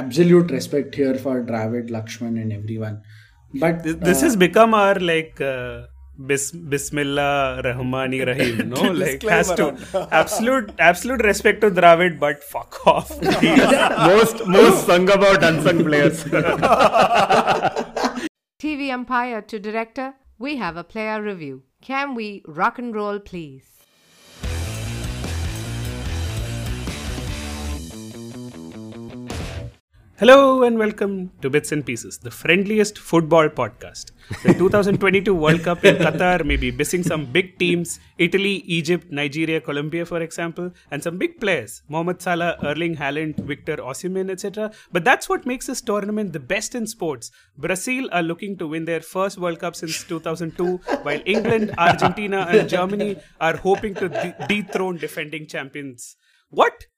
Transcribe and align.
absolute 0.00 0.50
respect 0.50 0.94
here 0.94 1.14
for 1.14 1.42
Dravid, 1.42 1.90
Lakshman, 1.90 2.40
and 2.42 2.52
everyone. 2.52 3.02
But 3.54 3.82
this, 3.82 3.96
this 3.96 4.18
uh, 4.18 4.24
has 4.26 4.36
become 4.36 4.74
our 4.74 4.94
like 4.94 5.40
uh, 5.40 5.86
bis- 6.26 6.52
Bismillah 6.52 7.62
Rahmani 7.64 8.26
Rahim. 8.30 8.70
No, 8.70 8.92
like 8.92 9.22
has 9.22 9.52
to 9.54 9.76
absolute 10.12 10.72
absolute 10.78 11.24
respect 11.24 11.60
to 11.62 11.70
Dravid, 11.70 12.18
but 12.20 12.44
fuck 12.44 12.86
off. 12.86 13.10
most 14.10 14.46
most 14.46 14.86
sung 14.86 15.10
about 15.10 15.42
unsung 15.42 15.84
players. 15.84 16.24
TV 18.60 18.90
umpire 18.92 19.40
to 19.40 19.58
director, 19.58 20.14
we 20.38 20.56
have 20.56 20.76
a 20.76 20.84
player 20.84 21.22
review. 21.22 21.62
Can 21.80 22.14
we 22.14 22.42
rock 22.46 22.78
and 22.78 22.94
roll, 22.94 23.18
please? 23.18 23.79
Hello 30.20 30.64
and 30.64 30.78
welcome 30.78 31.30
to 31.40 31.48
Bits 31.48 31.72
and 31.72 31.82
Pieces, 31.82 32.18
the 32.18 32.30
friendliest 32.30 32.98
football 32.98 33.48
podcast. 33.48 34.10
The 34.42 34.52
2022 34.52 35.34
World 35.44 35.62
Cup 35.62 35.82
in 35.82 35.96
Qatar 35.96 36.44
may 36.44 36.56
be 36.56 36.70
missing 36.70 37.02
some 37.02 37.24
big 37.24 37.58
teams 37.58 37.98
Italy, 38.18 38.56
Egypt, 38.66 39.10
Nigeria, 39.10 39.62
Colombia, 39.62 40.04
for 40.04 40.20
example, 40.20 40.72
and 40.90 41.02
some 41.02 41.16
big 41.16 41.40
players 41.40 41.80
Mohamed 41.88 42.20
Salah, 42.20 42.58
Erling 42.62 42.96
Haaland, 42.96 43.40
Victor 43.40 43.78
Osimhen, 43.78 44.28
etc. 44.30 44.70
But 44.92 45.04
that's 45.04 45.26
what 45.26 45.46
makes 45.46 45.68
this 45.68 45.80
tournament 45.80 46.34
the 46.34 46.38
best 46.38 46.74
in 46.74 46.86
sports. 46.86 47.30
Brazil 47.56 48.10
are 48.12 48.22
looking 48.22 48.58
to 48.58 48.66
win 48.66 48.84
their 48.84 49.00
first 49.00 49.38
World 49.38 49.60
Cup 49.60 49.74
since 49.74 50.04
2002, 50.04 50.76
while 51.02 51.22
England, 51.24 51.74
Argentina, 51.78 52.46
and 52.50 52.68
Germany 52.68 53.16
are 53.40 53.56
hoping 53.56 53.94
to 53.94 54.10
de- 54.10 54.36
dethrone 54.48 54.98
defending 54.98 55.46
champions. 55.46 56.14
What? 56.50 56.88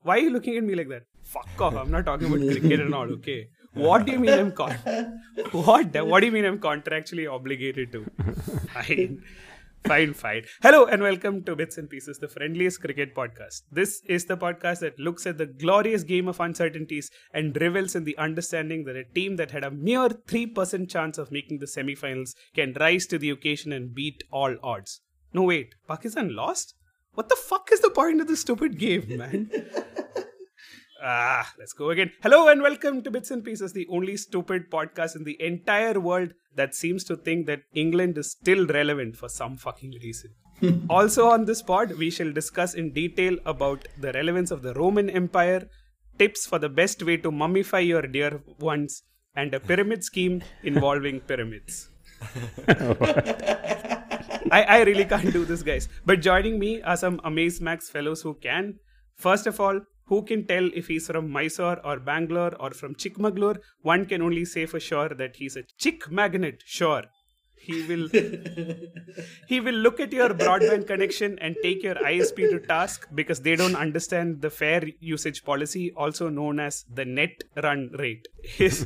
Why 0.00 0.16
are 0.16 0.26
you 0.26 0.30
looking 0.30 0.56
at 0.56 0.64
me 0.64 0.74
like 0.74 0.88
that? 0.88 1.04
Fuck 1.32 1.60
off. 1.62 1.74
I'm 1.74 1.90
not 1.90 2.04
talking 2.04 2.26
about 2.26 2.46
cricket 2.46 2.80
and 2.80 2.94
all, 2.94 3.10
okay? 3.12 3.48
What 3.72 4.04
do 4.04 4.12
you 4.12 4.18
mean 4.18 4.38
I'm 4.38 4.52
con- 4.52 4.76
what? 5.52 5.94
What 6.06 6.20
do 6.20 6.26
you 6.26 6.32
mean 6.32 6.44
I'm 6.44 6.58
contractually 6.58 7.30
obligated 7.32 7.90
to? 7.92 8.04
Fine. 8.74 9.22
Fine, 9.86 10.12
fine. 10.12 10.44
Hello 10.62 10.84
and 10.84 11.02
welcome 11.02 11.42
to 11.44 11.56
Bits 11.56 11.78
and 11.78 11.88
Pieces, 11.88 12.18
the 12.18 12.28
friendliest 12.28 12.82
cricket 12.82 13.14
podcast. 13.14 13.62
This 13.72 14.02
is 14.06 14.26
the 14.26 14.36
podcast 14.36 14.80
that 14.80 14.98
looks 14.98 15.26
at 15.26 15.38
the 15.38 15.46
glorious 15.46 16.02
game 16.02 16.28
of 16.28 16.38
uncertainties 16.38 17.10
and 17.32 17.58
revels 17.58 17.94
in 17.94 18.04
the 18.04 18.16
understanding 18.18 18.84
that 18.84 18.96
a 18.96 19.04
team 19.04 19.36
that 19.36 19.52
had 19.52 19.64
a 19.64 19.70
mere 19.70 20.10
3% 20.10 20.90
chance 20.90 21.16
of 21.16 21.32
making 21.32 21.60
the 21.60 21.66
semi-finals 21.66 22.34
can 22.54 22.76
rise 22.78 23.06
to 23.06 23.16
the 23.16 23.30
occasion 23.30 23.72
and 23.72 23.94
beat 23.94 24.22
all 24.30 24.54
odds. 24.62 25.00
No, 25.32 25.44
wait. 25.44 25.76
Pakistan 25.88 26.36
lost? 26.36 26.74
What 27.14 27.30
the 27.30 27.36
fuck 27.36 27.70
is 27.72 27.80
the 27.80 27.90
point 27.90 28.20
of 28.20 28.28
this 28.28 28.42
stupid 28.42 28.78
game, 28.78 29.16
man? 29.16 29.50
Ah, 31.04 31.52
let's 31.58 31.72
go 31.72 31.90
again. 31.90 32.12
Hello 32.22 32.46
and 32.46 32.62
welcome 32.62 33.02
to 33.02 33.10
Bits 33.10 33.32
and 33.32 33.42
Pieces, 33.44 33.72
the 33.72 33.88
only 33.90 34.16
stupid 34.16 34.70
podcast 34.70 35.16
in 35.16 35.24
the 35.24 35.36
entire 35.42 35.98
world 35.98 36.32
that 36.54 36.76
seems 36.76 37.02
to 37.04 37.16
think 37.16 37.46
that 37.46 37.62
England 37.74 38.16
is 38.18 38.30
still 38.30 38.68
relevant 38.68 39.16
for 39.16 39.28
some 39.28 39.56
fucking 39.56 39.98
reason. 40.00 40.30
also 40.88 41.26
on 41.28 41.44
this 41.44 41.60
pod, 41.60 41.98
we 41.98 42.08
shall 42.08 42.30
discuss 42.30 42.74
in 42.74 42.92
detail 42.92 43.36
about 43.46 43.88
the 43.98 44.12
relevance 44.12 44.52
of 44.52 44.62
the 44.62 44.74
Roman 44.74 45.10
Empire, 45.10 45.68
tips 46.20 46.46
for 46.46 46.60
the 46.60 46.68
best 46.68 47.02
way 47.02 47.16
to 47.16 47.32
mummify 47.32 47.84
your 47.84 48.02
dear 48.02 48.40
ones, 48.60 49.02
and 49.34 49.52
a 49.54 49.58
pyramid 49.58 50.04
scheme 50.04 50.40
involving 50.62 51.18
pyramids. 51.26 51.88
I, 54.52 54.62
I 54.68 54.82
really 54.82 55.04
can't 55.04 55.32
do 55.32 55.44
this, 55.44 55.64
guys. 55.64 55.88
But 56.06 56.20
joining 56.20 56.60
me 56.60 56.80
are 56.82 56.96
some 56.96 57.20
Amaze 57.24 57.60
Max 57.60 57.90
fellows 57.90 58.22
who 58.22 58.34
can. 58.34 58.78
First 59.16 59.48
of 59.48 59.58
all, 59.58 59.80
who 60.12 60.22
can 60.22 60.46
tell 60.46 60.66
if 60.74 60.88
he's 60.88 61.06
from 61.06 61.30
Mysore 61.30 61.80
or 61.86 61.98
Bangalore 61.98 62.54
or 62.60 62.72
from 62.72 62.94
Chikmagalur? 62.94 63.56
One 63.80 64.04
can 64.04 64.20
only 64.20 64.44
say 64.44 64.66
for 64.66 64.78
sure 64.78 65.08
that 65.08 65.36
he's 65.36 65.56
a 65.56 65.62
chick 65.78 66.10
magnet, 66.10 66.62
sure. 66.66 67.04
He 67.64 67.82
will 67.88 68.08
he 69.46 69.60
will 69.60 69.74
look 69.74 70.00
at 70.00 70.12
your 70.12 70.30
broadband 70.30 70.86
connection 70.88 71.38
and 71.40 71.56
take 71.62 71.82
your 71.82 71.94
ISP 71.94 72.50
to 72.50 72.58
task 72.58 73.06
because 73.14 73.40
they 73.40 73.54
don't 73.54 73.76
understand 73.76 74.42
the 74.42 74.50
fair 74.50 74.82
usage 75.00 75.44
policy, 75.44 75.92
also 75.96 76.28
known 76.28 76.58
as 76.58 76.84
the 76.92 77.04
net 77.04 77.44
run 77.62 77.90
rate. 77.98 78.26
His 78.42 78.84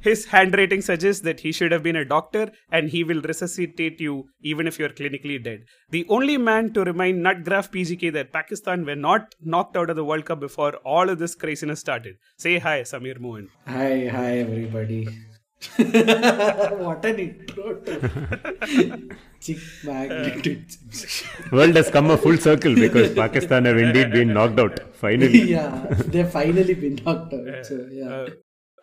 his 0.00 0.26
handwriting 0.26 0.82
suggests 0.82 1.22
that 1.22 1.40
he 1.40 1.52
should 1.52 1.70
have 1.70 1.84
been 1.84 1.96
a 1.96 2.04
doctor 2.04 2.50
and 2.72 2.90
he 2.90 3.04
will 3.04 3.22
resuscitate 3.22 4.00
you 4.00 4.28
even 4.42 4.66
if 4.66 4.78
you're 4.78 4.96
clinically 5.00 5.42
dead. 5.42 5.64
The 5.90 6.04
only 6.08 6.36
man 6.36 6.72
to 6.74 6.84
remind 6.84 7.22
Nutgraph 7.22 7.70
PGK 7.70 8.12
that 8.14 8.32
Pakistan 8.32 8.84
were 8.84 8.96
not 8.96 9.34
knocked 9.40 9.76
out 9.76 9.90
of 9.90 9.96
the 9.96 10.04
World 10.04 10.24
Cup 10.24 10.40
before 10.40 10.74
all 10.84 11.08
of 11.08 11.18
this 11.18 11.34
craziness 11.34 11.80
started. 11.80 12.16
Say 12.36 12.58
hi, 12.58 12.80
Sameer 12.80 13.20
Mohan. 13.20 13.50
Hi, 13.66 14.08
hi, 14.08 14.38
everybody. 14.38 15.06
what 15.76 17.04
an 17.04 17.18
intro 17.18 17.74
to 17.74 19.08
Chick 19.40 19.58
Magnet. 19.84 20.76
World 21.52 21.76
has 21.76 21.90
come 21.90 22.10
a 22.10 22.16
full 22.16 22.38
circle 22.38 22.74
because 22.74 23.14
Pakistan 23.14 23.66
have 23.66 23.76
indeed 23.76 24.10
been 24.10 24.32
knocked 24.32 24.58
out. 24.58 24.80
Finally. 24.94 25.42
yeah, 25.50 25.86
they've 26.06 26.30
finally 26.30 26.74
been 26.74 26.96
knocked 27.04 27.34
out. 27.34 27.66
So, 27.66 27.86
yeah. 27.90 28.08
Uh, 28.08 28.28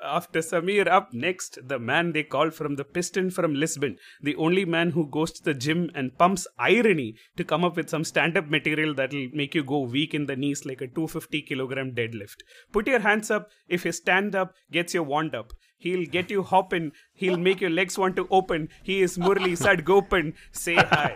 after 0.04 0.40
Sameer, 0.40 0.88
up 0.88 1.14
next, 1.14 1.58
the 1.68 1.80
man 1.80 2.12
they 2.12 2.24
call 2.24 2.52
from 2.52 2.76
the 2.76 2.84
piston 2.84 3.32
from 3.32 3.56
Lisbon, 3.56 3.98
the 4.22 4.36
only 4.36 4.64
man 4.64 4.92
who 4.92 5.10
goes 5.10 5.32
to 5.32 5.44
the 5.44 5.56
gym 5.56 5.90
and 5.96 6.18
pumps 6.18 6.48
irony 6.60 7.16
to 7.36 7.44
come 7.44 7.64
up 7.64 7.76
with 7.76 7.90
some 7.90 8.04
stand 8.04 8.38
up 8.38 8.48
material 8.48 8.94
that'll 8.94 9.30
make 9.34 9.56
you 9.56 9.64
go 9.64 9.80
weak 9.80 10.14
in 10.14 10.28
the 10.28 10.36
knees 10.36 10.66
like 10.66 10.82
a 10.82 10.88
250 10.88 11.42
kilogram 11.42 11.94
deadlift. 11.96 12.38
Put 12.72 12.88
your 12.88 13.00
hands 13.00 13.32
up 13.32 13.50
if 13.68 13.84
his 13.84 13.98
stand 13.98 14.36
up 14.36 14.54
gets 14.72 14.94
your 14.94 15.04
wand 15.04 15.34
up. 15.34 15.54
He'll 15.78 16.06
get 16.06 16.32
you 16.32 16.44
hopping. 16.44 16.92
He'll 17.14 17.38
make 17.38 17.62
your 17.62 17.70
legs 17.70 17.98
want 17.98 18.16
to 18.18 18.28
open. 18.32 18.70
He 18.84 19.02
is 19.02 19.18
Murali 19.18 19.58
Sadgopan. 19.58 20.34
Say 20.52 20.76
hi. 20.76 21.16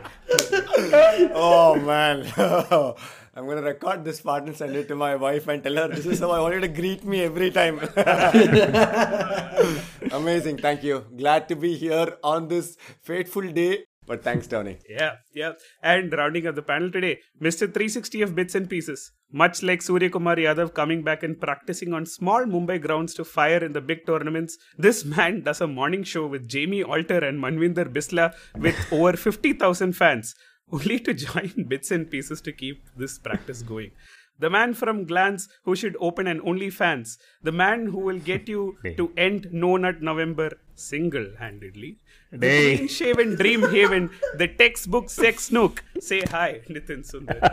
oh 1.33 1.75
man. 1.75 2.25
I'm 3.33 3.47
gonna 3.47 3.61
record 3.61 4.03
this 4.03 4.19
part 4.19 4.43
and 4.43 4.55
send 4.55 4.75
it 4.75 4.89
to 4.89 4.95
my 4.95 5.15
wife 5.15 5.47
and 5.47 5.63
tell 5.63 5.77
her 5.77 5.87
this 5.87 6.05
is 6.05 6.19
how 6.19 6.31
I 6.31 6.41
want 6.41 6.55
you 6.55 6.61
to 6.61 6.67
greet 6.67 7.05
me 7.05 7.23
every 7.23 7.49
time. 7.49 7.79
Amazing, 10.11 10.57
thank 10.57 10.83
you. 10.83 11.05
Glad 11.15 11.47
to 11.47 11.55
be 11.55 11.77
here 11.77 12.17
on 12.23 12.49
this 12.49 12.75
fateful 13.01 13.49
day. 13.49 13.85
But 14.11 14.25
thanks, 14.25 14.47
Tony. 14.47 14.77
Yeah, 14.89 15.13
yeah. 15.33 15.53
And 15.81 16.11
rounding 16.11 16.45
up 16.45 16.55
the 16.55 16.61
panel 16.61 16.91
today, 16.91 17.19
Mr. 17.41 17.59
360 17.59 18.21
of 18.23 18.35
Bits 18.35 18.55
and 18.55 18.69
Pieces. 18.69 19.11
Much 19.31 19.63
like 19.63 19.79
Suryakumar 19.79 20.35
Yadav 20.45 20.73
coming 20.73 21.01
back 21.01 21.23
and 21.23 21.39
practicing 21.39 21.93
on 21.93 22.05
small 22.05 22.43
Mumbai 22.43 22.81
grounds 22.85 23.13
to 23.13 23.23
fire 23.23 23.63
in 23.63 23.71
the 23.71 23.79
big 23.79 24.05
tournaments, 24.05 24.57
this 24.77 25.05
man 25.05 25.43
does 25.43 25.61
a 25.61 25.67
morning 25.67 26.03
show 26.03 26.27
with 26.27 26.49
Jamie 26.49 26.83
Alter 26.83 27.19
and 27.19 27.41
Manvinder 27.41 27.85
Bisla 27.85 28.33
with 28.57 28.75
over 28.91 29.13
50,000 29.15 29.93
fans, 29.93 30.35
only 30.73 30.99
to 30.99 31.13
join 31.13 31.67
Bits 31.69 31.91
and 31.91 32.11
Pieces 32.11 32.41
to 32.41 32.51
keep 32.51 32.83
this 32.97 33.17
practice 33.17 33.61
going. 33.61 33.91
The 34.41 34.49
man 34.49 34.73
from 34.81 35.05
Glance 35.05 35.47
who 35.65 35.75
should 35.81 35.95
open 36.07 36.25
an 36.27 36.39
OnlyFans. 36.51 37.17
The 37.43 37.51
man 37.51 37.85
who 37.93 37.99
will 37.99 38.19
get 38.31 38.47
you 38.49 38.77
to 38.97 39.11
end 39.25 39.47
No 39.51 39.77
Nut 39.77 40.01
November 40.01 40.49
single 40.75 41.27
handedly. 41.39 41.91
The 42.31 42.47
Hey. 42.47 42.75
clean 42.77 42.87
shaven 42.97 43.29
dream 43.41 43.61
haven, 43.75 44.03
the 44.41 44.47
textbook 44.61 45.09
sex 45.15 45.51
nook. 45.57 45.83
Say 46.09 46.21
hi, 46.35 46.61
Nitin 46.69 47.01
Sundar. 47.09 47.39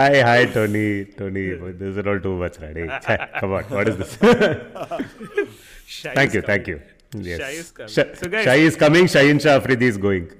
Hi, 0.00 0.14
hi, 0.28 0.40
Tony. 0.46 1.04
Tony, 1.18 1.44
this 1.82 1.96
is 1.96 2.06
all 2.12 2.20
too 2.28 2.36
much, 2.44 2.56
right? 2.64 2.76
Hey, 2.76 2.88
come 3.40 3.52
on, 3.58 3.64
what 3.76 3.86
is 3.92 3.96
this? 3.98 4.12
Thank 4.16 4.38
you, 6.34 6.42
coming. 6.42 6.46
thank 6.52 6.64
you. 6.68 6.80
Yes. 7.28 7.38
Shai 7.40 7.50
is 7.50 7.70
coming. 7.72 7.92
Shai, 7.92 8.14
So, 8.14 8.28
guys- 8.34 8.44
Shai 8.44 8.54
is 8.70 8.76
coming, 8.76 9.04
Shaheen 9.16 9.40
Shah 9.46 9.56
Afridi 9.60 9.86
is 9.92 9.98
going. 9.98 10.30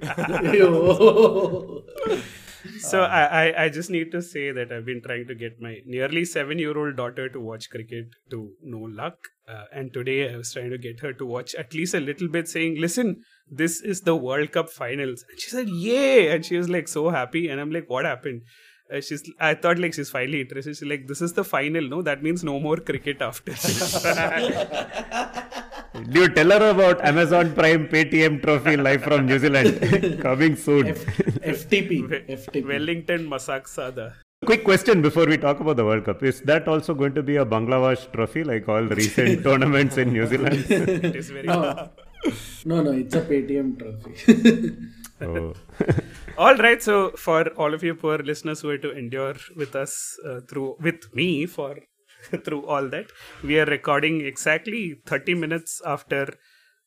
Yo. 2.81 2.89
So 2.89 3.01
I, 3.01 3.23
I, 3.23 3.63
I 3.63 3.69
just 3.69 3.89
need 3.89 4.11
to 4.11 4.21
say 4.21 4.51
that 4.51 4.71
I've 4.71 4.85
been 4.85 5.01
trying 5.01 5.27
to 5.27 5.35
get 5.35 5.61
my 5.61 5.77
nearly 5.85 6.25
seven 6.25 6.59
year 6.59 6.77
old 6.77 6.95
daughter 6.95 7.29
to 7.29 7.39
watch 7.39 7.69
cricket 7.69 8.07
to 8.31 8.51
no 8.63 8.79
luck. 8.79 9.17
Uh, 9.47 9.65
and 9.73 9.93
today 9.93 10.33
I 10.33 10.37
was 10.37 10.53
trying 10.53 10.71
to 10.71 10.77
get 10.77 10.99
her 11.01 11.13
to 11.13 11.25
watch 11.25 11.55
at 11.55 11.73
least 11.73 11.93
a 11.93 11.99
little 11.99 12.29
bit, 12.29 12.47
saying, 12.47 12.79
"Listen, 12.79 13.23
this 13.49 13.81
is 13.81 14.01
the 14.01 14.15
World 14.15 14.51
Cup 14.51 14.69
finals." 14.69 15.25
And 15.29 15.39
she 15.39 15.49
said, 15.49 15.69
"Yay!" 15.69 16.33
And 16.33 16.45
she 16.45 16.57
was 16.57 16.69
like 16.69 16.87
so 16.87 17.09
happy. 17.09 17.49
And 17.49 17.59
I'm 17.59 17.71
like, 17.71 17.89
"What 17.89 18.05
happened?" 18.05 18.41
Uh, 18.93 19.01
she's. 19.01 19.29
I 19.39 19.55
thought 19.55 19.79
like 19.79 19.93
she's 19.93 20.09
finally 20.09 20.41
interested. 20.41 20.77
She's 20.77 20.87
like, 20.87 21.07
"This 21.07 21.21
is 21.21 21.33
the 21.33 21.43
final. 21.43 21.87
No, 21.87 22.01
that 22.01 22.23
means 22.23 22.43
no 22.43 22.59
more 22.59 22.77
cricket 22.77 23.21
after." 23.21 23.51
Do 25.93 26.21
you 26.21 26.29
tell 26.29 26.49
her 26.51 26.69
about 26.69 27.03
Amazon 27.05 27.53
Prime 27.53 27.87
Paytm 27.87 28.41
Trophy 28.41 28.77
live 28.77 29.03
from 29.03 29.25
New 29.25 29.37
Zealand? 29.39 30.19
Coming 30.21 30.55
soon. 30.55 30.87
F- 30.87 31.05
FTP. 31.05 32.27
FTP. 32.29 32.65
Wellington 32.65 33.27
Masak 33.29 33.67
Sada. 33.67 34.15
Quick 34.45 34.63
question 34.63 35.01
before 35.01 35.25
we 35.25 35.37
talk 35.37 35.59
about 35.59 35.75
the 35.75 35.83
World 35.85 36.05
Cup. 36.05 36.23
Is 36.23 36.41
that 36.41 36.67
also 36.67 36.93
going 36.93 37.13
to 37.15 37.21
be 37.21 37.35
a 37.35 37.45
Bangladesh 37.45 38.11
trophy 38.13 38.43
like 38.43 38.67
all 38.69 38.83
recent 38.83 39.43
tournaments 39.47 39.97
in 39.97 40.13
New 40.13 40.25
Zealand? 40.27 40.65
It 40.69 41.15
is 41.15 41.29
very. 41.29 41.47
No. 41.47 41.89
no, 42.65 42.81
no, 42.81 42.91
it's 42.91 43.13
a 43.15 43.21
Paytm 43.21 43.77
trophy. 43.77 44.77
oh. 45.21 45.53
All 46.37 46.55
right, 46.55 46.81
so 46.81 47.11
for 47.11 47.49
all 47.49 47.73
of 47.73 47.83
you 47.83 47.93
poor 47.95 48.17
listeners 48.19 48.61
who 48.61 48.69
had 48.69 48.81
to 48.83 48.91
endure 48.97 49.35
with 49.57 49.75
us 49.75 50.17
uh, 50.25 50.39
through 50.49 50.77
with 50.79 51.13
me 51.13 51.45
for 51.45 51.77
through 52.45 52.65
all 52.65 52.87
that. 52.89 53.11
We 53.43 53.59
are 53.59 53.65
recording 53.65 54.21
exactly 54.21 55.01
30 55.05 55.35
minutes 55.35 55.81
after 55.85 56.33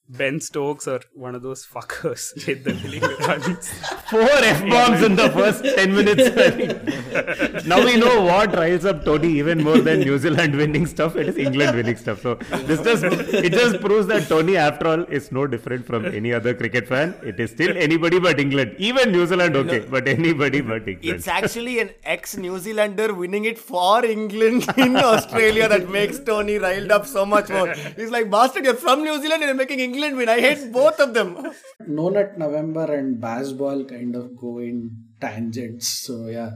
Ben 0.06 0.38
Stokes 0.38 0.86
or 0.86 1.00
one 1.14 1.34
of 1.34 1.40
those 1.40 1.64
fuckers 1.64 2.38
hit 2.44 2.62
the 2.62 2.74
winning 2.74 3.00
runs. 3.26 3.70
Four 4.10 4.20
F 4.20 4.60
bombs 4.68 5.02
in 5.02 5.16
the 5.16 5.30
first 5.30 5.64
10 5.64 5.94
minutes. 5.94 7.66
now 7.66 7.82
we 7.82 7.96
know 7.96 8.22
what 8.22 8.54
riles 8.54 8.84
up 8.84 9.02
Tony 9.06 9.38
even 9.38 9.64
more 9.64 9.78
than 9.78 10.00
New 10.00 10.18
Zealand 10.18 10.56
winning 10.56 10.84
stuff. 10.84 11.16
It 11.16 11.28
is 11.30 11.38
England 11.38 11.74
winning 11.74 11.96
stuff. 11.96 12.20
So 12.20 12.34
this 12.34 12.82
just 12.82 13.04
it 13.04 13.52
just 13.52 13.80
proves 13.80 14.06
that 14.08 14.28
Tony, 14.28 14.58
after 14.58 14.88
all, 14.88 15.04
is 15.04 15.32
no 15.32 15.46
different 15.46 15.86
from 15.86 16.04
any 16.04 16.34
other 16.34 16.52
cricket 16.52 16.86
fan. 16.86 17.14
It 17.24 17.40
is 17.40 17.52
still 17.52 17.74
anybody 17.74 18.18
but 18.18 18.38
England. 18.38 18.74
Even 18.76 19.10
New 19.10 19.26
Zealand, 19.26 19.56
okay, 19.56 19.86
but 19.88 20.06
anybody 20.06 20.60
but 20.60 20.86
England. 20.86 21.16
It's 21.16 21.28
actually 21.28 21.80
an 21.80 21.90
ex 22.04 22.36
New 22.36 22.58
Zealander 22.58 23.14
winning 23.14 23.46
it 23.46 23.58
for 23.58 24.04
England 24.04 24.66
in 24.76 24.96
Australia 24.96 25.66
that 25.66 25.88
makes 25.88 26.18
Tony 26.18 26.58
riled 26.58 26.92
up 26.92 27.06
so 27.06 27.24
much 27.24 27.48
more. 27.48 27.72
He's 27.72 28.10
like, 28.10 28.30
Bastard, 28.30 28.66
you're 28.66 28.74
from 28.74 29.02
New 29.02 29.18
Zealand 29.22 29.42
and 29.42 29.48
you're 29.48 29.54
making 29.54 29.80
England 29.80 29.93
win. 30.00 30.28
I 30.28 30.40
hate 30.40 30.72
both 30.72 31.00
of 31.00 31.14
them. 31.14 31.52
No 31.86 32.08
Nut 32.08 32.38
November 32.38 32.94
and 32.94 33.22
Bazball 33.22 33.88
kind 33.88 34.14
of 34.16 34.36
go 34.36 34.58
in 34.58 34.90
tangents. 35.20 35.88
So 35.88 36.26
yeah, 36.26 36.52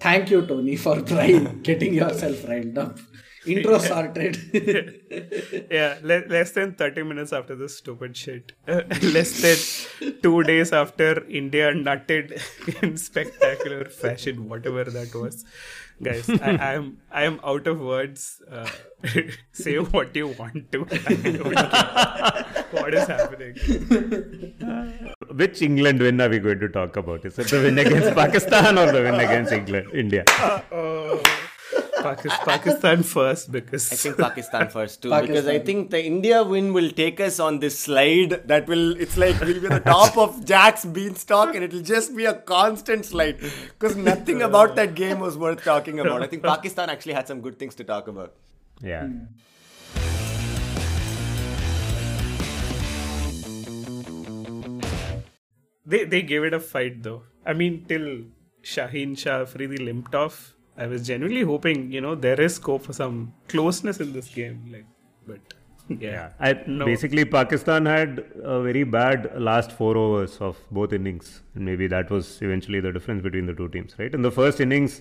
thank 0.00 0.30
you 0.30 0.46
Tony 0.46 0.76
for 0.76 1.00
trying 1.12 1.62
getting 1.62 1.94
yourself 1.94 2.46
riled 2.48 2.78
up. 2.78 2.98
Intro 3.46 3.78
sorted. 3.78 4.36
yeah, 5.70 5.98
le- 6.02 6.26
less 6.28 6.50
than 6.52 6.74
30 6.74 7.02
minutes 7.04 7.32
after 7.32 7.54
this 7.54 7.78
stupid 7.78 8.16
shit. 8.16 8.52
less 8.66 9.40
than 9.40 10.20
two 10.22 10.42
days 10.42 10.72
after 10.72 11.24
India 11.28 11.72
nutted 11.72 12.42
in 12.82 12.96
spectacular 12.96 13.86
fashion, 13.86 14.48
whatever 14.48 14.84
that 14.84 15.14
was. 15.14 15.44
Guys, 16.02 16.28
I, 16.30 16.50
I 16.50 16.74
am 16.74 16.98
I 17.10 17.24
am 17.24 17.40
out 17.42 17.66
of 17.66 17.80
words. 17.80 18.40
Uh, 18.48 18.68
say 19.52 19.76
what 19.78 20.14
you 20.14 20.28
want 20.28 20.70
to. 20.72 22.54
I 22.72 22.76
don't 22.76 22.82
care. 22.82 22.82
what 22.82 22.94
is 22.94 23.06
happening? 23.06 25.14
Which 25.36 25.62
England 25.62 26.00
win 26.00 26.20
are 26.20 26.28
we 26.28 26.38
going 26.38 26.60
to 26.60 26.68
talk 26.68 26.96
about? 26.96 27.24
Is 27.24 27.38
it 27.38 27.48
the 27.48 27.62
win 27.62 27.78
against 27.78 28.14
Pakistan 28.14 28.78
or 28.78 28.90
the 28.92 29.02
win 29.02 29.14
against 29.14 29.52
England, 29.52 29.88
India? 29.92 30.24
Uh, 30.26 31.18
Pakistan, 32.02 32.44
Pakistan 32.44 33.02
first 33.02 33.50
because 33.50 33.92
I 33.92 33.96
think 33.96 34.18
Pakistan 34.18 34.68
first 34.68 35.02
too, 35.02 35.10
Pakistan. 35.10 35.34
because 35.34 35.48
I 35.48 35.58
think 35.58 35.90
the 35.90 36.04
India 36.04 36.42
win 36.42 36.72
will 36.72 36.90
take 36.90 37.20
us 37.20 37.40
on 37.40 37.58
this 37.58 37.78
slide 37.78 38.46
that 38.46 38.68
will. 38.68 38.96
It's 39.00 39.16
like 39.16 39.40
we'll 39.40 39.60
be 39.60 39.66
at 39.66 39.84
the 39.84 39.90
top 39.90 40.16
of 40.16 40.44
Jack's 40.44 40.84
beanstalk, 40.84 41.54
and 41.54 41.64
it'll 41.64 41.82
just 41.82 42.16
be 42.16 42.24
a 42.24 42.34
constant 42.34 43.04
slide. 43.04 43.38
Because 43.40 43.96
nothing 43.96 44.42
about 44.42 44.76
that 44.76 44.94
game 44.94 45.18
was 45.18 45.36
worth 45.36 45.64
talking 45.64 45.98
about. 46.00 46.22
I 46.22 46.26
think 46.28 46.42
Pakistan 46.42 46.88
actually 46.88 47.14
had 47.14 47.26
some 47.26 47.40
good 47.40 47.58
things 47.58 47.74
to 47.76 47.84
talk 47.84 48.08
about. 48.08 48.34
Yeah. 48.80 49.06
Hmm. 49.06 49.24
They 55.92 56.04
they 56.04 56.22
gave 56.22 56.44
it 56.48 56.54
a 56.54 56.60
fight 56.60 57.02
though. 57.02 57.22
I 57.46 57.54
mean, 57.60 57.84
till 57.90 58.08
Shaheen 58.62 59.16
Shah 59.18 59.42
Afridi 59.42 59.78
limped 59.90 60.14
off, 60.14 60.54
I 60.76 60.86
was 60.86 61.06
genuinely 61.06 61.44
hoping 61.52 61.92
you 61.92 62.02
know 62.06 62.14
there 62.26 62.40
is 62.48 62.56
scope 62.56 62.82
for 62.88 62.92
some 62.98 63.22
closeness 63.48 64.00
in 64.06 64.12
this 64.12 64.28
game. 64.40 64.58
Like, 64.74 64.86
but 65.26 65.54
yeah, 66.06 66.30
I, 66.38 66.52
No. 66.66 66.84
Basically, 66.84 67.24
Pakistan 67.24 67.86
had 67.86 68.24
a 68.42 68.60
very 68.62 68.84
bad 68.84 69.30
last 69.50 69.72
four 69.72 69.96
overs 69.96 70.36
of 70.48 70.58
both 70.70 70.92
innings, 70.92 71.42
and 71.54 71.64
maybe 71.64 71.86
that 71.86 72.10
was 72.10 72.42
eventually 72.42 72.80
the 72.80 72.92
difference 72.92 73.22
between 73.22 73.46
the 73.46 73.54
two 73.54 73.68
teams, 73.68 73.98
right? 73.98 74.12
In 74.12 74.22
the 74.22 74.30
first 74.30 74.60
innings, 74.60 75.00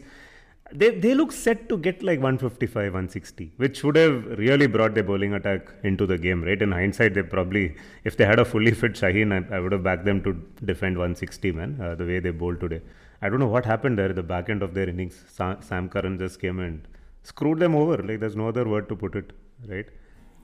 they 0.71 0.89
they 0.91 1.13
look 1.13 1.31
set 1.31 1.69
to 1.69 1.77
get 1.77 2.03
like 2.03 2.19
155, 2.19 2.75
160, 2.75 3.53
which 3.57 3.83
would 3.83 3.95
have 3.95 4.25
really 4.37 4.67
brought 4.67 4.93
their 4.93 5.03
bowling 5.03 5.33
attack 5.33 5.69
into 5.83 6.05
the 6.05 6.17
game, 6.17 6.43
right? 6.43 6.61
In 6.61 6.71
hindsight, 6.71 7.13
they 7.13 7.23
probably, 7.23 7.75
if 8.03 8.17
they 8.17 8.25
had 8.25 8.39
a 8.39 8.45
fully 8.45 8.71
fit 8.71 8.93
Shaheen, 8.93 9.31
I, 9.31 9.55
I 9.55 9.59
would 9.59 9.71
have 9.71 9.83
backed 9.83 10.05
them 10.05 10.21
to 10.23 10.33
defend 10.65 10.97
160, 10.97 11.51
man. 11.53 11.79
Uh, 11.81 11.95
the 11.95 12.05
way 12.05 12.19
they 12.19 12.31
bowled 12.31 12.59
today, 12.59 12.81
I 13.21 13.29
don't 13.29 13.39
know 13.39 13.47
what 13.47 13.65
happened 13.65 13.97
there. 13.97 14.09
at 14.09 14.15
The 14.15 14.23
back 14.23 14.49
end 14.49 14.61
of 14.61 14.73
their 14.73 14.89
innings, 14.89 15.23
Sa- 15.29 15.59
Sam 15.61 15.89
Curran 15.89 16.17
just 16.19 16.41
came 16.41 16.59
and 16.59 16.87
screwed 17.23 17.59
them 17.59 17.75
over. 17.75 17.97
Like 18.03 18.19
there's 18.19 18.35
no 18.35 18.49
other 18.49 18.67
word 18.67 18.89
to 18.89 18.95
put 18.95 19.15
it, 19.15 19.31
right? 19.67 19.87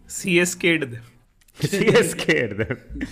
CSK'd 0.07 0.91
them. 0.91 1.03
CSK 1.59 2.57
them. 2.57 3.07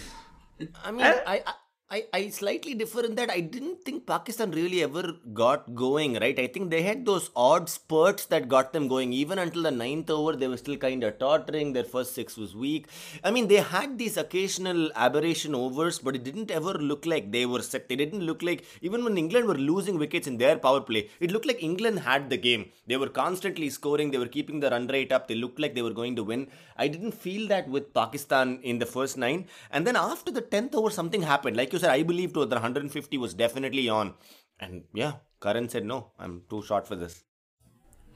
I 0.83 0.91
mean, 0.91 1.01
I, 1.05 1.43
I, 1.45 1.53
I, 1.93 2.05
I 2.13 2.29
slightly 2.29 2.73
differ 2.73 3.01
in 3.05 3.15
that 3.15 3.29
I 3.29 3.41
didn't 3.41 3.83
think 3.83 4.05
Pakistan 4.07 4.51
really 4.51 4.81
ever 4.81 5.11
got 5.33 5.75
going, 5.75 6.13
right? 6.21 6.39
I 6.39 6.47
think 6.47 6.69
they 6.69 6.83
had 6.83 7.05
those 7.05 7.29
odd 7.35 7.67
spurts 7.67 8.27
that 8.27 8.47
got 8.47 8.71
them 8.71 8.87
going. 8.87 9.11
Even 9.11 9.37
until 9.37 9.63
the 9.63 9.71
ninth 9.71 10.09
over, 10.09 10.37
they 10.37 10.47
were 10.47 10.55
still 10.55 10.77
kind 10.77 11.03
of 11.03 11.19
tottering. 11.19 11.73
Their 11.73 11.83
first 11.83 12.15
six 12.15 12.37
was 12.37 12.55
weak. 12.55 12.87
I 13.25 13.31
mean, 13.31 13.49
they 13.49 13.57
had 13.57 13.97
these 13.97 14.15
occasional 14.15 14.89
aberration 14.95 15.53
overs, 15.53 15.99
but 15.99 16.15
it 16.15 16.23
didn't 16.23 16.49
ever 16.49 16.75
look 16.75 17.05
like 17.05 17.29
they 17.29 17.45
were 17.45 17.61
set. 17.61 17.89
They 17.89 17.97
didn't 17.97 18.21
look 18.21 18.41
like, 18.41 18.63
even 18.81 19.03
when 19.03 19.17
England 19.17 19.47
were 19.47 19.55
losing 19.55 19.97
wickets 19.97 20.27
in 20.27 20.37
their 20.37 20.57
power 20.57 20.79
play, 20.79 21.09
it 21.19 21.31
looked 21.31 21.45
like 21.45 21.61
England 21.61 21.99
had 21.99 22.29
the 22.29 22.37
game. 22.37 22.71
They 22.87 22.95
were 22.95 23.09
constantly 23.09 23.69
scoring, 23.69 24.11
they 24.11 24.17
were 24.17 24.27
keeping 24.37 24.61
the 24.61 24.69
run 24.69 24.87
rate 24.87 25.11
up, 25.11 25.27
they 25.27 25.35
looked 25.35 25.59
like 25.59 25.75
they 25.75 25.81
were 25.81 25.91
going 25.91 26.15
to 26.15 26.23
win. 26.23 26.47
I 26.77 26.87
didn't 26.87 27.11
feel 27.11 27.49
that 27.49 27.67
with 27.67 27.93
Pakistan 27.93 28.61
in 28.63 28.79
the 28.79 28.85
first 28.85 29.17
nine. 29.17 29.47
And 29.71 29.85
then 29.85 29.97
after 29.97 30.31
the 30.31 30.41
10th 30.41 30.73
over, 30.73 30.89
something 30.89 31.23
happened. 31.23 31.57
Like 31.57 31.73
you 31.73 31.80
said, 31.81 31.91
I 31.91 32.03
believe 32.03 32.33
to 32.33 32.45
the 32.45 32.55
150 32.55 33.17
was 33.17 33.33
definitely 33.33 33.89
on. 33.89 34.13
And 34.59 34.83
yeah, 34.93 35.13
Curran 35.39 35.69
said, 35.69 35.85
no, 35.85 36.11
I'm 36.19 36.43
too 36.49 36.63
short 36.63 36.87
for 36.87 36.95
this. 36.95 37.23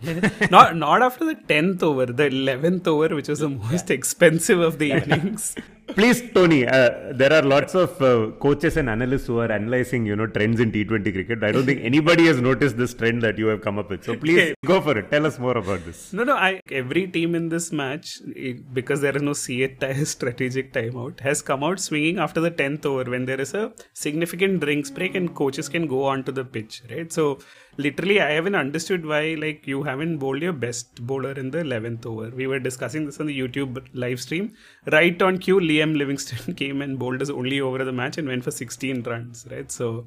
not 0.51 0.75
not 0.75 1.01
after 1.01 1.23
the 1.25 1.35
tenth 1.35 1.81
over, 1.81 2.05
the 2.05 2.25
eleventh 2.25 2.85
over, 2.85 3.15
which 3.15 3.29
was 3.29 3.39
the 3.39 3.49
most 3.49 3.89
expensive 3.89 4.59
of 4.59 4.77
the 4.77 4.91
innings. 4.91 5.55
Please, 5.95 6.21
Tony, 6.33 6.67
uh, 6.67 7.13
there 7.13 7.31
are 7.31 7.41
lots 7.41 7.73
of 7.73 8.01
uh, 8.01 8.31
coaches 8.41 8.75
and 8.75 8.89
analysts 8.89 9.27
who 9.27 9.39
are 9.39 9.49
analyzing, 9.49 10.05
you 10.05 10.17
know, 10.17 10.27
trends 10.27 10.59
in 10.59 10.69
T20 10.69 11.13
cricket. 11.13 11.41
I 11.41 11.53
don't 11.53 11.65
think 11.65 11.79
anybody 11.91 12.25
has 12.25 12.41
noticed 12.41 12.75
this 12.75 12.93
trend 12.93 13.21
that 13.23 13.37
you 13.37 13.47
have 13.47 13.61
come 13.61 13.79
up 13.79 13.89
with. 13.89 14.03
So 14.03 14.17
please 14.17 14.53
go 14.65 14.81
for 14.81 14.97
it. 14.97 15.09
Tell 15.09 15.25
us 15.25 15.39
more 15.39 15.57
about 15.57 15.85
this. 15.85 16.11
No, 16.11 16.25
no. 16.25 16.35
I 16.35 16.61
every 16.69 17.07
team 17.07 17.33
in 17.33 17.47
this 17.47 17.71
match, 17.71 18.19
it, 18.35 18.73
because 18.73 18.99
there 18.99 19.15
is 19.15 19.21
no 19.21 19.31
CA 19.31 20.03
strategic 20.03 20.73
timeout, 20.73 21.21
has 21.21 21.41
come 21.41 21.63
out 21.63 21.79
swinging 21.79 22.19
after 22.19 22.41
the 22.41 22.51
tenth 22.51 22.85
over 22.85 23.09
when 23.09 23.23
there 23.23 23.39
is 23.39 23.53
a 23.53 23.71
significant 23.93 24.59
drinks 24.59 24.91
break 24.91 25.15
and 25.15 25.33
coaches 25.33 25.69
can 25.69 25.87
go 25.87 26.03
onto 26.03 26.33
the 26.33 26.43
pitch, 26.43 26.81
right? 26.89 27.13
So 27.13 27.39
literally, 27.77 28.19
I 28.19 28.31
haven't 28.31 28.55
understood 28.55 29.05
why 29.05 29.35
like 29.39 29.65
you 29.65 29.83
haven't 29.83 30.17
bowled 30.17 30.41
your 30.41 30.53
best 30.53 31.05
bowler 31.05 31.31
in 31.31 31.51
the 31.51 31.59
eleventh 31.59 32.05
over. 32.05 32.29
We 32.31 32.47
were 32.47 32.59
discussing 32.59 33.05
this 33.05 33.21
on 33.21 33.27
the 33.27 33.39
YouTube 33.39 33.81
live 33.93 34.19
stream. 34.19 34.53
Right 34.91 35.21
on 35.21 35.37
cue, 35.37 35.59
Liam 35.59 35.84
Livingstone 35.93 36.55
came 36.61 36.81
and 36.81 36.97
bowled 36.97 37.21
us 37.21 37.29
only 37.29 37.61
over 37.61 37.83
the 37.83 37.91
match 37.91 38.17
and 38.17 38.27
went 38.27 38.43
for 38.43 38.51
16 38.51 39.03
runs, 39.03 39.45
right? 39.51 39.71
So. 39.71 40.05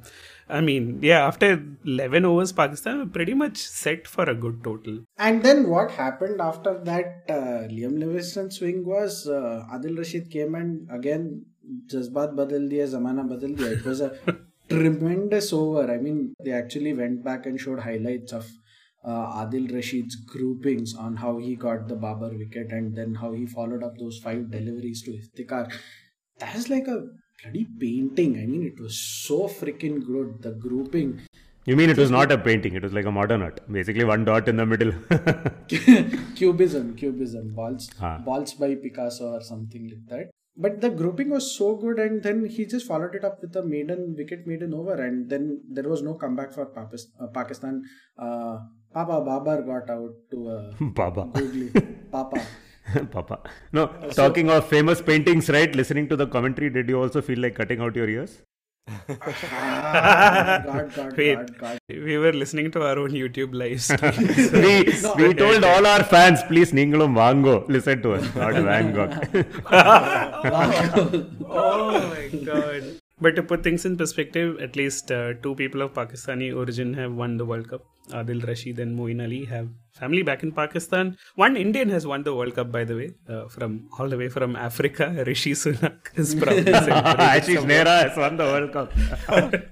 I 0.51 0.63
mean, 0.63 1.01
yeah, 1.03 1.27
after 1.27 1.63
11 1.85 2.25
overs, 2.25 2.53
Pakistan 2.53 3.01
were 3.01 3.07
pretty 3.07 3.35
much 3.35 3.59
set 3.59 4.07
for 4.09 4.25
a 4.25 4.35
good 4.35 4.65
total. 4.65 5.01
And 5.19 5.43
then 5.43 5.69
what 5.69 5.91
happened 5.91 6.41
after 6.41 6.79
that 6.85 7.25
uh, 7.29 7.69
Liam 7.69 7.99
Livingstone 7.99 8.51
swing 8.51 8.83
was 8.87 9.29
uh, 9.29 9.67
Adil 9.71 9.99
Rashid 9.99 10.31
came 10.31 10.55
and 10.55 10.89
again 10.91 11.45
Jazbat 11.87 12.35
badal 12.35 12.71
diya, 12.71 12.87
zamana 12.89 13.29
badal 13.29 13.55
diya. 13.57 13.79
It 13.79 13.85
was 13.85 14.01
a 14.01 14.17
tremendous 14.71 15.53
over. 15.53 15.91
I 15.93 15.99
mean, 15.99 16.35
they 16.43 16.53
actually 16.53 16.95
went 16.95 17.23
back 17.23 17.47
and 17.47 17.61
showed 17.61 17.81
highlights 17.81 18.33
of 18.33 18.47
uh, 19.05 19.45
Adil 19.45 19.71
Rashid's 19.73 20.17
groupings 20.17 20.95
on 20.95 21.17
how 21.17 21.39
he 21.39 21.55
got 21.57 21.89
the 21.89 21.95
Babar 21.95 22.31
wicket 22.31 22.73
and 22.73 22.95
then 22.97 23.15
how 23.15 23.33
he 23.33 23.47
followed 23.47 23.83
up 23.83 23.97
those 23.99 24.19
five 24.19 24.51
deliveries 24.51 25.03
to 25.03 25.13
Iftikhar. 25.13 25.73
That's 26.39 26.69
like 26.69 26.87
a 26.89 27.07
bloody 27.43 27.67
painting. 27.79 28.39
I 28.39 28.47
mean, 28.47 28.65
it 28.65 28.81
was 28.81 28.99
so 28.99 29.49
freaking 29.49 30.05
good. 30.05 30.43
The 30.43 30.53
grouping. 30.53 31.21
You 31.65 31.77
mean 31.77 31.91
it 31.91 31.99
was 31.99 32.11
not 32.11 32.33
a 32.33 32.39
painting, 32.39 32.75
it 32.75 32.83
was 32.83 32.95
like 32.95 33.05
a 33.05 33.13
modern 33.13 33.43
art. 33.43 33.61
Basically, 33.71 34.03
one 34.03 34.25
dot 34.25 34.49
in 34.49 34.57
the 34.57 34.65
middle. 34.65 34.93
cubism, 36.35 36.97
cubism, 36.97 37.55
balls, 37.55 37.91
Ah. 38.01 38.19
balls 38.19 38.55
by 38.55 38.75
Picasso 38.75 39.33
or 39.35 39.43
something 39.43 39.89
like 39.91 40.07
that. 40.09 40.31
But 40.57 40.81
the 40.81 40.91
grouping 40.91 41.31
was 41.31 41.55
so 41.57 41.77
good, 41.77 41.99
and 41.99 42.23
then 42.23 42.47
he 42.47 42.65
just 42.67 42.87
followed 42.87 43.15
it 43.15 43.25
up 43.25 43.41
with 43.43 43.55
a 43.55 43.63
maiden 43.63 44.15
wicket 44.17 44.47
maiden 44.47 44.73
over, 44.75 44.95
and 44.95 45.29
then 45.31 45.61
there 45.71 45.89
was 45.89 46.03
no 46.03 46.15
comeback 46.15 46.53
for 46.53 46.63
uh, 46.63 47.27
Pakistan. 47.29 47.83
Uh, 48.19 48.59
Papa 48.99 49.21
Babar 49.25 49.63
got 49.63 49.91
out 49.91 50.15
to 50.33 50.39
a 50.51 50.85
Baba. 50.99 51.25
googly 51.33 51.69
Papa. 52.11 52.41
Papa. 53.13 53.39
No, 53.73 53.87
talking 54.11 54.51
of 54.51 54.67
famous 54.67 55.01
paintings, 55.01 55.49
right? 55.51 55.73
Listening 55.81 56.09
to 56.09 56.17
the 56.17 56.27
commentary, 56.27 56.71
did 56.71 56.89
you 56.89 57.01
also 57.01 57.23
feel 57.23 57.39
like 57.39 57.55
cutting 57.55 57.81
out 57.81 57.95
your 57.95 58.09
ears? 58.09 58.43
Ah, 58.89 60.63
God, 60.65 60.93
God, 60.97 61.17
Wait. 61.17 61.37
God, 61.37 61.59
God. 61.59 61.79
We 61.89 62.19
were 62.19 62.33
listening 62.33 62.73
to 62.73 62.83
our 62.83 62.99
own 62.99 63.11
YouTube 63.11 63.55
live 63.55 63.83
stream. 63.89 64.63
we 64.67 65.27
we 65.29 65.35
told 65.35 65.63
all 65.63 65.87
our 65.87 66.03
fans, 66.03 66.43
please, 66.49 66.73
Ningalum 66.73 67.15
Vango, 67.23 67.57
listen 67.69 68.03
to 68.03 68.15
us, 68.15 68.25
not 68.35 68.55
Van 68.55 68.93
Gogh. 68.93 69.13
oh 71.49 72.09
my 72.15 72.25
god. 72.51 72.83
But 73.21 73.35
to 73.35 73.43
put 73.43 73.63
things 73.65 73.85
in 73.85 73.97
perspective, 73.97 74.61
at 74.61 74.77
least 74.77 75.11
uh, 75.11 75.35
two 75.43 75.55
people 75.57 75.83
of 75.83 75.93
Pakistani 75.93 76.55
origin 76.55 76.95
have 76.95 77.13
won 77.13 77.37
the 77.37 77.45
World 77.45 77.69
Cup. 77.69 77.85
Adil 78.11 78.47
Rashid 78.47 78.79
and 78.79 78.99
Moeen 78.99 79.23
Ali 79.23 79.45
have 79.45 79.69
family 79.93 80.23
back 80.23 80.43
in 80.43 80.53
Pakistan. 80.53 81.17
One 81.35 81.57
Indian 81.57 81.89
has 81.91 82.07
won 82.07 82.23
the 82.23 82.35
World 82.35 82.55
Cup, 82.55 82.71
by 82.71 82.85
the 82.85 82.97
way, 82.97 83.11
uh, 83.29 83.49
from 83.49 83.89
all 83.99 84.09
the 84.09 84.17
way 84.17 84.29
from 84.29 84.57
Africa. 84.57 85.13
Rishi 85.27 85.53
Sunak 85.53 86.17
is 86.17 86.35
probably 86.35 86.73
Ashish 86.73 87.65
Nehra 87.73 88.09
has 88.09 88.17
won 88.17 88.37
the 88.37 88.45
World 88.45 88.73
Cup. 88.73 88.93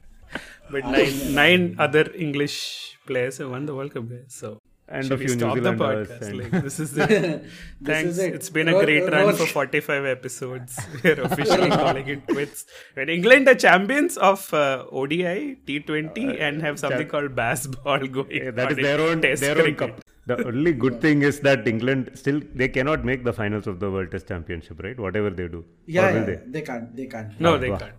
but 0.71 0.85
nine 0.85 1.35
nine 1.35 1.76
other 1.79 2.11
English 2.15 2.99
players 3.07 3.38
have 3.38 3.50
won 3.50 3.65
the 3.67 3.75
World 3.75 3.95
Cup. 3.95 4.05
So 4.29 4.61
And 4.88 5.02
should 5.05 5.12
a 5.12 5.16
we 5.16 5.26
few 5.26 5.35
New 5.35 5.40
stop 5.40 5.57
the 5.57 5.62
Zealanders 5.62 6.09
podcast? 6.09 6.28
and- 6.28 6.38
Like, 6.38 6.62
this 6.66 6.78
is 6.81 6.97
it. 7.05 7.45
Thanks. 7.85 8.11
is 8.11 8.19
it. 8.19 8.35
It's 8.35 8.50
been 8.50 8.69
a 8.69 8.73
great 8.85 9.02
ro- 9.02 9.09
run 9.09 9.26
ro- 9.26 9.33
for 9.35 9.47
45 9.47 10.05
episodes. 10.05 10.78
We're 11.05 11.21
officially 11.23 11.71
calling 11.71 12.07
it 12.07 12.26
quits. 12.28 12.66
When 12.95 13.09
England 13.09 13.49
are 13.49 13.57
champions 13.57 14.16
of 14.16 14.52
uh, 14.55 14.85
ODI, 14.93 15.57
T20, 15.66 16.40
and 16.40 16.62
have 16.62 16.78
something 16.78 16.99
champ- 17.00 17.11
called 17.11 17.35
bazball 17.35 18.11
going. 18.12 18.31
Yeah, 18.31 18.52
that 18.52 18.71
is 18.73 18.76
their 18.78 19.00
own 19.00 19.21
Test 19.23 19.43
their 19.43 19.61
own 19.61 19.75
cup. 19.75 20.00
The 20.26 20.45
only 20.47 20.73
good 20.73 21.00
thing 21.00 21.23
is 21.23 21.40
that 21.40 21.66
England 21.69 22.11
still 22.14 22.40
they 22.55 22.69
cannot 22.69 23.05
make 23.05 23.23
the 23.25 23.33
finals 23.33 23.66
of 23.69 23.78
the 23.81 23.90
World 23.90 24.11
Test 24.12 24.26
Championship, 24.28 24.81
right? 24.83 24.99
Whatever 24.99 25.31
they 25.31 25.47
do. 25.49 25.64
Yeah, 25.87 26.11
yeah, 26.14 26.25
they? 26.25 26.38
they 26.47 26.62
can't. 26.62 26.97
They 26.97 27.07
can't. 27.07 27.40
No, 27.40 27.55
Ah, 27.55 27.59
they 27.59 27.71
wow. 27.71 27.78
can't. 27.78 27.93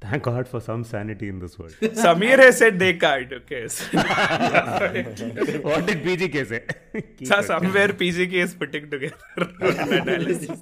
Thank 0.00 0.24
God 0.24 0.46
for 0.46 0.60
some 0.60 0.84
sanity 0.84 1.28
in 1.28 1.38
this 1.38 1.58
world. 1.58 1.72
Sameer 1.80 2.38
has 2.38 2.58
said 2.58 2.78
they 2.78 2.94
can't. 2.94 3.32
Okay. 3.32 3.66
So, 3.68 3.84
what 5.62 5.86
did 5.86 6.02
PGK 6.04 6.46
say? 6.46 6.64
So 7.24 7.38
it. 7.38 7.44
somewhere 7.44 7.88
PGK 7.88 8.32
is 8.32 8.54
putting 8.54 8.90
together 8.90 9.16
analysis. 9.36 10.60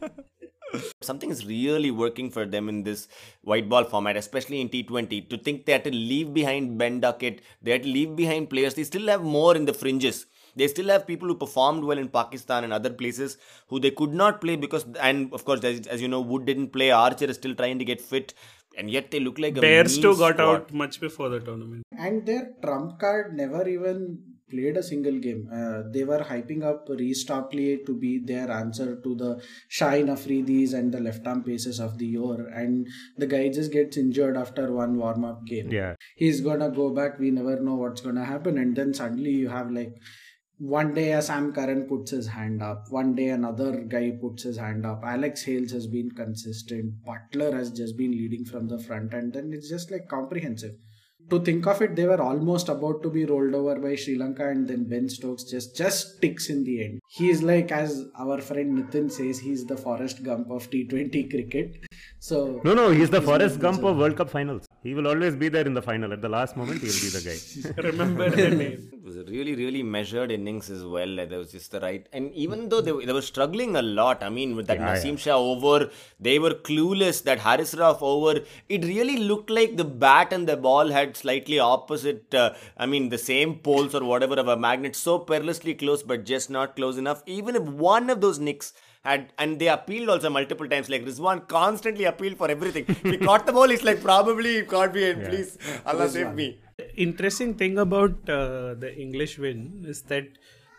something 1.03 1.31
is 1.31 1.47
really 1.47 1.91
working 1.91 2.31
for 2.31 2.45
them 2.45 2.69
in 2.69 2.83
this 2.83 3.09
white 3.43 3.69
ball 3.69 3.85
format, 3.85 4.17
especially 4.17 4.61
in 4.61 4.69
T20. 4.69 5.29
To 5.31 5.39
think 5.39 5.67
they 5.67 5.73
had 5.73 5.85
to 5.85 5.91
leave 5.91 6.33
behind 6.33 6.79
Ben 6.79 7.01
Duckett, 7.01 7.43
they 7.63 7.73
had 7.73 7.83
to 7.83 7.89
leave 7.89 8.17
behind 8.17 8.51
players. 8.51 8.75
They 8.75 8.85
still 8.85 9.07
have 9.09 9.23
more 9.23 9.57
in 9.57 9.65
the 9.65 9.75
fringes. 9.75 10.27
They 10.57 10.69
still 10.69 10.89
have 10.89 11.07
people 11.07 11.29
who 11.29 11.35
performed 11.35 11.85
well 11.85 11.99
in 11.99 12.09
Pakistan 12.09 12.65
and 12.65 12.73
other 12.73 12.91
places 12.91 13.39
who 13.69 13.81
they 13.81 13.91
could 13.91 14.13
not 14.13 14.41
play 14.41 14.57
because, 14.57 14.87
and 15.01 15.33
of 15.33 15.45
course, 15.45 15.65
as, 15.65 15.87
as 15.89 16.01
you 16.01 16.09
know, 16.09 16.21
Wood 16.21 16.45
didn't 16.45 16.69
play. 16.69 16.91
Archer 16.91 17.25
is 17.25 17.37
still 17.37 17.55
trying 17.55 17.79
to 17.81 17.85
get 17.85 18.01
fit, 18.01 18.35
and 18.77 18.91
yet 18.91 19.11
they 19.11 19.21
look 19.21 19.39
like 19.39 19.57
a 19.57 19.61
Bears 19.61 19.97
too 19.99 20.17
got 20.17 20.35
squad. 20.35 20.41
out 20.41 20.73
much 20.73 21.01
before 21.01 21.29
the 21.29 21.41
tournament. 21.41 21.83
And 21.99 22.27
their 22.27 22.53
trump 22.63 22.99
card 22.99 23.35
never 23.35 23.67
even 23.69 24.19
played 24.51 24.77
a 24.77 24.83
single 24.83 25.19
game. 25.19 25.49
Uh, 25.53 25.83
they 25.91 26.05
were 26.05 26.21
hyping 26.21 26.63
up 26.63 26.87
Reece 26.89 27.25
Topley 27.25 27.81
to 27.87 27.95
be 27.95 28.19
their 28.19 28.51
answer 28.51 28.97
to 28.97 29.15
the 29.15 29.43
Shine 29.69 30.07
Afridis 30.07 30.75
and 30.75 30.93
the 30.93 31.01
left 31.01 31.27
arm 31.27 31.43
paces 31.43 31.81
of 31.81 31.99
the 31.99 32.07
year. 32.07 32.47
And 32.49 32.87
the 33.17 33.27
guy 33.27 33.49
just 33.49 33.73
gets 33.73 33.97
injured 33.97 34.37
after 34.37 34.71
one 34.73 34.97
warm 34.99 35.25
up 35.25 35.45
game. 35.47 35.71
Yeah. 35.71 35.95
He's 36.17 36.41
gonna 36.41 36.71
go 36.71 36.91
back. 36.95 37.19
We 37.19 37.31
never 37.31 37.59
know 37.61 37.75
what's 37.77 38.01
gonna 38.01 38.25
happen. 38.25 38.59
And 38.59 38.77
then 38.77 38.95
suddenly 38.95 39.31
you 39.31 39.49
have 39.49 39.71
like 39.71 39.95
one 40.59 40.95
day 40.95 41.13
a 41.13 41.21
Sam 41.21 41.53
Curran 41.53 41.87
puts 41.89 42.13
his 42.13 42.29
hand 42.29 42.63
up, 42.63 42.87
one 42.91 43.15
day 43.15 43.29
another 43.29 43.81
guy 43.83 44.13
puts 44.21 44.45
his 44.45 44.57
hand 44.57 44.87
up. 44.87 45.03
Alex 45.05 45.43
Hales 45.43 45.73
has 45.73 45.87
been 45.87 46.11
consistent. 46.11 46.95
Buttler 47.05 47.53
has 47.53 47.71
just 47.71 47.97
been 47.97 48.13
leading 48.13 48.45
from 48.45 48.69
the 48.69 48.79
front, 48.79 49.13
and 49.15 49.33
then 49.33 49.53
it's 49.53 49.69
just 49.69 49.91
like 49.91 50.09
comprehensive. 50.09 50.77
To 51.31 51.41
think 51.41 51.67
of 51.67 51.81
it, 51.81 51.97
they 51.97 52.07
were 52.07 52.21
almost 52.21 52.69
about 52.69 53.03
to 53.03 53.11
be 53.11 53.25
rolled 53.25 53.55
over 53.55 53.81
by 53.81 53.95
Sri 53.97 54.17
Lanka, 54.17 54.49
and 54.49 54.69
then 54.69 54.85
Ben 54.89 55.09
Stokes 55.09 55.45
just 55.45 55.75
just 55.75 56.21
ticks 56.21 56.51
in 56.51 56.65
the 56.65 56.85
end. 56.85 57.01
He's 57.09 57.43
like, 57.43 57.73
as 57.73 58.05
our 58.19 58.41
friend 58.41 58.79
Nitin 58.79 59.11
says, 59.11 59.39
he's 59.39 59.65
the 59.65 59.77
Forrest 59.77 60.23
Gump 60.23 60.51
of 60.51 60.71
T20 60.71 61.31
cricket. 61.31 61.87
So 62.21 62.61
No, 62.63 62.75
no, 62.75 62.91
he's 62.91 63.11
the 63.11 63.23
Forrest 63.23 63.57
not 63.57 63.63
Gump 63.63 63.85
of 63.85 63.97
World 63.97 64.17
Cup 64.17 64.31
finals. 64.31 64.67
He 64.85 64.93
will 64.97 65.07
always 65.09 65.35
be 65.35 65.49
there 65.49 65.67
in 65.69 65.73
the 65.73 65.81
final. 65.81 66.13
At 66.13 66.21
the 66.21 66.29
last 66.29 66.57
moment, 66.59 66.81
he 66.83 66.89
will 66.89 67.03
be 67.07 67.11
the 67.17 67.23
guy. 67.29 67.83
Remember 67.91 68.29
the 68.29 68.51
name. 68.51 68.91
It 68.93 69.03
was 69.03 69.17
a 69.17 69.25
really, 69.25 69.55
really 69.61 69.83
measured 69.83 70.31
innings 70.31 70.69
as 70.71 70.85
well. 70.85 71.09
Like, 71.09 71.31
There 71.31 71.39
was 71.39 71.53
just 71.53 71.71
the 71.71 71.81
right, 71.81 72.07
and 72.13 72.31
even 72.35 72.69
though 72.69 72.83
they, 72.83 72.93
were- 72.93 73.07
they 73.07 73.15
were 73.15 73.23
struggling 73.23 73.77
a 73.77 73.83
lot, 73.83 74.23
I 74.23 74.29
mean, 74.29 74.55
with 74.57 74.67
that 74.67 74.79
Yeah, 74.79 74.95
Naseem 74.95 75.19
Shah 75.19 75.39
over, 75.39 75.91
they 76.21 76.39
were 76.39 76.55
clueless. 76.69 77.23
That 77.25 77.39
Haris 77.41 77.75
Rauf 77.75 78.03
over, 78.03 78.41
it 78.69 78.85
really 78.85 79.17
looked 79.17 79.49
like 79.49 79.79
the 79.79 79.85
bat 80.07 80.35
and 80.35 80.47
the 80.47 80.59
ball 80.59 80.89
had 80.89 81.17
slightly 81.17 81.59
opposite. 81.59 82.35
Uh, 82.35 82.53
I 82.77 82.85
mean, 82.85 83.09
the 83.09 83.19
same 83.19 83.55
poles 83.61 83.95
or 83.95 84.05
whatever 84.05 84.35
of 84.35 84.49
a 84.49 84.57
magnet, 84.69 84.95
so 84.97 85.19
perilously 85.19 85.75
close, 85.75 86.03
but 86.03 86.27
just 86.27 86.51
not 86.51 86.77
close 86.77 86.99
enough. 86.99 87.23
Even 87.27 87.57
if 87.57 87.63
one 87.63 88.11
of 88.11 88.21
those 88.21 88.39
nicks. 88.39 88.75
Had, 89.05 89.33
and 89.39 89.59
they 89.59 89.69
appealed 89.69 90.09
also 90.09 90.31
multiple 90.31 90.69
times. 90.69 90.89
Like 90.89 91.05
Rizwan 91.05 91.47
constantly 91.47 92.05
appealed 92.05 92.39
for 92.39 92.51
everything. 92.51 92.85
If 92.89 93.03
he 93.03 93.19
caught 93.19 93.45
the 93.47 93.53
ball, 93.53 93.69
he's 93.69 93.85
like, 93.85 94.01
probably 94.03 94.57
it 94.61 94.71
can't 94.71 94.93
be. 94.95 95.05
And 95.11 95.25
please, 95.29 95.59
Allah 95.87 96.09
save 96.09 96.35
me. 96.35 96.59
Interesting 96.97 97.55
thing 97.55 97.79
about 97.79 98.13
uh, 98.29 98.75
the 98.75 98.93
English 98.97 99.39
win 99.39 99.85
is 99.87 100.03
that 100.13 100.27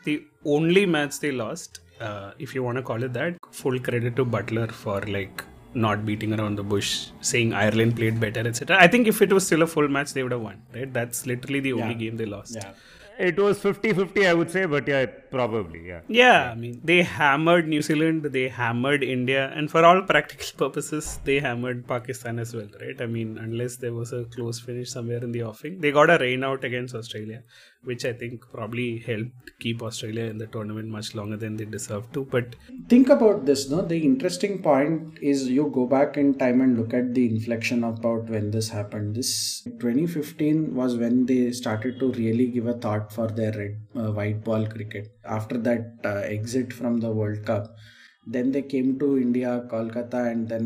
the 0.06 0.24
only 0.44 0.86
match 0.86 1.20
they 1.20 1.32
lost, 1.32 1.80
uh, 2.02 2.32
if 2.40 2.56
you 2.56 2.64
want 2.64 2.78
to 2.78 2.82
call 2.84 3.04
it 3.04 3.14
that, 3.14 3.36
full 3.52 3.80
credit 3.80 4.16
to 4.16 4.26
Buttler 4.26 4.72
for 4.72 5.02
like 5.02 5.44
not 5.76 6.06
beating 6.06 6.34
around 6.40 6.56
the 6.56 6.64
bush, 6.64 7.08
saying 7.22 7.54
Ireland 7.54 7.96
played 7.96 8.20
better, 8.20 8.42
etc. 8.48 8.78
I 8.80 8.88
think 8.88 9.08
if 9.08 9.22
it 9.22 9.32
was 9.32 9.46
still 9.46 9.62
a 9.62 9.68
full 9.68 9.88
match, 9.88 10.14
they 10.14 10.24
would 10.24 10.32
have 10.32 10.42
won. 10.42 10.62
Right? 10.74 10.92
That's 10.92 11.26
literally 11.28 11.60
the 11.60 11.74
only 11.74 11.94
Yeah. 11.94 12.04
game 12.06 12.18
they 12.18 12.26
lost. 12.26 12.56
yeah. 12.56 12.72
It 13.18 13.38
was 13.40 13.60
50 13.60 13.94
50, 13.94 14.28
I 14.28 14.34
would 14.34 14.52
say, 14.52 14.66
but 14.66 14.88
yeah, 14.88 15.06
probably, 15.06 15.88
yeah. 15.88 16.02
Yeah, 16.08 16.52
I 16.52 16.56
mean, 16.56 16.82
they 16.84 17.02
hammered 17.04 17.68
New 17.68 17.82
Zealand, 17.82 18.24
they 18.24 18.50
hammered 18.50 19.04
India, 19.04 19.52
and 19.56 19.72
for 19.72 19.86
all 19.86 20.02
practical 20.02 20.46
purposes, 20.68 21.20
they 21.24 21.40
hammered 21.40 21.88
Pakistan 21.88 22.40
as 22.40 22.54
well, 22.54 22.68
right? 22.82 23.02
I 23.02 23.06
mean, 23.06 23.38
unless 23.38 23.78
there 23.78 23.94
was 23.94 24.12
a 24.12 24.26
close 24.26 24.60
finish 24.60 24.90
somewhere 24.92 25.24
in 25.24 25.32
the 25.32 25.44
offing, 25.44 25.80
they 25.80 25.92
got 25.92 26.10
a 26.10 26.18
rain 26.18 26.44
out 26.44 26.64
against 26.64 26.94
Australia, 26.94 27.44
which 27.86 28.06
I 28.06 28.14
think 28.14 28.42
probably 28.52 29.00
helped 29.00 29.60
keep 29.60 29.82
Australia 29.82 30.26
in 30.26 30.38
the 30.38 30.48
tournament 30.48 30.90
much 30.90 31.16
longer 31.16 31.38
than 31.38 31.56
they 31.58 31.66
deserved 31.66 32.14
to. 32.14 32.26
But 32.26 32.56
think 32.90 33.10
about 33.10 33.46
this 33.46 33.70
no 33.70 33.82
the 33.82 33.98
interesting 33.98 34.62
point 34.62 35.18
is 35.22 35.48
you 35.50 35.70
go 35.74 35.86
back 35.86 36.18
in 36.18 36.34
time 36.38 36.62
and 36.62 36.78
look 36.78 36.94
at 36.94 37.14
the 37.14 37.26
inflection 37.26 37.84
about 37.84 38.30
when 38.30 38.52
this 38.52 38.70
happened 38.70 39.16
this 39.16 39.64
2015 39.80 40.76
was 40.76 40.96
when 40.98 41.26
they 41.26 41.52
started 41.52 42.00
to 42.00 42.12
really 42.14 42.48
give 42.48 42.68
a 42.68 42.74
thought 42.74 43.12
for 43.12 43.28
their 43.28 43.52
red 43.54 43.76
uh, 43.96 44.12
white 44.12 44.44
ball 44.44 44.66
cricket 44.66 45.08
after 45.26 45.58
that 45.58 45.94
uh, 46.04 46.22
exit 46.38 46.74
from 46.74 47.00
the 47.00 47.12
world 47.12 47.46
cup 47.46 47.76
then 48.28 48.52
they 48.52 48.62
came 48.62 48.98
to 49.02 49.08
india 49.26 49.52
kolkata 49.72 50.22
and 50.32 50.50
then 50.54 50.66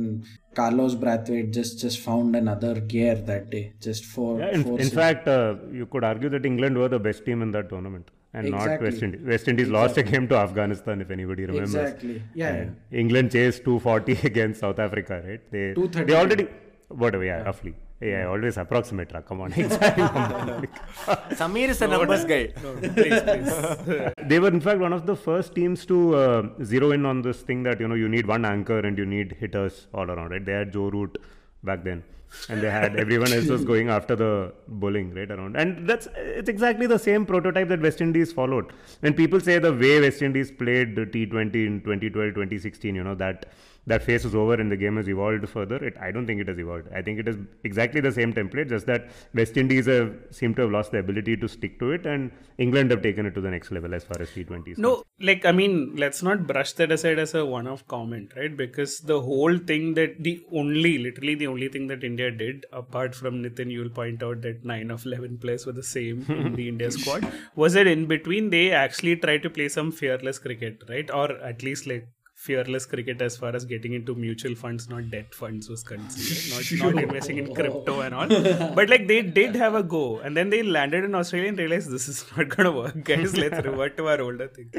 carlos 0.60 0.94
brathwaite 1.04 1.50
just 1.58 1.80
just 1.84 2.00
found 2.00 2.36
another 2.36 2.74
gear 2.94 3.16
that 3.32 3.50
day 3.50 3.66
just 3.80 4.06
for. 4.06 4.40
Yeah, 4.40 4.54
in, 4.58 4.62
in 4.68 4.86
six- 4.86 4.96
fact, 5.02 5.28
uh, 5.28 5.56
you 5.72 5.86
could 5.86 6.04
argue 6.04 6.30
that 6.30 6.46
England 6.46 6.78
were 6.78 6.90
the 6.90 7.00
best 7.00 7.26
team 7.26 7.42
in 7.42 7.52
that 7.52 7.70
tournament 7.70 8.10
and 8.34 8.50
not 8.52 8.82
West 8.82 9.02
Indies. 9.02 9.22
West 9.34 9.48
Indies 9.48 9.70
lost 9.70 9.98
a 9.98 10.04
game 10.04 10.28
to 10.32 10.36
Afghanistan, 10.36 11.02
if 11.02 11.12
anybody 11.12 11.46
remembers. 11.46 11.76
exactly 11.76 12.22
yeah, 12.36 12.56
yeah. 12.56 13.00
England 13.04 13.32
chased 13.32 13.64
240 13.64 14.28
against 14.32 14.60
South 14.60 14.80
Africa, 14.80 15.22
right? 15.28 15.52
They, 15.52 15.74
230. 15.74 16.12
they 16.12 16.18
already, 16.20 16.48
whatever, 16.90 17.24
yeah, 17.24 17.42
roughly. 17.44 17.76
Yeah, 18.02 18.28
always 18.28 18.56
approximate, 18.58 19.12
ra, 19.14 19.22
come 19.22 19.42
on. 19.42 19.52
exactly. 19.64 20.04
Sameer 21.36 21.70
is 21.70 21.82
a 21.82 21.88
numbers 21.88 22.24
guy. 22.24 22.54
no, 22.64 22.76
please, 22.80 23.22
please. 23.22 24.14
they 24.24 24.40
were 24.40 24.48
in 24.48 24.62
fact 24.62 24.80
one 24.80 24.94
of 24.94 25.06
the 25.06 25.16
first 25.16 25.54
teams 25.54 25.86
to 25.86 26.16
uh, 26.16 26.50
zero 26.64 26.92
in 26.92 27.06
on 27.06 27.22
this 27.22 27.42
thing 27.42 27.64
that 27.64 27.80
you 27.82 27.88
know 27.90 27.96
you 27.96 28.08
need 28.08 28.26
one 28.26 28.46
anchor 28.46 28.80
and 28.80 28.98
you 28.98 29.06
need 29.06 29.36
hitters 29.40 29.88
all 29.94 30.10
around 30.10 30.30
right 30.30 30.46
they 30.46 30.54
had 30.54 30.72
joe 30.72 30.90
root 30.90 31.18
back 31.64 31.84
then 31.84 32.04
and 32.48 32.62
they 32.62 32.70
had 32.70 32.96
everyone 32.96 33.34
else 33.34 33.48
was 33.48 33.66
going 33.66 33.90
after 33.90 34.16
the 34.16 34.54
bowling 34.68 35.14
right 35.14 35.32
around 35.32 35.56
and 35.56 35.88
that's 35.90 36.08
it's 36.16 36.50
exactly 36.50 36.88
the 36.88 37.00
same 37.00 37.26
prototype 37.26 37.68
that 37.68 37.82
west 37.82 38.02
indies 38.02 38.32
followed 38.32 38.72
when 39.02 39.14
people 39.14 39.40
say 39.40 39.58
the 39.60 39.74
way 39.74 40.00
west 40.00 40.22
indies 40.22 40.52
played 40.52 40.96
the 40.96 41.06
t20 41.06 41.68
in 41.70 41.82
2012 41.82 42.36
2016 42.36 42.96
you 42.96 43.04
know 43.04 43.16
that 43.16 43.48
that 43.92 44.04
phase 44.08 44.26
is 44.30 44.36
over 44.36 44.56
and 44.62 44.72
the 44.72 44.78
game 44.84 44.98
has 45.02 45.08
evolved 45.16 45.48
further 45.56 45.80
it 45.90 45.96
i 46.08 46.12
don't 46.12 46.28
think 46.28 46.42
it 46.44 46.48
has 46.48 46.60
evolved 46.66 46.88
i 47.00 47.02
think 47.02 47.20
it 47.24 47.28
is 47.28 47.38
exactly 47.64 48.02
the 48.08 48.12
same 48.20 48.34
template 48.40 48.70
just 48.76 48.86
that 48.92 49.10
west 49.34 49.58
indies 49.64 49.88
have 49.94 50.12
seem 50.40 50.54
to 50.56 50.64
have 50.64 50.72
lost 50.78 50.92
the 50.92 51.00
ability 51.06 51.36
to 51.44 51.48
stick 51.56 51.80
to 51.80 51.92
it 51.98 52.06
and 52.06 52.32
england 52.58 52.92
have 52.92 53.02
taken 53.08 53.26
it 53.26 53.34
to 53.40 53.42
the 53.48 53.54
next 53.56 53.72
level 53.78 53.94
as 54.00 54.04
far 54.04 54.22
as 54.22 54.30
t20 54.30 54.74
is 54.74 54.78
No, 54.78 55.04
like 55.20 55.46
I 55.46 55.52
mean, 55.52 55.96
let's 55.96 56.22
not 56.24 56.46
brush 56.48 56.74
that 56.74 56.92
aside 56.92 57.20
as 57.20 57.34
a 57.34 57.46
one-off 57.46 57.86
comment, 57.88 58.34
right? 58.36 58.56
Because 58.56 59.00
the 59.00 59.20
whole 59.22 59.58
thing 59.58 59.94
that 59.96 60.16
the 60.24 60.44
only, 60.52 60.98
literally 60.98 61.36
the 61.36 61.48
only 61.48 61.70
thing 61.70 61.88
that 61.88 62.04
India 62.04 62.32
did, 62.32 62.66
apart 62.72 63.16
from 63.16 63.42
Nitin, 63.44 63.72
you'll 63.72 63.90
point 63.90 64.24
out 64.24 64.42
that 64.42 64.64
nine 64.64 64.92
of 64.92 65.06
eleven 65.06 65.38
players 65.38 65.66
were 65.66 65.72
the 65.72 65.84
same 65.84 66.26
in 66.30 66.56
the 66.56 66.68
India 66.68 66.92
squad, 66.98 67.28
was 67.56 67.74
that 67.74 67.88
in 67.88 68.06
between 68.06 68.50
they 68.50 68.72
actually 68.72 69.16
tried 69.16 69.44
to 69.44 69.50
play 69.50 69.70
some 69.70 69.92
fearless 69.92 70.40
cricket, 70.40 70.84
right? 70.90 71.10
Or 71.12 71.32
at 71.52 71.64
least 71.64 71.88
like 71.88 72.08
fearless 72.46 72.86
cricket 72.92 73.22
as 73.22 73.36
far 73.36 73.54
as 73.58 73.66
getting 73.66 73.94
into 73.94 74.16
mutual 74.16 74.56
funds, 74.56 74.88
not 74.92 75.10
debt 75.14 75.36
funds 75.40 75.70
was 75.72 75.82
concerned, 75.84 76.82
not, 76.82 76.94
not 76.94 77.04
investing 77.06 77.38
in 77.42 77.50
oh. 77.50 77.54
crypto 77.54 78.00
and 78.00 78.16
all. 78.16 78.30
But 78.78 78.90
like 78.90 79.08
they 79.10 79.22
did 79.22 79.56
have 79.56 79.76
a 79.76 79.84
go, 79.84 80.20
and 80.20 80.38
then 80.38 80.50
they 80.50 80.62
landed 80.64 81.04
in 81.04 81.16
Australia 81.16 81.50
and 81.50 81.58
realized 81.58 81.92
this 81.92 82.08
is 82.08 82.24
not 82.36 82.48
gonna 82.56 82.72
work, 82.72 83.04
guys. 83.04 83.36
Let's 83.36 83.66
revert 83.68 83.98
to 83.98 84.08
our 84.08 84.22
older 84.22 84.48
thing. 84.48 84.70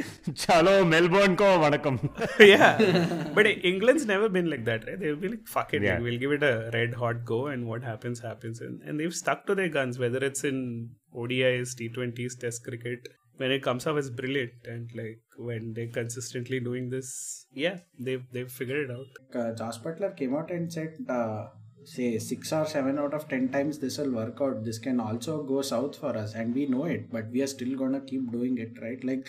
Chalo, 0.44 0.88
Melbourne 0.94 1.36
ko 1.36 1.50
vanakkam. 1.64 1.98
yeah, 2.54 3.30
but 3.34 3.46
England's 3.46 4.06
never 4.06 4.30
been 4.30 4.48
like 4.48 4.64
that, 4.64 4.86
right? 4.86 4.98
They'll 4.98 5.22
be 5.26 5.32
like, 5.34 5.46
"Fuck 5.46 5.74
it, 5.74 5.82
Yeah. 5.82 5.94
like, 5.94 6.04
we'll 6.08 6.20
give 6.24 6.32
it 6.32 6.42
a 6.42 6.70
red 6.72 6.94
hot 6.94 7.24
go, 7.26 7.46
and 7.48 7.66
what 7.66 7.88
happens, 7.92 8.20
happens." 8.20 8.62
And, 8.62 8.80
and 8.82 8.98
they've 8.98 9.18
stuck 9.22 9.46
to 9.50 9.54
their 9.54 9.68
guns, 9.68 9.98
whether 9.98 10.24
it's 10.30 10.44
in 10.44 10.90
ODIs, 11.14 11.74
T20s, 11.82 12.38
Test 12.40 12.64
cricket. 12.64 13.16
When 13.40 13.52
it 13.56 13.62
comes 13.62 13.86
up 13.86 13.96
it's 13.96 14.10
brilliant. 14.10 14.52
And 14.72 14.90
like 14.94 15.20
when 15.36 15.72
they're 15.74 15.94
consistently 16.00 16.60
doing 16.60 16.90
this 16.90 17.46
yeah 17.52 17.78
they've 17.98 18.26
they've 18.32 18.52
figured 18.58 18.90
it 18.90 18.96
out. 18.98 19.10
Uh, 19.40 19.52
Josh 19.60 19.78
Buttler 19.78 20.16
came 20.16 20.36
out 20.36 20.50
and 20.50 20.72
said 20.72 20.98
uh, 21.08 21.46
say 21.84 22.18
six 22.18 22.52
or 22.52 22.66
seven 22.66 22.98
out 22.98 23.14
of 23.14 23.28
ten 23.28 23.48
times 23.54 23.78
this 23.78 23.96
will 23.98 24.12
work 24.18 24.38
out. 24.46 24.64
This 24.64 24.78
can 24.78 25.00
also 25.00 25.42
go 25.42 25.62
south 25.62 25.96
for 25.96 26.12
us 26.24 26.34
and 26.34 26.54
we 26.54 26.66
know 26.66 26.84
it 26.84 27.10
but 27.10 27.30
we 27.30 27.42
are 27.42 27.52
still 27.56 27.76
gonna 27.76 28.02
keep 28.12 28.30
doing 28.30 28.58
it 28.58 28.80
right? 28.82 29.02
Like 29.02 29.26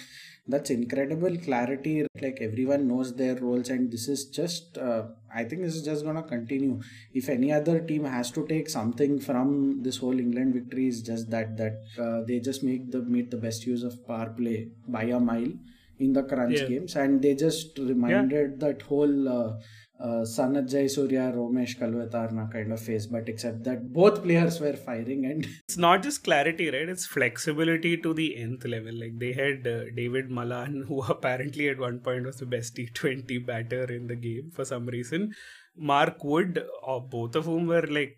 that's 0.47 0.69
incredible 0.69 1.37
clarity. 1.37 2.05
Like 2.21 2.39
everyone 2.41 2.87
knows 2.87 3.15
their 3.15 3.35
roles 3.35 3.69
and 3.69 3.91
this 3.91 4.07
is 4.07 4.25
just 4.25 4.77
uh, 4.77 5.03
i 5.35 5.43
think 5.43 5.61
this 5.61 5.75
is 5.75 5.83
just 5.83 6.03
gonna 6.05 6.23
continue. 6.23 6.79
If 7.13 7.27
any 7.29 7.51
other 7.53 7.79
team 7.89 8.05
has 8.05 8.31
to 8.31 8.45
take 8.47 8.69
something 8.69 9.19
from 9.27 9.81
this 9.87 9.97
whole 9.97 10.19
england 10.23 10.53
victory 10.59 10.87
is 10.93 11.01
just 11.01 11.29
that 11.35 11.57
that 11.57 11.81
uh, 12.05 12.21
they 12.31 12.39
just 12.39 12.63
make 12.69 12.91
the 12.95 13.01
made 13.17 13.29
the 13.31 13.37
best 13.45 13.65
use 13.65 13.83
of 13.91 13.95
power 14.07 14.29
play 14.39 14.57
by 14.87 15.03
a 15.03 15.19
mile 15.19 15.51
in 15.99 16.13
the 16.13 16.23
crunch 16.23 16.59
Yeah. 16.59 16.67
games. 16.67 16.95
And 16.95 17.21
they 17.21 17.35
just 17.35 17.77
reminded 17.77 18.59
that 18.61 18.81
whole 18.81 19.29
uh, 19.29 19.49
uh, 20.01 20.23
Sanath 20.33 20.69
Jayasuriya, 20.69 21.35
Romesh 21.35 21.77
Kaluwitharana 21.77 22.51
kind 22.51 22.73
of 22.73 22.79
phase, 22.79 23.07
but 23.07 23.29
except 23.29 23.63
that 23.65 23.93
both 23.93 24.23
players 24.23 24.59
were 24.59 24.73
firing 24.73 25.25
and 25.25 25.45
it's 25.67 25.77
not 25.77 26.01
just 26.01 26.23
clarity 26.23 26.69
right? 26.69 26.89
It's 26.89 27.05
flexibility 27.05 27.97
to 27.97 28.13
the 28.13 28.37
nth 28.37 28.65
level. 28.65 28.93
Like 28.99 29.19
they 29.19 29.33
had 29.33 29.67
uh, 29.67 29.91
david 29.95 30.29
malan 30.29 30.85
who 30.87 31.01
apparently 31.03 31.69
at 31.69 31.79
one 31.79 31.99
point 31.99 32.25
was 32.25 32.37
the 32.37 32.45
best 32.45 32.75
t20 32.75 33.45
batter 33.45 33.83
in 33.83 34.07
the 34.07 34.15
game 34.15 34.51
for 34.53 34.65
some 34.65 34.85
reason. 34.87 35.33
Mark 35.77 36.23
wood 36.23 36.63
or 36.83 37.01
both 37.01 37.35
of 37.35 37.45
whom 37.45 37.67
were 37.67 37.87
like 37.87 38.17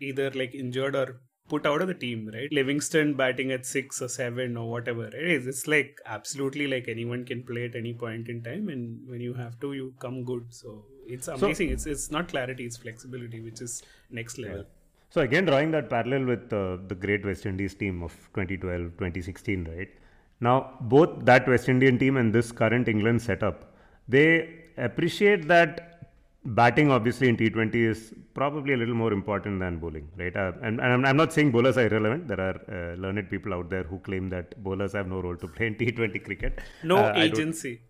either 0.00 0.30
like 0.30 0.54
injured 0.54 0.96
or 0.96 1.20
put 1.48 1.66
out 1.66 1.82
of 1.82 1.88
the 1.88 1.94
team 1.94 2.28
right? 2.32 2.52
Livingstone 2.52 3.14
batting 3.14 3.50
at 3.52 3.66
six 3.66 4.00
or 4.02 4.08
seven 4.08 4.56
or 4.56 4.70
whatever 4.70 5.06
it 5.06 5.14
is 5.14 5.46
it's 5.46 5.66
like 5.66 5.96
absolutely 6.06 6.66
like 6.66 6.86
anyone 6.88 7.24
can 7.24 7.42
play 7.42 7.64
at 7.64 7.74
any 7.74 7.92
point 7.92 8.28
in 8.28 8.42
time 8.42 8.68
and 8.68 9.00
when 9.08 9.20
you 9.20 9.34
have 9.34 9.58
to 9.60 9.72
you 9.72 9.92
come 10.00 10.24
good. 10.24 10.44
So 10.50 10.84
it's 11.10 11.28
amazing. 11.28 11.70
It's 11.70 11.86
it's 11.86 12.10
not 12.10 12.28
clarity 12.28 12.64
it's 12.64 12.76
flexibility 12.76 13.40
which 13.40 13.60
is 13.60 13.82
next 14.10 14.38
level. 14.38 14.64
So 15.10 15.22
again, 15.22 15.44
drawing 15.44 15.72
that 15.72 15.90
parallel 15.90 16.24
with 16.24 16.52
uh, 16.52 16.78
the 16.86 16.94
great 16.94 17.24
West 17.26 17.44
Indies 17.44 17.74
team 17.74 18.02
of 18.02 18.12
2012, 18.34 18.92
2016, 18.92 19.64
right? 19.64 19.88
Now, 20.40 20.76
both 20.82 21.24
that 21.24 21.48
West 21.48 21.68
Indian 21.68 21.98
team 21.98 22.16
and 22.16 22.32
this 22.32 22.52
current 22.52 22.88
England 22.88 23.20
setup, 23.20 23.74
they 24.08 24.66
appreciate 24.76 25.48
that 25.48 25.89
batting 26.44 26.90
obviously 26.90 27.28
in 27.28 27.36
T20 27.36 27.74
is 27.74 28.14
probably 28.34 28.74
a 28.74 28.76
little 28.76 28.94
more 28.94 29.12
important 29.12 29.60
than 29.60 29.78
bowling, 29.78 30.08
right? 30.16 30.34
Uh, 30.34 30.52
and 30.62 30.80
and 30.80 30.92
I'm, 30.92 31.04
I'm 31.04 31.16
not 31.16 31.32
saying 31.32 31.50
bowlers 31.50 31.76
are 31.76 31.86
irrelevant. 31.86 32.28
There 32.28 32.40
are 32.40 32.56
uh, 32.68 32.96
learned 32.96 33.28
people 33.30 33.52
out 33.52 33.70
there 33.70 33.82
who 33.82 33.98
claim 33.98 34.28
that 34.30 34.62
bowlers 34.62 34.92
have 34.92 35.08
no 35.08 35.20
role 35.20 35.36
to 35.36 35.48
play 35.48 35.66
in 35.68 35.74
T20 35.74 36.24
cricket. 36.24 36.60
no 36.82 36.96
Uh, 36.96 37.12
agency 37.16 37.80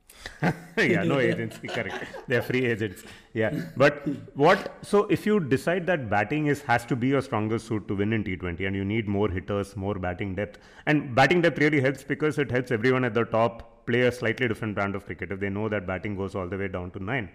yeah, 0.77 1.03
no 1.03 1.19
agency, 1.19 1.69
correct. 1.69 2.05
They're 2.29 2.43
free 2.43 2.67
agents. 2.67 3.05
Yeah, 3.33 3.63
but 3.77 4.07
what? 4.35 4.75
So 4.83 5.05
if 5.05 5.27
you 5.27 5.41
decide 5.41 5.87
that 5.87 6.09
batting 6.11 6.47
is 6.47 6.63
has 6.63 6.85
to 6.87 6.97
be 6.97 7.09
your 7.09 7.23
strongest 7.23 7.67
suit 7.67 7.87
to 7.89 7.95
win 7.95 8.13
in 8.13 8.25
T20, 8.25 8.67
and 8.67 8.77
you 8.77 8.85
need 8.85 9.09
more 9.09 9.29
hitters, 9.29 9.77
more 9.77 9.95
batting 9.95 10.35
depth, 10.35 10.59
and 10.87 11.15
batting 11.15 11.43
depth 11.43 11.59
really 11.59 11.81
helps 11.81 12.03
because 12.03 12.39
it 12.39 12.51
helps 12.51 12.71
everyone 12.71 13.05
at 13.05 13.15
the 13.15 13.25
top 13.25 13.87
play 13.87 14.03
a 14.03 14.13
slightly 14.13 14.47
different 14.49 14.75
brand 14.75 14.95
of 14.95 15.07
cricket 15.07 15.33
if 15.33 15.41
they 15.41 15.49
know 15.49 15.69
that 15.69 15.87
batting 15.87 16.17
goes 16.17 16.35
all 16.35 16.49
the 16.49 16.59
way 16.59 16.69
down 16.69 16.91
to 16.93 17.03
nine. 17.03 17.29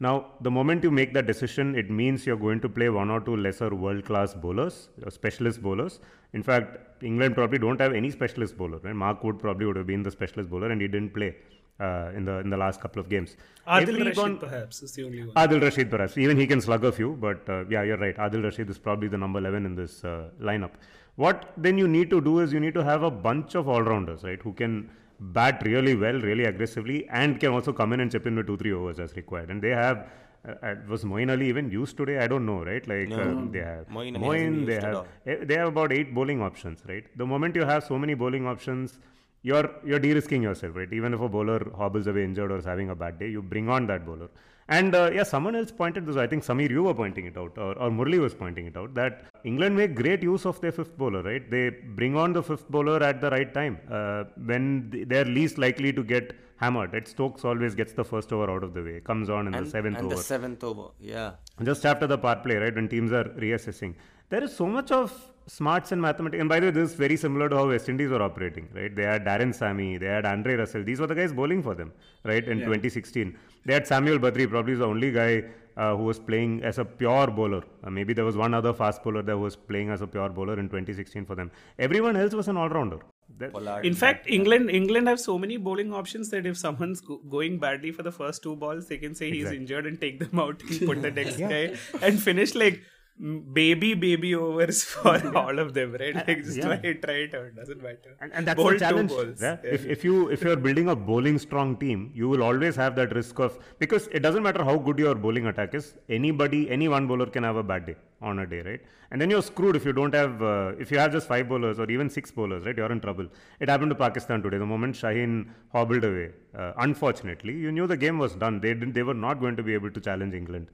Now, 0.00 0.26
the 0.40 0.50
moment 0.50 0.84
you 0.84 0.90
make 0.92 1.12
that 1.14 1.26
decision, 1.26 1.74
it 1.74 1.90
means 1.90 2.24
you're 2.24 2.36
going 2.36 2.60
to 2.60 2.68
play 2.68 2.88
one 2.88 3.10
or 3.10 3.20
two 3.20 3.36
lesser 3.36 3.74
world 3.74 4.04
class 4.04 4.32
bowlers, 4.32 4.90
or 5.04 5.10
specialist 5.10 5.60
bowlers. 5.60 5.98
In 6.34 6.42
fact, 6.42 7.02
England 7.02 7.34
probably 7.34 7.58
don't 7.58 7.80
have 7.80 7.92
any 7.92 8.10
specialist 8.10 8.56
bowler. 8.56 8.78
Right? 8.78 8.94
Mark 8.94 9.24
Wood 9.24 9.40
probably 9.40 9.66
would 9.66 9.76
have 9.76 9.88
been 9.88 10.04
the 10.04 10.10
specialist 10.10 10.50
bowler, 10.50 10.70
and 10.70 10.80
he 10.80 10.86
didn't 10.86 11.14
play 11.14 11.34
uh, 11.80 12.10
in 12.14 12.24
the 12.24 12.38
in 12.38 12.50
the 12.50 12.56
last 12.56 12.80
couple 12.80 13.00
of 13.00 13.08
games. 13.08 13.36
Adil 13.66 14.04
Rashid 14.04 14.40
perhaps 14.40 14.82
is 14.82 14.92
the 14.92 15.04
only 15.04 15.24
one. 15.24 15.34
Adil 15.34 15.62
Rashid, 15.62 15.90
perhaps. 15.90 16.16
Even 16.16 16.36
he 16.36 16.46
can 16.46 16.60
slug 16.60 16.84
a 16.84 16.92
few, 16.92 17.16
but 17.16 17.48
uh, 17.48 17.64
yeah, 17.68 17.82
you're 17.82 17.98
right. 17.98 18.16
Adil 18.16 18.44
Rashid 18.44 18.70
is 18.70 18.78
probably 18.78 19.08
the 19.08 19.18
number 19.18 19.40
11 19.40 19.66
in 19.66 19.74
this 19.74 20.04
uh, 20.04 20.28
lineup. 20.40 20.70
What 21.16 21.52
then 21.56 21.76
you 21.76 21.88
need 21.88 22.10
to 22.10 22.20
do 22.20 22.38
is 22.38 22.52
you 22.52 22.60
need 22.60 22.74
to 22.74 22.84
have 22.84 23.02
a 23.02 23.10
bunch 23.10 23.56
of 23.56 23.68
all 23.68 23.82
rounders, 23.82 24.22
right, 24.22 24.40
who 24.40 24.52
can 24.52 24.90
bat 25.20 25.62
really 25.64 25.94
well, 25.96 26.20
really 26.20 26.44
aggressively, 26.44 27.08
and 27.08 27.38
can 27.40 27.50
also 27.52 27.72
come 27.72 27.92
in 27.92 28.00
and 28.00 28.10
chip 28.10 28.26
in 28.26 28.36
with 28.36 28.46
two, 28.46 28.56
three 28.56 28.72
overs 28.72 28.98
as 29.00 29.14
required. 29.16 29.50
And 29.50 29.62
they 29.62 29.70
have. 29.70 30.06
Uh, 30.48 30.54
uh, 30.62 30.74
was 30.88 31.02
Moeen 31.02 31.32
Ali 31.32 31.48
even 31.48 31.68
used 31.68 31.96
today? 31.96 32.18
I 32.18 32.28
don't 32.28 32.46
know, 32.46 32.64
right? 32.64 32.86
Like 32.86 33.08
No. 33.08 33.16
uh, 33.22 33.50
they 33.50 33.58
have 33.58 33.88
Moeen 33.88 34.14
Ali 34.16 34.24
hasn't 34.24 34.24
Moeen, 34.24 34.54
been 34.54 34.66
they 34.66 34.80
have 34.80 35.06
eh, 35.26 35.44
they 35.44 35.54
have 35.54 35.68
about 35.68 35.92
eight 35.92 36.14
bowling 36.14 36.40
options, 36.40 36.82
right? 36.86 37.04
The 37.16 37.26
moment 37.26 37.56
you 37.56 37.64
have 37.64 37.82
so 37.82 37.98
many 37.98 38.14
bowling 38.14 38.46
options, 38.46 39.00
you're 39.42 39.68
you're 39.84 39.98
de-risking 39.98 40.40
yourself, 40.42 40.76
right? 40.76 40.92
Even 40.92 41.12
if 41.12 41.20
a 41.20 41.28
bowler 41.28 41.58
hobbles 41.76 42.06
away 42.06 42.22
injured 42.22 42.52
or 42.52 42.58
is 42.58 42.64
having 42.64 42.88
a 42.90 42.94
bad 42.94 43.18
day, 43.18 43.28
you 43.28 43.42
bring 43.42 43.68
on 43.68 43.88
that 43.88 44.06
bowler. 44.06 44.28
And 44.68 44.94
uh, 44.94 45.10
yeah, 45.12 45.22
someone 45.22 45.56
else 45.56 45.70
pointed 45.70 46.04
this. 46.06 46.16
I 46.16 46.26
think 46.26 46.44
Sameer, 46.44 46.70
you 46.70 46.82
were 46.82 46.94
pointing 46.94 47.24
it 47.26 47.38
out, 47.38 47.56
or, 47.56 47.72
or 47.78 47.90
Murali 47.90 48.20
was 48.20 48.34
pointing 48.34 48.66
it 48.66 48.76
out 48.76 48.94
that 48.94 49.24
England 49.44 49.76
make 49.76 49.94
great 49.94 50.22
use 50.22 50.44
of 50.44 50.60
their 50.60 50.72
fifth 50.72 50.96
bowler, 50.98 51.22
right? 51.22 51.50
They 51.50 51.70
bring 51.70 52.16
on 52.16 52.34
the 52.34 52.42
fifth 52.42 52.68
bowler 52.68 53.02
at 53.02 53.22
the 53.22 53.30
right 53.30 53.52
time 53.54 53.78
uh, 53.90 54.24
when 54.44 55.06
they're 55.06 55.24
least 55.24 55.56
likely 55.56 55.92
to 55.94 56.04
get 56.04 56.34
hammered. 56.56 56.92
Right? 56.92 57.08
Stokes 57.08 57.46
always 57.46 57.74
gets 57.74 57.94
the 57.94 58.04
first 58.04 58.30
over 58.32 58.50
out 58.50 58.62
of 58.62 58.74
the 58.74 58.82
way, 58.82 59.00
comes 59.00 59.30
on 59.30 59.46
in 59.46 59.54
and, 59.54 59.66
the 59.66 59.70
seventh 59.70 59.96
and 59.96 60.06
over 60.06 60.16
the 60.16 60.22
seventh 60.22 60.62
over. 60.62 60.88
Yeah. 61.00 61.32
just 61.62 61.86
after 61.86 62.06
the 62.06 62.18
power 62.18 62.36
play, 62.36 62.56
right, 62.56 62.74
when 62.74 62.88
teams 62.88 63.12
are 63.12 63.24
reassessing. 63.24 63.94
There 64.28 64.44
is 64.44 64.54
so 64.54 64.66
much 64.66 64.90
of 64.90 65.10
smarts 65.48 65.92
and 65.92 66.00
mathematics. 66.00 66.40
And 66.40 66.48
by 66.48 66.60
the 66.60 66.66
way, 66.66 66.70
this 66.72 66.90
is 66.90 66.96
very 66.96 67.16
similar 67.16 67.48
to 67.48 67.56
how 67.56 67.68
West 67.68 67.88
Indies 67.88 68.10
were 68.10 68.22
operating, 68.22 68.68
right? 68.74 68.94
They 68.94 69.02
had 69.04 69.24
Darren 69.24 69.54
Sammy, 69.54 69.96
they 69.98 70.06
had 70.06 70.26
Andre 70.26 70.54
Russell. 70.56 70.84
These 70.84 71.00
were 71.00 71.06
the 71.06 71.14
guys 71.14 71.32
bowling 71.32 71.62
for 71.62 71.74
them, 71.74 71.92
right, 72.24 72.46
in 72.46 72.58
2016. 72.60 73.36
They 73.64 73.72
had 73.74 73.86
Samuel 73.86 74.18
Badree, 74.18 74.48
probably 74.48 74.74
the 74.74 74.86
only 74.86 75.10
guy 75.12 75.44
uh, 75.76 75.96
who 75.96 76.04
was 76.04 76.18
playing 76.18 76.62
as 76.64 76.78
a 76.78 76.84
pure 76.84 77.28
bowler. 77.28 77.62
Uh, 77.84 77.90
maybe 77.90 78.12
there 78.12 78.24
was 78.24 78.36
one 78.36 78.52
other 78.52 78.72
fast 78.74 79.02
bowler 79.04 79.22
that 79.22 79.38
was 79.38 79.54
playing 79.56 79.90
as 79.90 80.00
a 80.02 80.06
pure 80.06 80.28
bowler 80.28 80.58
in 80.58 80.68
2016 80.68 81.24
for 81.24 81.34
them. 81.34 81.50
Everyone 81.78 82.16
else 82.16 82.34
was 82.34 82.48
an 82.48 82.56
all-rounder. 82.56 82.98
That- 83.38 83.84
In 83.84 83.94
fact, 83.94 84.26
England 84.28 84.70
England 84.70 85.06
have 85.06 85.20
so 85.20 85.38
many 85.38 85.56
bowling 85.56 85.92
options 85.92 86.30
that 86.30 86.46
if 86.46 86.56
someone's 86.56 87.00
go- 87.00 87.20
going 87.36 87.58
badly 87.58 87.90
for 87.92 88.02
the 88.02 88.10
first 88.10 88.42
two 88.42 88.56
balls, 88.56 88.88
they 88.88 88.96
can 88.98 89.14
say 89.14 89.26
he's 89.30 89.40
Exactly. 89.42 89.58
injured 89.60 89.86
and 89.86 90.00
take 90.00 90.18
them 90.18 90.40
out 90.40 90.62
and 90.68 90.86
put 90.86 91.02
the 91.02 91.10
next 91.20 91.36
guy 91.36 91.74
and 92.02 92.20
finish 92.22 92.54
like 92.54 92.80
baby 93.18 93.94
baby 93.94 94.34
overs 94.34 94.84
for 94.84 95.36
all 95.36 95.58
of 95.58 95.74
them, 95.74 95.92
right? 95.92 96.14
Like 96.14 96.44
just 96.44 96.56
yeah. 96.56 96.66
try 96.66 96.80
it, 96.90 97.02
try 97.02 97.14
it 97.14 97.34
out, 97.34 97.54
doesn't 97.56 97.82
matter. 97.82 98.16
And, 98.20 98.32
and 98.32 98.46
that's 98.46 98.56
Bowl 98.56 98.66
the 98.66 98.72
two 98.74 98.78
challenge. 98.78 99.10
balls. 99.10 99.42
yeah? 99.42 99.56
Yeah. 99.62 99.70
If, 99.70 99.86
if 99.86 100.04
you 100.04 100.28
if 100.28 100.42
you're 100.42 100.56
building 100.56 100.88
a 100.88 100.96
bowling 100.96 101.38
strong 101.38 101.76
team, 101.76 102.12
you 102.14 102.28
will 102.28 102.42
always 102.42 102.76
have 102.76 102.94
that 102.96 103.14
risk 103.14 103.38
of 103.40 103.58
because 103.78 104.06
it 104.08 104.20
doesn't 104.20 104.42
matter 104.42 104.64
how 104.64 104.76
good 104.76 104.98
your 104.98 105.14
bowling 105.14 105.46
attack 105.46 105.74
is. 105.74 105.94
Anybody, 106.08 106.70
any 106.70 106.88
one 106.88 107.06
bowler 107.06 107.26
can 107.26 107.42
have 107.42 107.56
a 107.56 107.62
bad 107.62 107.86
day 107.86 107.96
on 108.22 108.38
a 108.40 108.46
day, 108.46 108.62
right? 108.62 108.80
And 109.10 109.20
then 109.20 109.30
you're 109.30 109.42
screwed 109.42 109.74
if 109.74 109.84
you 109.84 109.92
don't 109.92 110.14
have 110.14 110.42
uh, 110.42 110.72
if 110.78 110.90
you 110.92 110.98
have 110.98 111.10
just 111.10 111.26
five 111.26 111.48
bowlers 111.48 111.78
or 111.78 111.90
even 111.90 112.08
six 112.08 112.30
bowlers, 112.30 112.64
right? 112.66 112.76
You're 112.76 112.92
in 112.92 113.00
trouble. 113.00 113.26
It 113.58 113.68
happened 113.68 113.90
to 113.90 113.96
Pakistan 113.96 114.42
today. 114.42 114.58
The 114.58 114.66
moment 114.66 114.94
Shaheen 114.94 115.48
hobbled 115.72 116.04
away, 116.04 116.30
uh, 116.56 116.72
unfortunately, 116.78 117.54
you 117.54 117.72
knew 117.72 117.86
the 117.86 117.96
game 117.96 118.18
was 118.18 118.34
done. 118.34 118.60
They 118.60 118.74
didn't. 118.74 118.92
They 118.92 119.02
were 119.02 119.14
not 119.14 119.40
going 119.40 119.56
to 119.56 119.62
be 119.62 119.74
able 119.74 119.90
to 119.90 120.00
challenge 120.00 120.34
England 120.34 120.68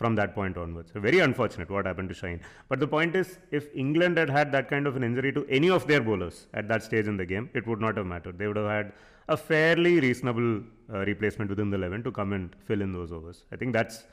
from 0.00 0.14
that 0.20 0.34
point 0.34 0.56
onwards. 0.56 0.90
Very 0.94 1.18
unfortunate 1.28 1.70
what 1.76 1.86
happened 1.90 2.08
to 2.12 2.14
Shaheen. 2.20 2.40
But 2.70 2.80
the 2.84 2.90
point 2.96 3.14
is, 3.22 3.38
if 3.58 3.64
England 3.84 4.16
had 4.22 4.30
had 4.38 4.50
that 4.56 4.70
kind 4.72 4.86
of 4.90 4.96
an 4.96 5.04
injury 5.08 5.32
to 5.38 5.42
any 5.58 5.70
of 5.78 5.86
their 5.90 6.00
bowlers 6.08 6.46
at 6.54 6.68
that 6.68 6.82
stage 6.88 7.06
in 7.12 7.18
the 7.22 7.26
game, 7.32 7.50
it 7.52 7.66
would 7.66 7.82
not 7.86 7.98
have 7.98 8.06
mattered. 8.06 8.38
They 8.38 8.46
would 8.46 8.60
have 8.62 8.70
had 8.78 8.92
a 9.28 9.36
fairly 9.36 10.00
reasonable 10.00 10.62
uh, 10.92 11.00
replacement 11.10 11.50
within 11.50 11.68
the 11.68 11.76
11 11.76 12.02
to 12.04 12.12
come 12.20 12.32
and 12.32 12.56
fill 12.66 12.80
in 12.86 12.92
those 12.92 13.12
overs. 13.12 13.44
I 13.52 13.56
think 13.56 13.74
that's 13.74 14.04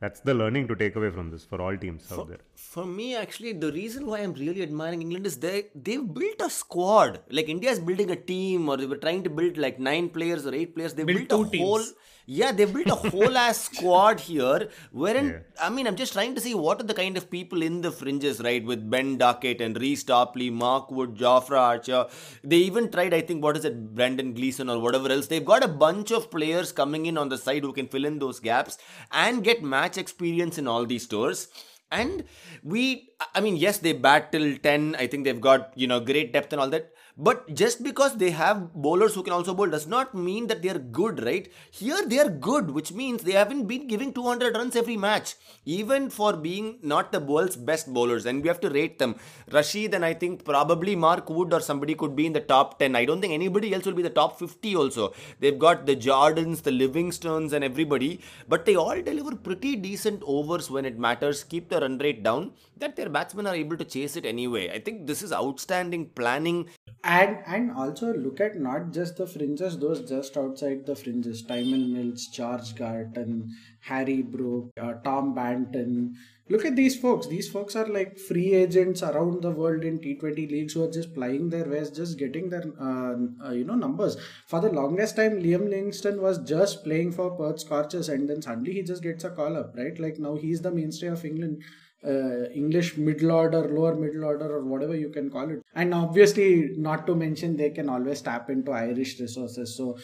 that's 0.00 0.20
the 0.20 0.34
learning 0.40 0.64
to 0.68 0.74
take 0.80 0.96
away 0.96 1.10
from 1.10 1.30
this 1.30 1.44
for 1.50 1.60
all 1.64 1.76
teams 1.84 2.10
out 2.12 2.28
there. 2.28 2.40
For 2.54 2.84
me, 2.84 3.06
actually, 3.16 3.52
the 3.52 3.70
reason 3.72 4.06
why 4.06 4.18
I'm 4.24 4.34
really 4.34 4.62
admiring 4.62 5.00
England 5.04 5.26
is 5.30 5.38
they 5.44 5.68
they've 5.74 6.08
built 6.18 6.42
a 6.48 6.50
squad. 6.50 7.20
Like 7.30 7.48
India 7.54 7.70
is 7.76 7.80
building 7.90 8.10
a 8.10 8.16
team, 8.32 8.68
or 8.70 8.76
they 8.76 8.90
were 8.94 9.02
trying 9.06 9.22
to 9.28 9.30
build 9.38 9.56
like 9.66 9.78
nine 9.78 10.10
players 10.18 10.46
or 10.46 10.54
eight 10.54 10.74
players. 10.74 10.92
They 10.98 11.04
Build 11.04 11.28
built, 11.28 11.52
two 11.52 11.58
a 11.58 11.62
whole. 11.62 11.86
Yeah, 12.28 12.50
they 12.50 12.64
built 12.64 12.88
a 12.88 12.94
whole 12.96 13.36
ass 13.36 13.58
squad 13.70 14.18
here. 14.18 14.68
Wherein 14.90 15.26
Yeah. 15.28 15.66
I 15.66 15.70
mean, 15.70 15.86
I'm 15.86 15.94
just 15.94 16.12
trying 16.12 16.34
to 16.34 16.40
see 16.40 16.54
what 16.54 16.80
are 16.80 16.84
the 16.84 16.94
kind 16.94 17.16
of 17.16 17.30
people 17.30 17.62
in 17.62 17.82
the 17.82 17.92
fringes, 17.92 18.40
right? 18.40 18.64
With 18.64 18.90
Ben 18.90 19.16
Duckett 19.16 19.60
and 19.60 19.80
Reece 19.80 20.02
Topley, 20.02 20.50
Mark 20.50 20.90
Wood, 20.90 21.14
Jofra 21.14 21.58
Archer. 21.58 22.06
They 22.42 22.56
even 22.56 22.90
tried, 22.90 23.14
I 23.14 23.20
think, 23.20 23.44
what 23.44 23.56
is 23.56 23.64
it, 23.64 23.94
Brandon 23.94 24.34
Gleeson 24.34 24.68
or 24.68 24.80
whatever 24.80 25.08
else. 25.08 25.28
They've 25.28 25.44
got 25.44 25.64
a 25.64 25.68
bunch 25.68 26.10
of 26.10 26.30
players 26.30 26.72
coming 26.72 27.06
in 27.06 27.16
on 27.16 27.28
the 27.28 27.38
side 27.38 27.62
who 27.62 27.72
can 27.72 27.86
fill 27.86 28.04
in 28.04 28.18
those 28.18 28.40
gaps 28.40 28.76
and 29.12 29.44
get 29.44 29.62
match 29.62 29.96
experience 29.96 30.58
in 30.58 30.66
all 30.66 30.84
these 30.84 31.06
tours. 31.06 31.48
And 31.92 32.24
we, 32.64 33.10
I 33.34 33.40
mean, 33.40 33.56
yes, 33.56 33.78
they 33.78 33.92
bat 33.92 34.32
till 34.32 34.56
10. 34.56 34.96
I 34.98 35.06
think 35.06 35.22
they've 35.24 35.40
got, 35.40 35.72
you 35.76 35.86
know, 35.86 36.00
great 36.00 36.32
depth 36.32 36.52
and 36.52 36.60
all 36.60 36.70
that. 36.70 36.90
But 37.18 37.54
just 37.54 37.82
because 37.82 38.18
they 38.18 38.30
have 38.30 38.74
bowlers 38.74 39.14
who 39.14 39.22
can 39.22 39.32
also 39.32 39.54
bowl 39.54 39.68
does 39.68 39.86
not 39.86 40.14
mean 40.14 40.48
that 40.48 40.60
they 40.60 40.68
are 40.68 40.78
good, 40.78 41.24
right? 41.24 41.50
Here 41.70 42.06
they 42.06 42.18
are 42.18 42.28
good, 42.28 42.70
which 42.70 42.92
means 42.92 43.22
they 43.22 43.32
haven't 43.32 43.66
been 43.66 43.86
giving 43.86 44.12
200 44.12 44.54
runs 44.54 44.76
every 44.76 44.98
match, 44.98 45.34
even 45.64 46.10
for 46.10 46.34
being 46.34 46.78
not 46.82 47.12
the 47.12 47.20
world's 47.20 47.56
best 47.56 47.90
bowlers. 47.90 48.26
And 48.26 48.42
we 48.42 48.48
have 48.48 48.60
to 48.60 48.68
rate 48.68 48.98
them. 48.98 49.16
Rashid 49.50 49.94
and 49.94 50.04
I 50.04 50.12
think 50.12 50.44
probably 50.44 50.94
Mark 50.94 51.30
Wood 51.30 51.54
or 51.54 51.60
somebody 51.60 51.94
could 51.94 52.14
be 52.14 52.26
in 52.26 52.34
the 52.34 52.40
top 52.40 52.78
10. 52.78 52.94
I 52.94 53.06
don't 53.06 53.22
think 53.22 53.32
anybody 53.32 53.72
else 53.72 53.86
will 53.86 53.94
be 53.94 54.02
the 54.02 54.10
top 54.10 54.38
50 54.38 54.76
also. 54.76 55.14
They've 55.40 55.58
got 55.58 55.86
the 55.86 55.96
Jordans, 55.96 56.62
the 56.62 56.70
Livingstones, 56.70 57.54
and 57.54 57.64
everybody, 57.64 58.20
but 58.46 58.66
they 58.66 58.76
all 58.76 59.00
deliver 59.00 59.34
pretty 59.34 59.74
decent 59.74 60.22
overs 60.26 60.70
when 60.70 60.84
it 60.84 60.98
matters, 60.98 61.44
keep 61.44 61.70
the 61.70 61.80
run 61.80 61.96
rate 61.96 62.22
down, 62.22 62.52
that 62.76 62.94
their 62.94 63.08
batsmen 63.08 63.46
are 63.46 63.54
able 63.54 63.78
to 63.78 63.84
chase 63.86 64.16
it 64.16 64.26
anyway. 64.26 64.70
I 64.70 64.80
think 64.80 65.06
this 65.06 65.22
is 65.22 65.32
outstanding 65.32 66.10
planning 66.10 66.68
and 67.06 67.38
and 67.46 67.70
also 67.70 68.12
look 68.12 68.40
at 68.40 68.56
not 68.56 68.92
just 68.92 69.16
the 69.16 69.26
fringes 69.26 69.78
those 69.78 70.00
just 70.08 70.36
outside 70.36 70.86
the 70.86 70.96
fringes. 70.96 71.42
Tymal 71.44 71.88
Mills 71.88 72.26
George 72.26 72.74
Garton 72.74 73.50
Harry 73.80 74.22
Brook 74.22 74.70
uh, 74.80 74.94
Tom 75.04 75.34
Banton. 75.34 76.14
Look 76.48 76.64
at 76.64 76.76
these 76.76 76.96
folks. 76.98 77.26
These 77.26 77.48
folks 77.48 77.74
are 77.74 77.86
like 77.86 78.18
free 78.18 78.54
agents 78.54 79.02
around 79.02 79.42
the 79.42 79.50
world 79.50 79.82
in 79.82 79.98
T20 79.98 80.48
leagues 80.48 80.74
who 80.74 80.84
are 80.84 80.90
just 80.90 81.12
plying 81.12 81.48
their 81.50 81.64
ways 81.64 81.90
just 81.90 82.18
getting 82.18 82.50
their 82.50 82.64
uh, 82.80 83.16
uh, 83.44 83.50
you 83.50 83.64
know 83.64 83.74
numbers. 83.74 84.16
For 84.46 84.60
the 84.60 84.70
longest 84.70 85.16
time 85.16 85.40
Liam 85.42 85.68
Livingstone 85.68 86.20
was 86.20 86.38
just 86.38 86.84
playing 86.84 87.12
for 87.12 87.30
Perth 87.30 87.60
Scorchers 87.60 88.08
and 88.08 88.28
then 88.28 88.42
suddenly 88.42 88.72
he 88.74 88.82
just 88.82 89.02
gets 89.02 89.24
a 89.24 89.30
call 89.30 89.56
up 89.56 89.74
right? 89.76 89.98
Like 89.98 90.18
now 90.18 90.36
he's 90.36 90.62
the 90.62 90.70
mainstay 90.70 91.08
of 91.08 91.24
England 91.24 91.62
uh, 92.06 92.48
English 92.50 92.96
middle 92.96 93.32
order, 93.32 93.68
lower 93.68 93.94
middle 93.94 94.24
order, 94.24 94.50
or 94.56 94.64
whatever 94.64 94.96
you 94.96 95.08
can 95.08 95.30
call 95.30 95.50
it. 95.50 95.62
And 95.74 95.94
obviously, 95.94 96.72
not 96.76 97.06
to 97.06 97.14
mention, 97.14 97.56
they 97.56 97.70
can 97.70 97.88
always 97.88 98.20
tap 98.20 98.50
into 98.50 98.72
Irish 98.72 99.18
resources. 99.20 99.76
So, 99.76 99.98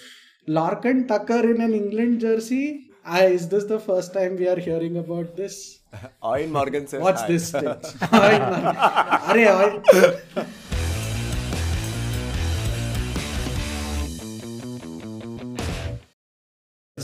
Lorcan 0.48 1.06
Tucker 1.06 1.50
in 1.50 1.60
an 1.60 1.74
England 1.74 2.20
jersey. 2.20 2.88
Ah, 3.04 3.22
is 3.22 3.48
this 3.48 3.64
the 3.64 3.80
first 3.80 4.12
time 4.12 4.36
we 4.36 4.46
are 4.48 4.58
hearing 4.58 4.96
about 4.96 5.36
this? 5.36 5.80
Eoin 6.22 6.50
Morgan 6.50 6.86
says, 6.86 7.00
What's 7.02 7.22
hi. 7.22 7.26
this? 7.26 7.54
Are, 7.54 7.66
are, 9.34 10.46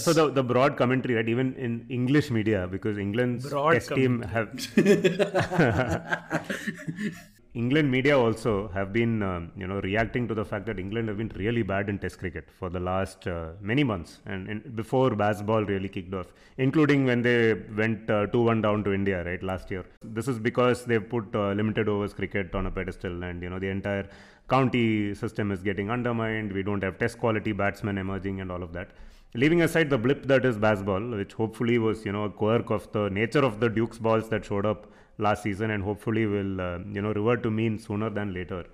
So 0.08 0.26
the, 0.26 0.32
the 0.32 0.42
broad 0.42 0.76
commentary, 0.76 1.14
right? 1.14 1.28
Even 1.28 1.54
in 1.54 1.86
English 1.88 2.30
media, 2.30 2.66
because 2.66 2.98
England's 2.98 3.48
Broad 3.48 3.74
test 3.74 3.90
team 3.90 4.22
have 4.22 4.48
England 7.54 7.90
media 7.90 8.16
also 8.16 8.68
have 8.68 8.92
been, 8.92 9.22
um, 9.22 9.50
you 9.56 9.66
know, 9.66 9.80
reacting 9.80 10.28
to 10.28 10.34
the 10.34 10.44
fact 10.44 10.66
that 10.66 10.78
England 10.78 11.08
have 11.08 11.18
been 11.18 11.32
really 11.34 11.62
bad 11.62 11.88
in 11.88 11.98
Test 11.98 12.18
cricket 12.18 12.48
for 12.58 12.70
the 12.70 12.78
last 12.78 13.26
uh, 13.26 13.50
many 13.60 13.82
months, 13.82 14.20
and, 14.26 14.48
and 14.48 14.76
before 14.76 15.10
bazball 15.10 15.66
really 15.66 15.88
kicked 15.88 16.14
off, 16.14 16.26
including 16.58 17.04
when 17.04 17.22
they 17.22 17.54
went 17.76 18.08
uh, 18.10 18.26
two-one 18.26 18.62
down 18.62 18.84
to 18.84 18.92
India, 18.92 19.24
right, 19.24 19.42
last 19.42 19.70
year. 19.70 19.84
This 20.02 20.28
is 20.28 20.38
because 20.38 20.84
they've 20.84 21.08
put 21.08 21.34
uh, 21.34 21.52
limited 21.52 21.88
overs 21.88 22.12
cricket 22.12 22.54
on 22.54 22.66
a 22.66 22.70
pedestal, 22.70 23.24
and 23.24 23.42
you 23.42 23.50
know 23.50 23.58
the 23.58 23.68
entire 23.68 24.08
county 24.48 25.14
system 25.14 25.50
is 25.50 25.62
getting 25.62 25.90
undermined. 25.90 26.52
We 26.52 26.62
don't 26.62 26.82
have 26.82 26.98
Test 26.98 27.18
quality 27.18 27.52
batsmen 27.52 27.98
emerging, 27.98 28.40
and 28.40 28.52
all 28.52 28.62
of 28.62 28.72
that. 28.74 28.90
Leaving 29.34 29.62
aside 29.62 29.90
the 29.90 29.98
blip 29.98 30.26
that 30.26 30.44
is 30.44 30.56
bazball, 30.56 31.16
which 31.16 31.34
hopefully 31.34 31.78
was, 31.78 32.04
you 32.04 32.12
know, 32.12 32.24
a 32.24 32.30
quirk 32.30 32.70
of 32.70 32.90
the 32.92 33.10
nature 33.10 33.44
of 33.44 33.60
the 33.60 33.68
Duke's 33.68 33.98
balls 33.98 34.28
that 34.30 34.44
showed 34.44 34.64
up 34.64 34.86
last 35.18 35.42
season 35.42 35.70
and 35.70 35.82
hopefully 35.82 36.26
will 36.26 36.60
uh, 36.60 36.78
you 36.92 37.02
know 37.02 37.12
revert 37.12 37.42
to 37.42 37.50
mean 37.50 37.78
sooner 37.78 38.08
than 38.08 38.32
later 38.32 38.64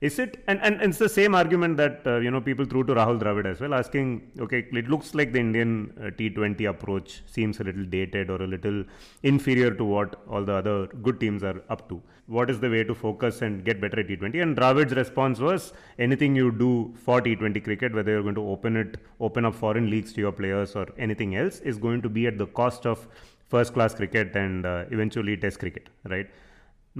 is 0.00 0.18
it 0.20 0.42
and, 0.46 0.60
and, 0.62 0.80
it's 0.80 0.98
the 0.98 1.08
same 1.08 1.34
argument 1.34 1.76
that 1.76 2.02
uh, 2.06 2.18
you 2.18 2.30
know 2.30 2.40
people 2.40 2.64
threw 2.64 2.84
to 2.84 2.94
rahul 2.94 3.18
dravid 3.22 3.46
as 3.52 3.60
well 3.60 3.74
asking 3.74 4.08
okay 4.44 4.60
it 4.80 4.88
looks 4.88 5.12
like 5.18 5.32
the 5.32 5.40
indian 5.46 5.92
uh, 6.00 6.10
t20 6.18 6.68
approach 6.70 7.22
seems 7.26 7.58
a 7.58 7.64
little 7.64 7.84
dated 7.84 8.30
or 8.30 8.40
a 8.42 8.46
little 8.46 8.84
inferior 9.24 9.72
to 9.80 9.84
what 9.84 10.14
all 10.28 10.44
the 10.44 10.52
other 10.52 10.86
good 11.06 11.18
teams 11.20 11.42
are 11.42 11.60
up 11.68 11.88
to. 11.88 12.00
What 12.26 12.50
is 12.50 12.60
the 12.60 12.68
way 12.68 12.84
to 12.84 12.94
focus 12.94 13.40
and 13.42 13.64
get 13.64 13.80
better 13.80 14.00
at 14.00 14.08
t20 14.08 14.42
and 14.42 14.56
dravid's 14.56 14.94
response 14.94 15.40
was 15.40 15.72
anything 15.98 16.36
you 16.36 16.52
do 16.52 16.92
for 17.04 17.20
t20 17.20 17.64
cricket 17.64 17.94
whether 17.94 18.12
you're 18.12 18.22
going 18.22 18.40
to 18.42 18.48
open 18.54 18.76
it 18.76 18.98
open 19.18 19.44
up 19.44 19.54
foreign 19.54 19.90
leagues 19.90 20.12
to 20.12 20.20
your 20.20 20.32
players 20.32 20.76
or 20.76 20.86
anything 20.98 21.34
else 21.36 21.60
is 21.60 21.78
going 21.78 22.02
to 22.02 22.10
be 22.18 22.26
at 22.26 22.38
the 22.38 22.46
cost 22.46 22.86
of 22.86 23.08
first 23.48 23.72
class 23.72 23.94
cricket 23.94 24.36
and 24.36 24.66
uh, 24.66 24.84
eventually 24.90 25.36
test 25.36 25.58
cricket 25.58 25.88
right 26.04 26.28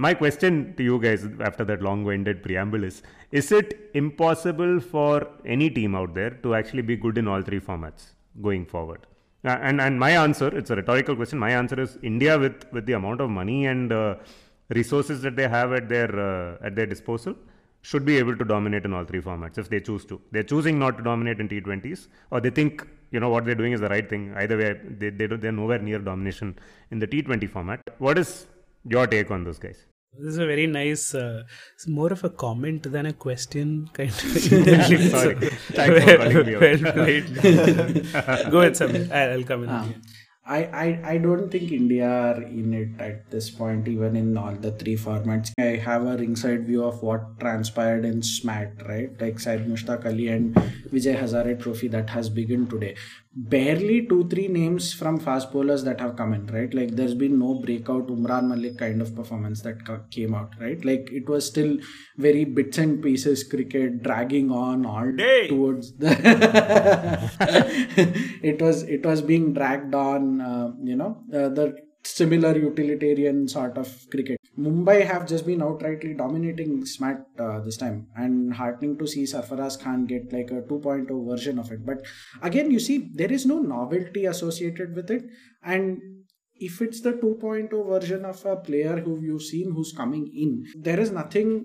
my 0.05 0.13
question 0.21 0.53
to 0.77 0.83
you 0.89 0.97
guys 1.05 1.21
after 1.49 1.63
that 1.69 1.81
long 1.87 2.03
winded 2.09 2.41
preamble 2.45 2.83
is 2.89 2.97
is 3.39 3.47
it 3.59 3.69
impossible 4.01 4.73
for 4.93 5.15
any 5.55 5.69
team 5.77 5.93
out 6.01 6.13
there 6.19 6.33
to 6.43 6.55
actually 6.59 6.85
be 6.91 6.95
good 7.05 7.17
in 7.21 7.27
all 7.31 7.41
three 7.49 7.61
formats 7.69 8.03
going 8.47 8.65
forward 8.73 9.01
uh, 9.49 9.57
and 9.69 9.81
and 9.85 9.99
my 10.05 10.11
answer 10.25 10.49
it's 10.59 10.71
a 10.75 10.77
rhetorical 10.81 11.15
question 11.21 11.39
my 11.47 11.51
answer 11.61 11.79
is 11.85 11.97
india 12.11 12.35
with 12.43 12.59
with 12.77 12.85
the 12.89 12.95
amount 13.01 13.19
of 13.25 13.29
money 13.41 13.59
and 13.73 13.91
uh, 13.91 14.15
resources 14.79 15.21
that 15.25 15.35
they 15.35 15.47
have 15.57 15.71
at 15.79 15.87
their 15.93 16.11
uh, 16.29 16.67
at 16.67 16.75
their 16.77 16.89
disposal 16.95 17.35
should 17.81 18.05
be 18.05 18.17
able 18.17 18.35
to 18.35 18.45
dominate 18.45 18.85
in 18.85 18.93
all 18.93 19.05
three 19.05 19.21
formats 19.21 19.57
if 19.57 19.69
they 19.69 19.79
choose 19.79 20.05
to. 20.05 20.21
They're 20.31 20.43
choosing 20.43 20.77
not 20.77 20.97
to 20.97 21.03
dominate 21.03 21.39
in 21.39 21.47
T20s, 21.47 22.07
or 22.31 22.41
they 22.41 22.49
think 22.49 22.85
you 23.11 23.19
know 23.19 23.29
what 23.29 23.45
they're 23.45 23.55
doing 23.55 23.73
is 23.73 23.79
the 23.79 23.89
right 23.89 24.07
thing. 24.07 24.33
Either 24.35 24.57
way, 24.57 24.79
they 24.97 25.09
they 25.09 25.27
they're 25.27 25.51
nowhere 25.51 25.79
near 25.79 25.99
domination 25.99 26.57
in 26.91 26.99
the 26.99 27.07
T20 27.07 27.49
format. 27.49 27.81
What 27.97 28.17
is 28.17 28.47
your 28.85 29.07
take 29.07 29.31
on 29.31 29.43
this, 29.43 29.57
guys? 29.57 29.85
This 30.17 30.33
is 30.33 30.37
a 30.37 30.45
very 30.45 30.67
nice, 30.67 31.13
uh, 31.15 31.43
it's 31.75 31.87
more 31.87 32.11
of 32.11 32.23
a 32.23 32.29
comment 32.29 32.91
than 32.91 33.05
a 33.05 33.13
question 33.13 33.89
kind 33.93 34.09
of. 34.09 34.15
Sorry, 34.19 35.35
thanks 35.77 36.03
for 36.03 36.17
calling 36.17 36.45
me 36.45 36.55
out. 36.55 36.61
well 36.61 36.93
played. 36.93 37.35
Go 38.51 38.61
ahead, 38.61 38.73
Sameer. 38.73 39.11
I'll, 39.11 39.31
I'll 39.37 39.43
come 39.43 39.63
in. 39.63 39.69
Ah. 39.69 39.87
I, 40.45 40.63
I, 40.63 41.11
I 41.11 41.17
don't 41.19 41.49
think 41.51 41.71
India 41.71 42.09
are 42.09 42.41
in 42.41 42.73
it 42.73 42.99
at 42.99 43.29
this 43.29 43.51
point, 43.51 43.87
even 43.87 44.15
in 44.15 44.35
all 44.35 44.55
the 44.55 44.71
three 44.71 44.97
formats. 44.97 45.51
I 45.59 45.75
have 45.77 46.07
a 46.07 46.17
ringside 46.17 46.65
view 46.65 46.83
of 46.85 47.03
what 47.03 47.39
transpired 47.39 48.03
in 48.03 48.21
SMAT, 48.21 48.87
right? 48.89 49.11
Like 49.21 49.39
Syed 49.39 49.67
Mushtaq 49.67 50.07
Ali 50.07 50.29
and 50.29 50.55
Vijay 50.91 51.19
Hazare 51.19 51.61
Trophy 51.61 51.87
that 51.89 52.09
has 52.09 52.29
begun 52.29 52.65
today. 52.67 52.95
Barely 53.35 54.07
two, 54.07 54.27
three 54.27 54.47
names 54.47 54.91
from 54.91 55.19
fast 55.19 55.51
bowlers 55.51 55.83
that 55.83 55.99
have 56.01 56.15
come 56.15 56.33
in, 56.33 56.47
right? 56.47 56.73
Like 56.73 56.95
there's 56.95 57.13
been 57.13 57.37
no 57.37 57.53
breakout 57.53 58.07
Umran 58.07 58.47
Malik 58.47 58.79
kind 58.79 59.01
of 59.03 59.15
performance 59.15 59.61
that 59.61 59.77
came 60.09 60.33
out, 60.33 60.53
right? 60.59 60.83
Like 60.83 61.09
it 61.11 61.29
was 61.29 61.45
still 61.45 61.77
very 62.17 62.43
bits 62.43 62.79
and 62.79 63.03
pieces 63.03 63.43
cricket 63.43 64.01
dragging 64.01 64.49
on 64.51 64.83
all 64.85 65.11
Day. 65.11 65.47
towards 65.47 65.93
the 65.97 66.09
it 68.41 68.59
was 68.61 68.81
it 68.83 69.05
was 69.05 69.21
being 69.21 69.53
dragged 69.53 69.93
on 69.93 70.41
uh, 70.41 70.71
you 70.83 70.95
know 70.95 71.23
uh, 71.31 71.49
the 71.49 71.75
similar 72.03 72.57
utilitarian 72.57 73.47
sort 73.47 73.77
of 73.77 74.05
cricket. 74.09 74.37
Mumbai 74.57 75.05
have 75.05 75.27
just 75.27 75.45
been 75.45 75.59
outrightly 75.59 76.17
dominating 76.17 76.85
smat 76.85 77.25
uh, 77.39 77.59
this 77.61 77.77
time 77.77 78.07
and 78.15 78.53
heartening 78.53 78.97
to 78.97 79.07
see 79.07 79.23
sarfaraz 79.23 79.81
khan 79.81 80.05
get 80.05 80.33
like 80.33 80.51
a 80.51 80.61
2.0 80.61 81.29
version 81.29 81.59
of 81.59 81.71
it. 81.71 81.85
But 81.85 82.05
again 82.41 82.71
you 82.71 82.79
see 82.79 83.09
there 83.13 83.31
is 83.31 83.45
no 83.45 83.59
novelty 83.59 84.25
associated 84.25 84.95
with 84.95 85.11
it 85.11 85.23
and 85.63 86.01
if 86.55 86.81
it's 86.81 87.01
the 87.01 87.13
2.0 87.13 87.87
version 87.87 88.25
of 88.25 88.45
a 88.45 88.57
player 88.57 88.99
who 88.99 89.21
you've 89.21 89.43
seen 89.43 89.71
who's 89.73 89.93
coming 89.95 90.29
in 90.33 90.65
there 90.77 90.99
is 90.99 91.11
nothing 91.11 91.63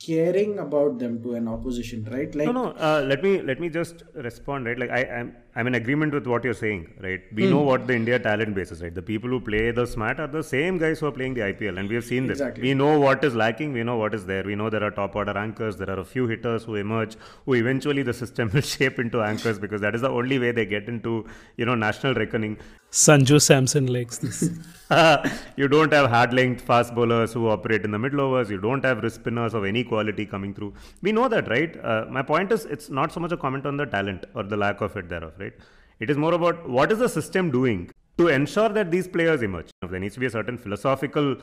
scaring 0.00 0.58
about 0.60 0.98
them 0.98 1.20
to 1.22 1.34
an 1.34 1.48
opposition 1.48 2.06
right 2.12 2.34
like 2.34 2.46
No, 2.46 2.52
no. 2.52 2.64
Uh, 2.88 3.02
let 3.06 3.22
me 3.22 3.42
let 3.42 3.60
me 3.60 3.68
just 3.68 4.02
respond. 4.14 4.66
Right, 4.66 4.78
like 4.78 4.90
I 4.90 5.00
am 5.20 5.34
I'm 5.56 5.66
in 5.66 5.74
agreement 5.74 6.12
with 6.14 6.26
what 6.26 6.44
you're 6.44 6.54
saying. 6.54 6.82
Right, 7.02 7.22
we 7.34 7.44
Hmm. 7.44 7.50
know 7.54 7.62
what 7.62 7.86
the 7.88 7.94
India 7.94 8.18
talent 8.18 8.54
base 8.54 8.70
is. 8.70 8.82
Right, 8.82 8.94
the 8.94 9.02
people 9.02 9.28
who 9.30 9.40
play 9.40 9.70
the 9.72 9.86
SMAT 9.86 10.20
are 10.20 10.28
the 10.28 10.42
same 10.42 10.78
guys 10.78 11.00
who 11.00 11.06
are 11.06 11.12
playing 11.18 11.34
the 11.34 11.42
IPL, 11.48 11.78
and 11.78 11.88
we 11.88 11.96
have 11.96 12.04
seen 12.04 12.26
this. 12.28 12.38
Exactly. 12.38 12.62
We 12.68 12.74
know 12.82 12.92
what 13.06 13.24
is 13.30 13.34
lacking. 13.34 13.72
We 13.72 13.82
know 13.90 13.96
what 13.96 14.14
is 14.20 14.24
there. 14.32 14.44
We 14.52 14.54
know 14.62 14.70
there 14.70 14.84
are 14.84 14.92
top 15.02 15.16
order 15.16 15.36
anchors. 15.36 15.76
There 15.82 15.90
are 15.96 16.00
a 16.06 16.08
few 16.14 16.26
hitters 16.34 16.64
who 16.64 16.76
emerge, 16.76 17.16
who 17.46 17.54
eventually 17.54 18.02
the 18.10 18.14
system 18.22 18.50
will 18.54 18.68
shape 18.74 18.98
into 19.06 19.22
anchors 19.32 19.58
because 19.58 19.80
that 19.88 19.94
is 20.00 20.02
the 20.08 20.10
only 20.22 20.38
way 20.38 20.52
they 20.52 20.66
get 20.76 20.88
into 20.88 21.16
you 21.56 21.64
know 21.70 21.74
national 21.74 22.14
reckoning. 22.14 22.56
Sanju 23.04 23.40
Samson 23.50 23.86
likes 23.98 24.18
this. 24.18 24.44
you 25.56 25.68
don't 25.68 25.92
have 25.92 26.08
hard 26.08 26.32
length 26.32 26.62
fast 26.62 26.94
bowlers 26.94 27.32
who 27.34 27.48
operate 27.48 27.84
in 27.84 27.90
the 27.90 27.98
middle 27.98 28.20
overs. 28.22 28.48
You 28.50 28.58
don't 28.58 28.82
have 28.84 29.02
wrist 29.02 29.16
spinners 29.16 29.52
of 29.52 29.64
any 29.64 29.84
quality 29.84 30.24
coming 30.24 30.54
through. 30.54 30.72
We 31.02 31.12
know 31.12 31.28
that, 31.28 31.48
right? 31.48 31.76
Uh, 31.84 32.06
my 32.08 32.22
point 32.22 32.52
is, 32.52 32.64
it's 32.64 32.88
not 32.88 33.12
so 33.12 33.20
much 33.20 33.32
a 33.32 33.36
comment 33.36 33.66
on 33.66 33.76
the 33.76 33.84
talent 33.84 34.24
or 34.34 34.44
the 34.44 34.56
lack 34.56 34.80
of 34.80 34.96
it 34.96 35.08
thereof, 35.08 35.34
right? 35.38 35.52
It 36.00 36.08
is 36.08 36.16
more 36.16 36.32
about 36.32 36.68
what 36.68 36.90
is 36.90 37.00
the 37.00 37.08
system 37.08 37.50
doing 37.50 37.90
to 38.16 38.28
ensure 38.28 38.70
that 38.70 38.90
these 38.90 39.06
players 39.06 39.42
emerge. 39.42 39.70
There 39.82 40.00
needs 40.00 40.14
to 40.14 40.20
be 40.20 40.26
a 40.26 40.30
certain 40.30 40.56
philosophical 40.56 41.36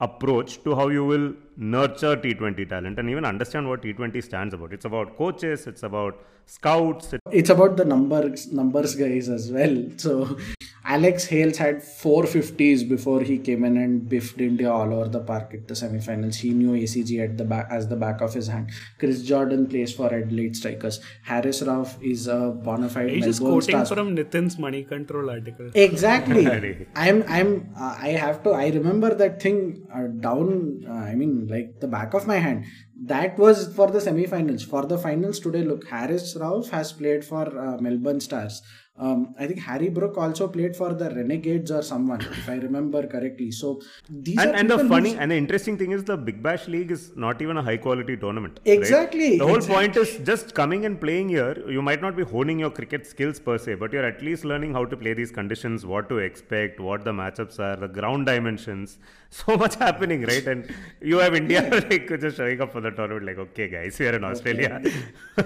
approach 0.00 0.62
to 0.64 0.74
how 0.74 0.88
you 0.88 1.04
will 1.04 1.34
nurture 1.56 2.16
T20 2.16 2.68
talent 2.68 2.98
and 2.98 3.08
even 3.08 3.24
understand 3.24 3.68
what 3.68 3.82
T20 3.82 4.22
stands 4.22 4.54
about. 4.54 4.72
It's 4.72 4.84
about 4.84 5.16
coaches, 5.16 5.66
it's 5.66 5.82
about 5.82 6.22
scouts, 6.46 7.14
it's 7.30 7.50
about 7.50 7.76
the 7.76 7.84
numbers 7.84 8.52
numbers 8.52 8.94
guys 8.96 9.28
as 9.28 9.52
well 9.52 9.74
so 9.96 10.36
Alex 10.84 11.26
Hales 11.26 11.58
had 11.58 11.76
450s 11.76 12.88
before 12.88 13.20
he 13.20 13.38
came 13.38 13.64
in 13.64 13.76
and 13.76 14.08
biffed 14.08 14.40
India 14.40 14.70
all 14.70 14.92
over 14.94 15.08
the 15.08 15.20
park 15.20 15.52
at 15.54 15.68
the 15.68 15.76
semi-finals. 15.76 16.36
He 16.36 16.50
knew 16.50 16.72
ACG 16.72 17.22
at 17.22 17.36
the 17.36 17.44
back 17.44 17.66
as 17.70 17.88
the 17.88 17.96
back 17.96 18.20
of 18.20 18.32
his 18.34 18.46
hand. 18.48 18.70
Chris 18.98 19.22
Jordan 19.22 19.66
plays 19.66 19.92
for 19.92 20.12
Adelaide 20.12 20.56
Strikers. 20.56 21.00
Haris 21.24 21.62
Rauf 21.62 22.02
is 22.02 22.26
a 22.28 22.50
bona 22.64 22.88
fide 22.88 23.10
He's 23.10 23.24
just 23.24 23.40
quoting 23.40 23.84
star. 23.84 23.86
from 23.86 24.16
Nitin's 24.16 24.58
money 24.58 24.82
control 24.84 25.30
article. 25.30 25.70
Exactly. 25.74 26.46
I'm. 26.96 27.24
I'm. 27.28 27.72
Uh, 27.78 27.96
I 28.00 28.08
have 28.10 28.42
to. 28.44 28.50
I 28.50 28.68
remember 28.68 29.14
that 29.14 29.40
thing 29.42 29.86
uh, 29.94 30.06
down. 30.06 30.84
Uh, 30.88 30.92
I 30.92 31.14
mean, 31.14 31.46
like 31.48 31.80
the 31.80 31.88
back 31.88 32.14
of 32.14 32.26
my 32.26 32.36
hand. 32.36 32.64
That 33.02 33.38
was 33.38 33.74
for 33.74 33.86
the 33.90 34.00
semi-finals. 34.00 34.62
For 34.62 34.84
the 34.84 34.98
finals 34.98 35.40
today, 35.40 35.62
look, 35.62 35.86
Haris 35.88 36.36
Rauf 36.36 36.68
has 36.70 36.92
played 36.92 37.24
for 37.24 37.44
uh, 37.58 37.78
Melbourne 37.78 38.20
Stars. 38.20 38.60
Um, 39.06 39.34
I 39.38 39.46
think 39.46 39.60
Harry 39.60 39.88
Brook 39.88 40.18
also 40.18 40.46
played 40.46 40.76
for 40.76 40.92
the 40.92 41.08
Renegades 41.18 41.70
or 41.70 41.82
someone, 41.82 42.20
if 42.20 42.48
I 42.48 42.56
remember 42.56 43.06
correctly. 43.06 43.50
So 43.50 43.80
these 44.08 44.38
and, 44.38 44.50
are 44.50 44.54
and 44.60 44.70
the 44.70 44.78
funny 44.92 45.12
and 45.16 45.30
the 45.30 45.36
interesting 45.42 45.78
thing 45.78 45.92
is 45.92 46.04
the 46.04 46.16
Big 46.18 46.42
Bash 46.42 46.68
League 46.68 46.90
is 46.90 47.04
not 47.16 47.40
even 47.40 47.56
a 47.56 47.62
high 47.62 47.78
quality 47.78 48.16
tournament. 48.16 48.60
right? 48.66 48.76
Exactly, 48.78 49.38
The 49.38 49.46
whole 49.46 49.56
exactly. 49.56 49.76
point 49.76 49.96
is 49.96 50.18
just 50.30 50.54
coming 50.54 50.84
and 50.84 51.00
playing 51.00 51.30
here. 51.30 51.54
You 51.76 51.80
might 51.80 52.02
not 52.02 52.14
be 52.14 52.24
honing 52.24 52.58
your 52.58 52.70
cricket 52.70 53.06
skills 53.06 53.40
per 53.40 53.56
se, 53.56 53.76
but 53.76 53.92
you're 53.94 54.04
at 54.04 54.20
least 54.22 54.44
learning 54.44 54.74
how 54.74 54.84
to 54.84 54.96
play 54.96 55.14
these 55.14 55.30
conditions, 55.30 55.86
what 55.86 56.10
to 56.10 56.18
expect, 56.18 56.78
what 56.78 57.02
the 57.04 57.12
matchups 57.12 57.58
are, 57.58 57.76
the 57.76 57.88
ground 57.88 58.26
dimensions. 58.26 58.98
So 59.32 59.56
much 59.56 59.76
happening, 59.76 60.22
right? 60.28 60.44
And 60.52 60.74
you 61.00 61.18
have 61.18 61.36
India 61.36 61.60
like 61.90 62.08
just 62.20 62.36
showing 62.36 62.60
up 62.60 62.72
for 62.72 62.80
the 62.80 62.90
tournament, 62.90 63.24
like, 63.26 63.38
okay, 63.38 63.68
guys, 63.68 63.96
we 64.00 64.08
are 64.08 64.16
in 64.16 64.24
Australia. 64.24 64.82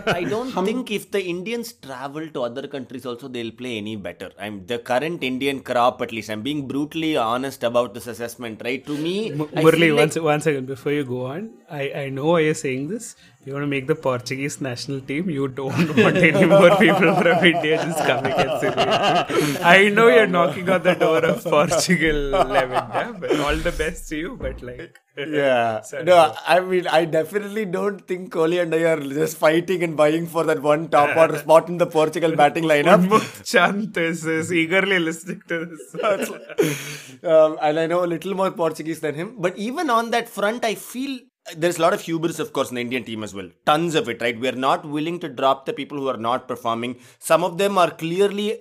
I 0.07 0.25
don't 0.25 0.53
think 0.69 0.91
if 0.91 1.11
the 1.11 1.23
Indians 1.23 1.75
travel 1.75 2.27
to 2.31 2.43
other 2.45 2.67
countries 2.67 3.05
also 3.05 3.29
they'll 3.45 3.53
play 3.63 3.77
any 3.79 3.97
better. 3.97 4.31
I'm 4.39 4.67
the 4.67 4.79
current 4.79 5.23
Indian 5.23 5.61
crop 5.61 6.03
at 6.03 6.13
least. 6.13 6.31
I'm 6.31 6.43
being 6.43 6.67
brutally 6.69 7.17
honest 7.17 7.63
about 7.63 7.95
this 7.95 8.07
assessment, 8.07 8.63
right? 8.65 8.85
To 8.87 8.97
me, 8.97 9.33
M- 9.33 9.43
I 9.43 9.63
Murali, 9.63 9.79
feel 9.81 9.95
one, 9.97 10.03
like- 10.05 10.13
se- 10.13 10.21
one 10.21 10.41
second 10.41 10.67
before 10.67 10.93
you 10.93 11.05
go 11.05 11.27
on. 11.27 11.51
I, 11.71 11.83
I 12.03 12.09
know 12.09 12.27
why 12.27 12.41
you're 12.41 12.55
saying 12.55 12.89
this. 12.89 13.17
You 13.45 13.53
want 13.53 13.63
to 13.65 13.67
make 13.67 13.87
the 13.87 13.95
Portuguese 13.95 14.61
national 14.61 15.01
team. 15.03 15.29
You 15.29 15.49
don't 15.49 15.97
want 16.03 16.17
any 16.17 16.47
more 16.47 16.71
people 16.77 17.15
from 17.23 17.45
India 17.45 17.77
just 17.85 17.99
coming 18.11 18.33
and 18.33 18.61
sitting. 18.61 19.59
I 19.63 19.91
know 19.91 20.09
you're 20.09 20.27
knocking 20.27 20.69
on 20.71 20.83
the 20.83 20.95
door 20.95 21.25
of 21.25 21.45
Portugal 21.45 22.35
11, 22.35 22.73
yeah? 22.73 23.13
but 23.21 23.39
all 23.41 23.57
the 23.57 23.73
best 23.73 24.09
to 24.11 24.17
you. 24.17 24.37
But 24.41 24.63
like, 24.63 24.99
Yeah. 25.17 25.81
Sorry, 25.83 26.05
no. 26.05 26.35
I 26.47 26.61
mean, 26.61 26.87
I 26.87 27.05
definitely 27.05 27.65
don't 27.65 28.07
think 28.07 28.33
Kohli 28.33 28.61
and 28.61 28.75
I 28.75 28.83
are 28.93 29.01
just 29.01 29.37
fighting 29.37 29.83
and 29.83 29.95
vying 29.95 30.27
for 30.27 30.45
that 30.45 30.63
one 30.63 30.89
top 30.89 31.17
order 31.17 31.39
spot 31.45 31.69
in 31.69 31.79
the 31.79 31.87
Portugal 31.87 32.35
batting 32.35 32.65
lineup. 32.65 33.45
Chant 33.45 33.97
is, 33.97 34.27
is 34.27 34.53
eagerly 34.53 34.99
listening 34.99 35.43
to 35.49 35.67
this. 35.67 35.95
um, 37.25 37.59
and 37.63 37.79
I 37.79 37.87
know 37.87 38.05
a 38.05 38.07
little 38.07 38.35
more 38.35 38.51
Portuguese 38.51 39.01
than 39.01 39.15
him. 39.15 39.37
But 39.39 39.57
even 39.57 39.91
on 39.91 40.11
that 40.11 40.29
front, 40.29 40.65
I 40.65 40.75
feel 40.75 41.21
there's 41.57 41.79
a 41.79 41.83
lot 41.83 41.93
of 41.93 42.01
hubris, 42.01 42.39
of 42.39 42.53
course, 42.53 42.71
in 42.71 42.77
the 42.77 42.81
Indian 42.81 43.05
team 43.05 43.23
as 43.23 43.35
well. 43.35 43.49
Tons 43.67 43.95
of 43.95 44.09
it, 44.09 44.21
right? 44.23 44.39
We 44.39 44.49
are 44.49 44.53
not 44.53 44.85
willing 44.85 45.21
to 45.21 45.29
drop 45.29 45.67
the 45.67 45.73
people 45.73 45.99
who 45.99 46.09
are 46.09 46.17
not 46.17 46.49
performing. 46.49 46.97
Some 47.19 47.45
of 47.45 47.59
them 47.59 47.79
are 47.79 47.91
clearly. 47.91 48.61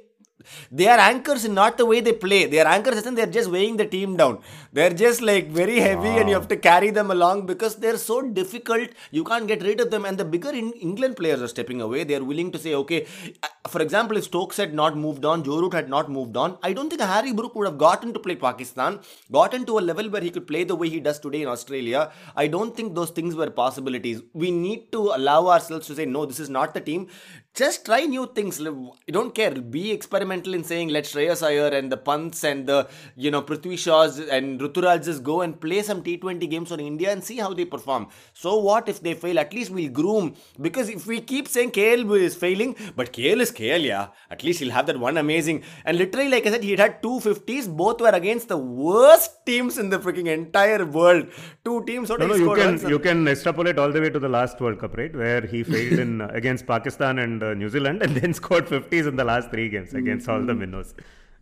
They 0.71 0.87
are 0.87 0.99
anchors 0.99 1.45
in 1.45 1.53
not 1.53 1.77
the 1.77 1.85
way 1.85 1.99
they 2.01 2.13
play. 2.13 2.45
They 2.45 2.59
are 2.59 2.67
anchors 2.67 3.05
in 3.05 3.15
they're 3.15 3.25
just 3.25 3.49
weighing 3.49 3.77
the 3.77 3.85
team 3.85 4.17
down. 4.17 4.39
They're 4.71 4.93
just 4.93 5.21
like 5.21 5.49
very 5.49 5.79
heavy 5.79 6.09
and 6.19 6.29
you 6.29 6.35
have 6.35 6.47
to 6.49 6.57
carry 6.57 6.89
them 6.89 7.11
along 7.11 7.45
because 7.45 7.75
they're 7.75 7.97
so 7.97 8.21
difficult. 8.21 8.89
You 9.11 9.23
can't 9.23 9.47
get 9.47 9.63
rid 9.63 9.79
of 9.79 9.91
them. 9.91 10.05
And 10.05 10.17
the 10.17 10.25
bigger 10.25 10.49
in 10.49 10.71
England 10.73 11.15
players 11.15 11.41
are 11.41 11.47
stepping 11.47 11.81
away. 11.81 12.03
They're 12.03 12.23
willing 12.23 12.51
to 12.51 12.59
say, 12.59 12.73
okay, 12.75 13.05
uh, 13.43 13.47
for 13.67 13.81
example, 13.81 14.17
if 14.17 14.25
Stokes 14.25 14.57
had 14.57 14.73
not 14.73 14.97
moved 14.97 15.25
on, 15.25 15.43
Joe 15.43 15.59
Root 15.59 15.73
had 15.73 15.89
not 15.89 16.09
moved 16.09 16.37
on, 16.37 16.57
I 16.61 16.73
don't 16.73 16.89
think 16.89 17.01
Harry 17.01 17.33
Brook 17.33 17.55
would 17.55 17.67
have 17.67 17.77
gotten 17.77 18.13
to 18.13 18.19
play 18.19 18.35
Pakistan, 18.35 18.99
gotten 19.31 19.65
to 19.65 19.79
a 19.79 19.81
level 19.81 20.09
where 20.09 20.21
he 20.21 20.31
could 20.31 20.47
play 20.47 20.63
the 20.63 20.75
way 20.75 20.89
he 20.89 20.99
does 20.99 21.19
today 21.19 21.41
in 21.43 21.47
Australia. 21.47 22.11
I 22.35 22.47
don't 22.47 22.75
think 22.75 22.95
those 22.95 23.11
things 23.11 23.35
were 23.35 23.49
possibilities. 23.49 24.21
We 24.33 24.51
need 24.51 24.91
to 24.91 25.13
allow 25.15 25.47
ourselves 25.47 25.87
to 25.87 25.95
say, 25.95 26.05
no, 26.05 26.25
this 26.25 26.39
is 26.39 26.49
not 26.49 26.73
the 26.73 26.81
team. 26.81 27.07
Just 27.55 27.85
try 27.85 28.05
new 28.05 28.25
things. 28.33 28.59
You 28.59 28.95
don't 29.11 29.35
care. 29.35 29.51
Be 29.51 29.91
experimental 29.91 30.55
in 30.55 30.63
saying, 30.63 30.89
let's 30.89 31.13
Shreyas 31.13 31.45
Iyer 31.45 31.67
and 31.67 31.91
the 31.91 31.97
Pants 31.97 32.43
and 32.43 32.65
the, 32.65 32.87
you 33.15 33.29
know, 33.29 33.43
Prithvi 33.43 33.77
Shaws 33.77 34.17
and 34.17 34.59
Ruturaj 34.59 35.05
just 35.05 35.21
go 35.21 35.41
and 35.41 35.61
play 35.61 35.83
some 35.83 36.01
T20 36.01 36.49
games 36.49 36.71
on 36.71 36.79
India 36.79 37.11
and 37.11 37.23
see 37.23 37.37
how 37.37 37.53
they 37.53 37.65
perform. 37.65 38.07
So 38.33 38.57
what 38.57 38.89
if 38.89 39.01
they 39.01 39.13
fail? 39.13 39.37
At 39.37 39.53
least 39.53 39.69
we'll 39.69 39.91
groom. 39.91 40.33
Because 40.59 40.89
if 40.89 41.05
we 41.05 41.21
keep 41.21 41.47
saying 41.47 41.73
KL 41.73 42.19
is 42.19 42.33
failing, 42.33 42.75
but 42.95 43.13
KL 43.13 43.39
is 43.39 43.51
KL, 43.51 43.83
yeah. 43.83 44.07
At 44.31 44.43
least 44.43 44.59
he'll 44.59 44.71
have 44.71 44.87
that 44.87 44.99
one 44.99 45.17
amazing. 45.17 45.63
And 45.85 45.99
literally, 45.99 46.29
like 46.29 46.47
I 46.47 46.53
said, 46.53 46.63
he 46.63 46.75
had 46.75 47.03
two 47.03 47.19
50s. 47.19 47.69
Both 47.69 48.01
were 48.01 48.09
against 48.09 48.47
the 48.47 48.57
worst 48.57 49.45
teams 49.45 49.77
in 49.77 49.91
the 49.91 49.99
freaking 49.99 50.25
entire 50.25 50.87
world. 50.87 51.27
Two 51.63 51.85
teams. 51.85 52.09
No, 52.09 52.15
no, 52.15 52.33
you 52.33 52.55
can 52.55 52.89
you 52.89 52.97
can 52.97 53.27
extrapolate 53.27 53.77
all 53.77 53.91
the 53.91 54.01
way 54.01 54.09
to 54.09 54.17
the 54.17 54.29
last 54.29 54.59
World 54.59 54.79
Cup, 54.79 54.97
right? 54.97 55.15
Where 55.15 55.45
he 55.45 55.61
failed 55.61 55.99
in 55.99 56.21
against 56.39 56.65
Pakistan 56.65 57.19
and 57.19 57.42
uh, 57.43 57.53
New 57.53 57.69
Zealand, 57.69 58.01
and 58.03 58.15
then 58.17 58.33
scored 58.41 58.65
50s 58.67 59.07
in 59.07 59.15
the 59.15 59.23
last 59.23 59.49
three 59.51 59.69
games 59.69 59.93
against 59.93 60.27
all 60.29 60.41
the 60.51 60.53
minnows. 60.53 60.93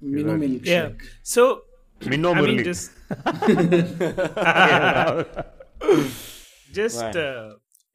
Minnow 0.02 0.38
milkshake. 0.38 0.66
Yeah. 0.66 0.90
So, 1.24 1.64
Minnow 2.06 2.34
I 2.34 2.42
mean, 2.42 2.58
Murali. 2.58 2.64
just 2.64 2.92
just 6.74 7.16
uh, 7.16 7.54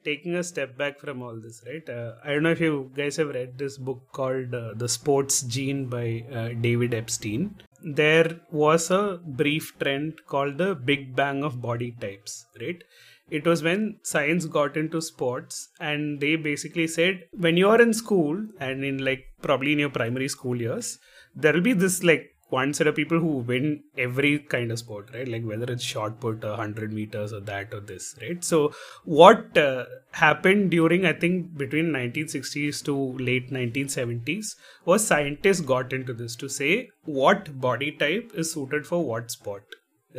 taking 0.08 0.34
a 0.40 0.44
step 0.50 0.76
back 0.82 0.98
from 1.00 1.22
all 1.22 1.36
this 1.44 1.62
right? 1.68 1.88
Uh, 1.88 2.12
i 2.24 2.32
don't 2.32 2.44
know 2.46 2.54
if 2.58 2.60
you 2.60 2.90
guys 3.00 3.16
have 3.16 3.30
read 3.38 3.58
this 3.58 3.76
book 3.88 4.00
called 4.12 4.54
uh, 4.54 4.72
the 4.82 4.88
sports 4.88 5.42
gene 5.54 5.86
by 5.96 6.24
uh, 6.32 6.48
david 6.66 6.94
epstein. 6.94 7.54
There 7.82 8.40
was 8.50 8.90
a 8.90 9.20
brief 9.40 9.66
trend 9.78 10.20
called 10.26 10.58
the 10.58 10.74
big 10.74 11.14
bang 11.14 11.44
of 11.44 11.60
body 11.60 11.90
types 12.00 12.46
right? 12.60 12.82
It 13.28 13.44
was 13.44 13.62
when 13.62 13.98
science 14.02 14.44
got 14.46 14.76
into 14.76 15.00
sports 15.02 15.68
and 15.80 16.20
they 16.20 16.36
basically 16.36 16.86
said 16.86 17.24
when 17.32 17.56
you 17.56 17.68
are 17.68 17.80
in 17.80 17.92
school 17.92 18.44
and 18.60 18.84
in 18.84 18.98
like 19.04 19.24
probably 19.42 19.72
in 19.72 19.80
your 19.80 19.90
primary 19.90 20.28
school 20.28 20.60
years 20.60 20.98
there 21.34 21.52
will 21.52 21.66
be 21.68 21.72
this 21.72 22.02
like 22.02 22.35
one 22.48 22.72
set 22.72 22.86
of 22.86 22.94
people 22.94 23.18
who 23.18 23.38
win 23.38 23.82
every 23.98 24.38
kind 24.38 24.70
of 24.70 24.78
sport, 24.78 25.10
right? 25.12 25.26
Like 25.26 25.44
whether 25.44 25.70
it's 25.72 25.82
shot 25.82 26.20
put, 26.20 26.44
or 26.44 26.50
100 26.50 26.92
meters, 26.92 27.32
or 27.32 27.40
that, 27.40 27.74
or 27.74 27.80
this, 27.80 28.14
right? 28.20 28.42
So, 28.44 28.72
what 29.04 29.56
uh, 29.58 29.86
happened 30.12 30.70
during, 30.70 31.04
I 31.04 31.12
think, 31.12 31.56
between 31.56 31.86
1960s 31.86 32.84
to 32.84 32.96
late 33.18 33.50
1970s 33.50 34.54
was 34.84 35.06
scientists 35.06 35.60
got 35.60 35.92
into 35.92 36.12
this 36.12 36.36
to 36.36 36.48
say 36.48 36.88
what 37.04 37.60
body 37.60 37.90
type 37.92 38.30
is 38.34 38.52
suited 38.52 38.86
for 38.86 39.04
what 39.04 39.30
sport, 39.30 39.64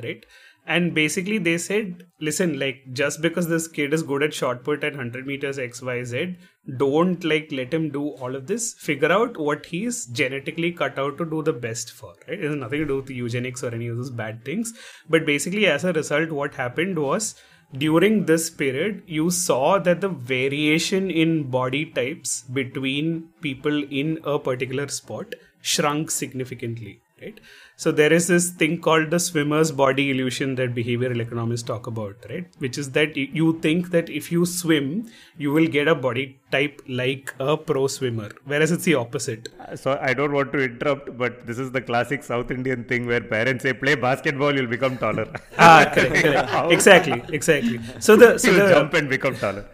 right? 0.03 0.25
And 0.69 0.93
basically, 0.93 1.37
they 1.37 1.57
said, 1.57 2.03
listen, 2.19 2.59
like, 2.59 2.83
just 2.91 3.21
because 3.21 3.47
this 3.47 3.69
kid 3.69 3.93
is 3.93 4.03
good 4.03 4.21
at 4.21 4.33
shot 4.33 4.65
put 4.65 4.83
at 4.83 4.91
100 4.91 5.25
meters 5.25 5.57
XYZ, 5.57 6.35
don't 6.75 7.23
like 7.23 7.49
let 7.53 7.73
him 7.73 7.89
do 7.89 8.09
all 8.09 8.35
of 8.35 8.47
this. 8.47 8.73
Figure 8.73 9.09
out 9.09 9.37
what 9.37 9.65
he's 9.65 10.07
genetically 10.07 10.73
cut 10.73 10.99
out 10.99 11.17
to 11.19 11.25
do 11.25 11.41
the 11.41 11.53
best 11.53 11.93
for, 11.93 12.15
right? 12.27 12.37
It 12.37 12.43
has 12.43 12.57
nothing 12.57 12.81
to 12.81 12.85
do 12.85 12.97
with 12.97 13.09
eugenics 13.09 13.63
or 13.63 13.73
any 13.73 13.87
of 13.87 13.95
those 13.95 14.11
bad 14.11 14.43
things. 14.43 14.73
But 15.09 15.25
basically, 15.25 15.67
as 15.67 15.85
a 15.85 15.93
result, 15.93 16.31
what 16.31 16.55
happened 16.55 16.99
was 16.99 17.35
during 17.73 18.25
this 18.25 18.49
period, 18.49 19.03
you 19.07 19.29
saw 19.29 19.79
that 19.79 20.01
the 20.01 20.09
variation 20.09 21.09
in 21.09 21.49
body 21.49 21.85
types 21.85 22.41
between 22.41 23.29
people 23.39 23.83
in 23.85 24.19
a 24.25 24.37
particular 24.37 24.89
spot 24.89 25.33
shrunk 25.61 26.11
significantly, 26.11 27.01
right? 27.21 27.39
So 27.79 27.91
there 27.91 28.11
is 28.11 28.25
this 28.25 28.49
thing 28.49 28.81
called 28.81 29.11
the 29.11 29.19
swimmer's 29.19 29.71
body 29.71 30.09
illusion 30.09 30.55
that 30.55 30.73
behavioral 30.73 31.21
economists 31.21 31.61
talk 31.61 31.85
about, 31.85 32.15
right? 32.27 32.47
Which 32.57 32.75
is 32.75 32.89
that 32.93 33.15
you 33.15 33.59
think 33.59 33.91
that 33.91 34.09
if 34.09 34.31
you 34.31 34.47
swim, 34.47 35.11
you 35.37 35.51
will 35.51 35.67
get 35.67 35.87
a 35.87 35.93
body 35.93 36.39
type 36.51 36.81
like 36.87 37.33
a 37.39 37.57
pro 37.57 37.87
swimmer, 37.87 38.29
whereas 38.45 38.71
it's 38.71 38.85
the 38.85 38.95
opposite. 38.95 39.49
So 39.75 39.97
I 40.01 40.13
don't 40.13 40.31
want 40.31 40.53
to 40.53 40.59
interrupt, 40.63 41.17
but 41.17 41.45
this 41.45 41.57
is 41.59 41.71
the 41.71 41.81
classic 41.81 42.23
South 42.23 42.51
Indian 42.51 42.83
thing 42.85 43.05
where 43.05 43.19
parents 43.21 43.63
say, 43.63 43.73
"Play 43.73 43.95
basketball, 43.95 44.55
you'll 44.55 44.67
become 44.75 44.97
taller." 44.97 45.27
Ah, 45.59 45.91
correct, 45.93 46.15
correct. 46.23 46.71
exactly, 46.77 47.21
exactly. 47.39 47.79
So 47.99 48.15
the 48.15 48.37
so 48.37 48.51
you'll 48.51 48.67
the 48.67 48.73
jump 48.73 48.93
and 48.93 49.09
become 49.09 49.35
taller. 49.35 49.65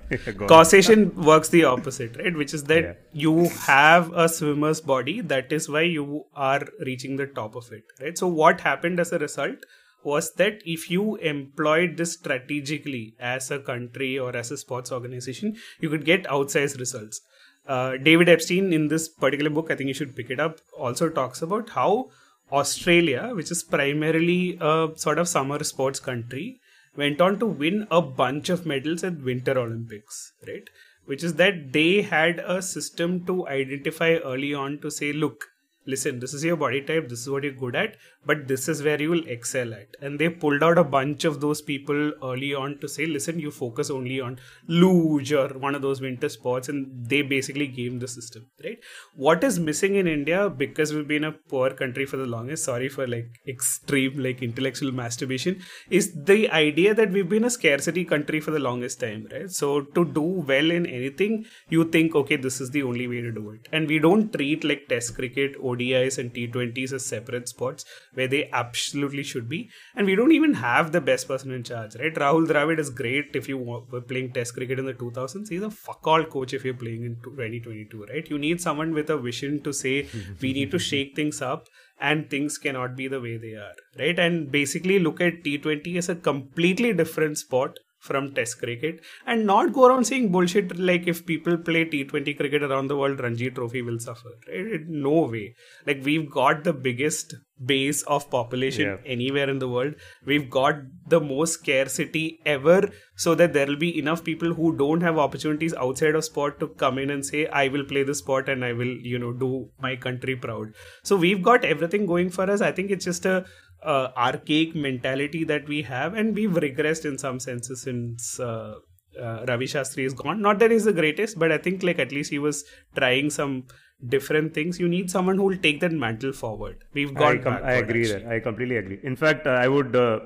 Causation 0.48 1.06
works 1.32 1.50
the 1.50 1.64
opposite 1.66 2.18
right 2.18 2.36
which 2.36 2.54
is 2.54 2.64
that 2.66 2.84
Yeah. 2.84 2.94
you 3.26 3.50
have 3.68 4.12
a 4.14 4.28
swimmer's 4.30 4.82
body 4.82 5.22
that 5.22 5.52
is 5.52 5.70
why 5.70 5.82
you 5.82 6.26
are 6.36 6.62
reaching 6.90 7.16
the 7.22 7.26
top 7.40 7.56
of 7.56 7.72
it 7.72 7.84
right 8.02 8.18
so 8.18 8.28
what 8.28 8.62
happened 8.62 9.00
as 9.00 9.12
a 9.12 9.20
result 9.20 9.66
was 10.06 10.34
that 10.36 10.62
if 10.66 10.90
you 10.90 11.16
employed 11.18 11.98
this 11.98 12.14
strategically 12.14 13.16
as 13.20 13.52
a 13.52 13.60
country 13.60 14.18
or 14.18 14.36
as 14.36 14.52
a 14.52 14.58
sports 14.58 14.92
organization 14.92 15.56
you 15.80 15.90
could 15.90 16.06
get 16.06 16.24
outsized 16.26 16.80
results 16.80 17.22
uh, 17.68 17.98
david 17.98 18.30
epstein 18.30 18.74
in 18.74 18.88
this 18.88 19.08
particular 19.08 19.50
book 19.50 19.72
i 19.72 19.76
think 19.76 19.88
you 19.88 19.94
should 19.94 20.16
pick 20.16 20.30
it 20.30 20.40
up 20.40 20.60
also 20.78 21.10
talks 21.10 21.42
about 21.42 21.70
how 21.70 22.10
australia 22.52 23.32
which 23.34 23.52
is 23.52 23.64
primarily 23.64 24.58
a 24.62 24.90
sort 24.96 25.18
of 25.18 25.28
summer 25.28 25.64
sports 25.64 26.00
country 26.00 26.60
went 26.96 27.22
on 27.22 27.40
to 27.40 27.46
win 27.46 27.88
a 27.90 28.02
bunch 28.02 28.50
of 28.50 28.66
medals 28.66 29.04
at 29.04 29.22
Winter 29.22 29.58
Olympics, 29.58 30.34
right? 30.48 30.70
Which 31.06 31.24
is 31.24 31.36
that 31.36 31.74
they 31.74 32.02
had 32.02 32.40
a 32.40 32.62
system 32.62 33.26
to 33.26 33.48
identify 33.48 34.16
early 34.16 34.54
on 34.54 34.80
to 34.80 34.92
say, 34.92 35.12
look, 35.12 35.46
listen, 35.86 36.20
this 36.20 36.34
is 36.34 36.44
your 36.44 36.56
body 36.56 36.82
type, 36.82 37.10
this 37.10 37.22
is 37.22 37.30
what 37.30 37.44
you're 37.44 37.54
good 37.54 37.76
at, 37.76 37.98
but 38.26 38.48
this 38.48 38.68
is 38.70 38.84
where 38.84 39.02
you 39.02 39.10
will 39.10 39.28
excel 39.28 39.74
at. 39.74 39.88
And 40.02 40.20
they 40.20 40.30
pulled 40.30 40.64
out 40.64 40.78
a 40.78 40.84
bunch 40.84 41.26
of 41.26 41.42
those 41.42 41.62
people 41.62 42.14
early 42.24 42.54
on 42.54 42.78
to 42.80 42.88
say, 42.88 43.06
listen, 43.06 43.40
you 43.40 43.52
focus 43.52 43.90
only 43.90 44.22
on 44.22 44.40
luge 44.68 45.34
or 45.34 45.50
one 45.50 45.76
of 45.76 45.82
those 45.82 46.02
winter 46.02 46.30
sports, 46.30 46.70
and 46.70 47.06
they 47.08 47.22
basically 47.22 47.68
game 47.68 48.00
the 48.00 48.08
system, 48.08 48.48
right? 48.64 48.80
What 49.16 49.44
is 49.44 49.60
missing 49.60 49.96
in 49.96 50.08
India 50.08 50.50
because 50.50 50.94
we've 50.94 51.08
been 51.08 51.26
a 51.26 51.32
poor 51.32 51.72
country 51.72 52.06
for 52.06 52.18
the 52.18 52.26
longest, 52.26 52.64
sorry 52.64 52.90
for 52.90 53.08
like 53.08 53.28
extreme 53.48 54.22
like 54.24 54.42
intellectual 54.42 54.92
masturbation, 54.92 55.62
is 55.90 56.14
the 56.14 56.50
idea 56.50 56.94
that 56.94 57.12
we've 57.12 57.30
been 57.30 57.44
a 57.44 57.50
scarcity 57.50 58.06
country 58.06 58.40
for 58.40 58.52
the 58.52 58.60
longest 58.60 59.00
time, 59.00 59.28
right? 59.32 59.52
So 59.52 59.82
to 59.82 60.06
do 60.06 60.22
well 60.22 60.72
in 60.72 60.86
anything, 60.86 61.46
you 61.70 61.86
think, 61.86 62.16
okay, 62.16 62.38
this 62.38 62.62
is 62.62 62.72
the 62.72 62.84
only 62.84 63.08
way 63.08 63.22
to 63.22 63.32
do 63.32 63.52
it. 63.52 63.68
And 63.72 63.88
we 63.88 64.00
don't 64.00 64.32
treat 64.32 64.64
like 64.64 64.88
test 64.88 65.16
cricket, 65.16 65.56
ODIs 65.74 66.18
and 66.18 66.34
T20s 66.34 66.94
as 66.94 67.06
separate 67.06 67.50
spots 67.50 67.86
where 68.14 68.28
they 68.28 68.50
absolutely 68.52 69.24
should 69.24 69.48
be. 69.50 69.70
And 69.96 70.06
we 70.06 70.16
don't 70.16 70.32
even 70.32 70.54
have 70.56 70.92
the 70.92 71.02
best 71.02 71.28
person 71.28 71.52
in 71.52 71.64
charge, 71.64 71.96
right? 71.96 72.14
Rahul 72.14 72.48
Dravid 72.48 72.80
is 72.80 72.90
great 72.90 73.36
if 73.36 73.48
you 73.48 73.58
were 73.58 74.02
playing 74.02 74.34
test 74.34 74.54
cricket 74.56 74.80
in 74.80 74.86
the 74.86 74.94
2000s. 74.94 75.50
He's 75.50 75.62
a 75.62 75.72
fuck 75.72 76.06
all 76.06 76.24
coach 76.24 76.54
if 76.54 76.66
you're 76.66 76.74
playing 76.74 77.04
in 77.04 77.16
2022, 77.24 78.06
right? 78.06 78.30
You 78.30 78.38
need 78.38 78.62
someone 78.62 78.94
with 78.94 79.10
a 79.10 79.18
vision 79.18 79.62
to 79.64 79.74
say, 79.74 80.08
we 80.42 80.54
need 80.54 80.72
to 80.72 80.80
shake 80.80 81.16
things 81.16 81.42
up 81.42 81.68
and 82.00 82.30
things 82.30 82.58
cannot 82.58 82.96
be 82.96 83.08
the 83.08 83.22
way 83.22 83.38
they 83.38 83.54
are, 83.54 83.76
right? 83.98 84.18
And 84.20 84.52
basically 84.52 85.00
look 85.00 85.22
at 85.22 85.44
T20 85.44 85.98
as 85.98 86.10
a 86.10 86.16
completely 86.16 86.94
different 86.94 87.38
sport 87.38 87.80
from 88.08 88.34
test 88.38 88.60
cricket 88.62 89.00
and 89.26 89.46
not 89.46 89.72
go 89.78 89.86
around 89.88 90.06
saying 90.10 90.30
bullshit 90.32 90.78
like 90.90 91.08
if 91.14 91.26
people 91.26 91.58
play 91.70 91.86
T20 91.86 92.36
cricket 92.38 92.64
around 92.64 92.88
the 92.88 92.98
world, 92.98 93.20
Ranji 93.26 93.50
Trophy 93.52 93.82
will 93.82 94.00
suffer. 94.00 94.32
Right? 94.48 94.86
No 94.88 95.18
way. 95.36 95.56
Like 95.88 96.02
we've 96.04 96.30
got 96.30 96.64
the 96.66 96.74
biggest 96.74 97.36
base 97.66 98.02
of 98.16 98.30
population 98.30 98.86
Yeah. 98.88 98.98
anywhere 99.16 99.50
in 99.50 99.60
the 99.60 99.70
world. 99.70 99.94
We've 100.26 100.50
got 100.50 100.82
the 101.08 101.22
most 101.22 101.54
scarcity 101.60 102.40
ever 102.46 102.90
so 103.16 103.36
that 103.36 103.54
there 103.54 103.68
will 103.68 103.82
be 103.84 103.98
enough 103.98 104.24
people 104.24 104.54
who 104.54 104.76
don't 104.76 105.02
have 105.02 105.18
opportunities 105.18 105.74
outside 105.76 106.16
of 106.16 106.26
sport 106.26 106.60
to 106.60 106.68
come 106.84 106.98
in 106.98 107.10
and 107.10 107.26
say, 107.26 107.46
I 107.48 107.68
will 107.70 107.86
play 107.86 108.04
the 108.04 108.16
sport 108.16 108.50
and 108.50 108.66
I 108.66 108.74
will, 108.74 108.94
you 109.14 109.20
know, 109.20 109.32
do 109.32 109.70
my 109.80 109.96
country 109.96 110.36
proud. 110.36 110.74
So 111.04 111.16
we've 111.16 111.44
got 111.52 111.64
everything 111.64 112.06
going 112.06 112.32
for 112.32 112.50
us. 112.50 112.60
I 112.70 112.72
think 112.72 112.92
it's 112.92 113.06
just 113.06 113.26
a 113.26 113.46
uh, 113.84 114.12
archaic 114.18 114.76
mentality 114.76 115.44
that 115.44 115.68
we 115.68 115.82
have, 115.84 116.14
and 116.14 116.36
we've 116.36 116.52
regressed 116.52 117.06
in 117.06 117.18
some 117.18 117.40
senses 117.40 117.82
since 117.82 118.40
uh, 118.40 118.76
uh, 119.20 119.46
Ravi 119.48 119.66
Shastri 119.66 120.06
is 120.06 120.14
gone. 120.14 120.42
Not 120.42 120.60
that 120.60 120.72
he's 120.72 120.86
the 120.86 120.94
greatest, 120.94 121.38
but 121.38 121.52
I 121.52 121.58
think 121.58 121.84
like 121.84 122.00
at 122.00 122.12
least 122.12 122.32
he 122.32 122.40
was 122.40 122.66
trying 122.96 123.30
some 123.30 123.66
different 124.08 124.54
things. 124.54 124.80
You 124.80 124.88
need 124.88 125.10
someone 125.12 125.38
who 125.38 125.44
will 125.44 125.58
take 125.58 125.80
that 125.82 125.92
mantle 125.92 126.34
forward. 126.34 126.84
We've 126.94 127.14
got. 127.14 127.36
I, 127.36 127.38
com- 127.38 127.64
I 127.64 127.74
agree 127.74 128.06
there. 128.08 128.30
I 128.30 128.40
completely 128.40 128.78
agree. 128.78 129.00
In 129.04 129.16
fact, 129.16 129.48
uh, 129.48 129.52
I 129.52 129.68
would 129.68 129.96
uh, 129.96 130.20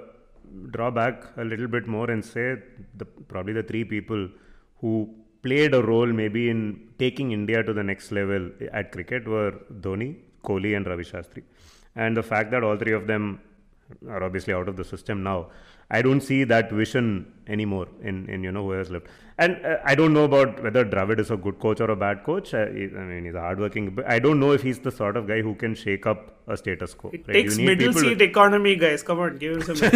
draw 0.71 0.91
back 0.91 1.23
a 1.37 1.43
little 1.43 1.67
bit 1.67 1.87
more 1.87 2.09
and 2.09 2.23
say 2.23 2.55
the 2.95 3.05
probably 3.05 3.53
the 3.53 3.63
three 3.63 3.83
people 3.83 4.29
who 4.79 5.09
played 5.43 5.73
a 5.73 5.81
role 5.81 6.07
maybe 6.07 6.49
in 6.49 6.89
taking 6.99 7.31
India 7.31 7.63
to 7.63 7.73
the 7.73 7.83
next 7.83 8.11
level 8.11 8.49
at 8.73 8.91
cricket 8.91 9.27
were 9.27 9.53
Dhoni, 9.81 10.15
Kohli, 10.43 10.75
and 10.75 10.85
Ravi 10.85 11.03
Shastri. 11.03 11.43
And 11.95 12.15
the 12.15 12.23
fact 12.23 12.51
that 12.51 12.63
all 12.63 12.77
three 12.77 12.93
of 12.93 13.07
them 13.07 13.39
are 14.09 14.23
obviously 14.23 14.53
out 14.53 14.67
of 14.69 14.75
the 14.75 14.83
system 14.83 15.23
now, 15.23 15.47
I 15.89 16.01
don't 16.01 16.21
see 16.21 16.43
that 16.43 16.69
vision 16.71 17.31
anymore 17.47 17.87
in, 18.01 18.29
in 18.29 18.43
you 18.43 18.51
know 18.51 18.63
who 18.63 18.71
has 18.71 18.89
left. 18.91 19.05
And 19.39 19.63
uh, 19.65 19.77
I 19.85 19.93
don't 19.95 20.13
know 20.13 20.23
about 20.25 20.61
whether 20.63 20.83
Dravid 20.83 21.19
is 21.19 21.29
a 21.31 21.37
good 21.37 21.59
coach 21.59 21.79
or 21.79 21.89
a 21.91 21.95
bad 21.95 22.23
coach. 22.23 22.53
Uh, 22.53 22.65
he- 22.67 22.89
I 23.01 23.03
mean, 23.11 23.25
he's 23.25 23.35
a 23.35 23.39
hardworking. 23.39 23.91
But 23.91 24.09
I 24.09 24.17
don't 24.19 24.39
know 24.39 24.51
if 24.51 24.61
he's 24.63 24.79
the 24.79 24.91
sort 24.91 25.15
of 25.15 25.27
guy 25.27 25.41
who 25.41 25.53
can 25.55 25.75
shake 25.75 26.05
up 26.07 26.35
a 26.47 26.57
status 26.57 26.93
quo. 26.95 27.11
It 27.13 27.25
right? 27.27 27.33
takes 27.35 27.57
You 27.57 27.67
need 27.67 27.77
middle 27.77 27.93
people- 27.93 28.09
seat 28.09 28.21
economy, 28.21 28.75
guys. 28.75 29.03
Come 29.03 29.19
on, 29.19 29.37
give 29.37 29.57
him 29.57 29.75
some. 29.75 29.89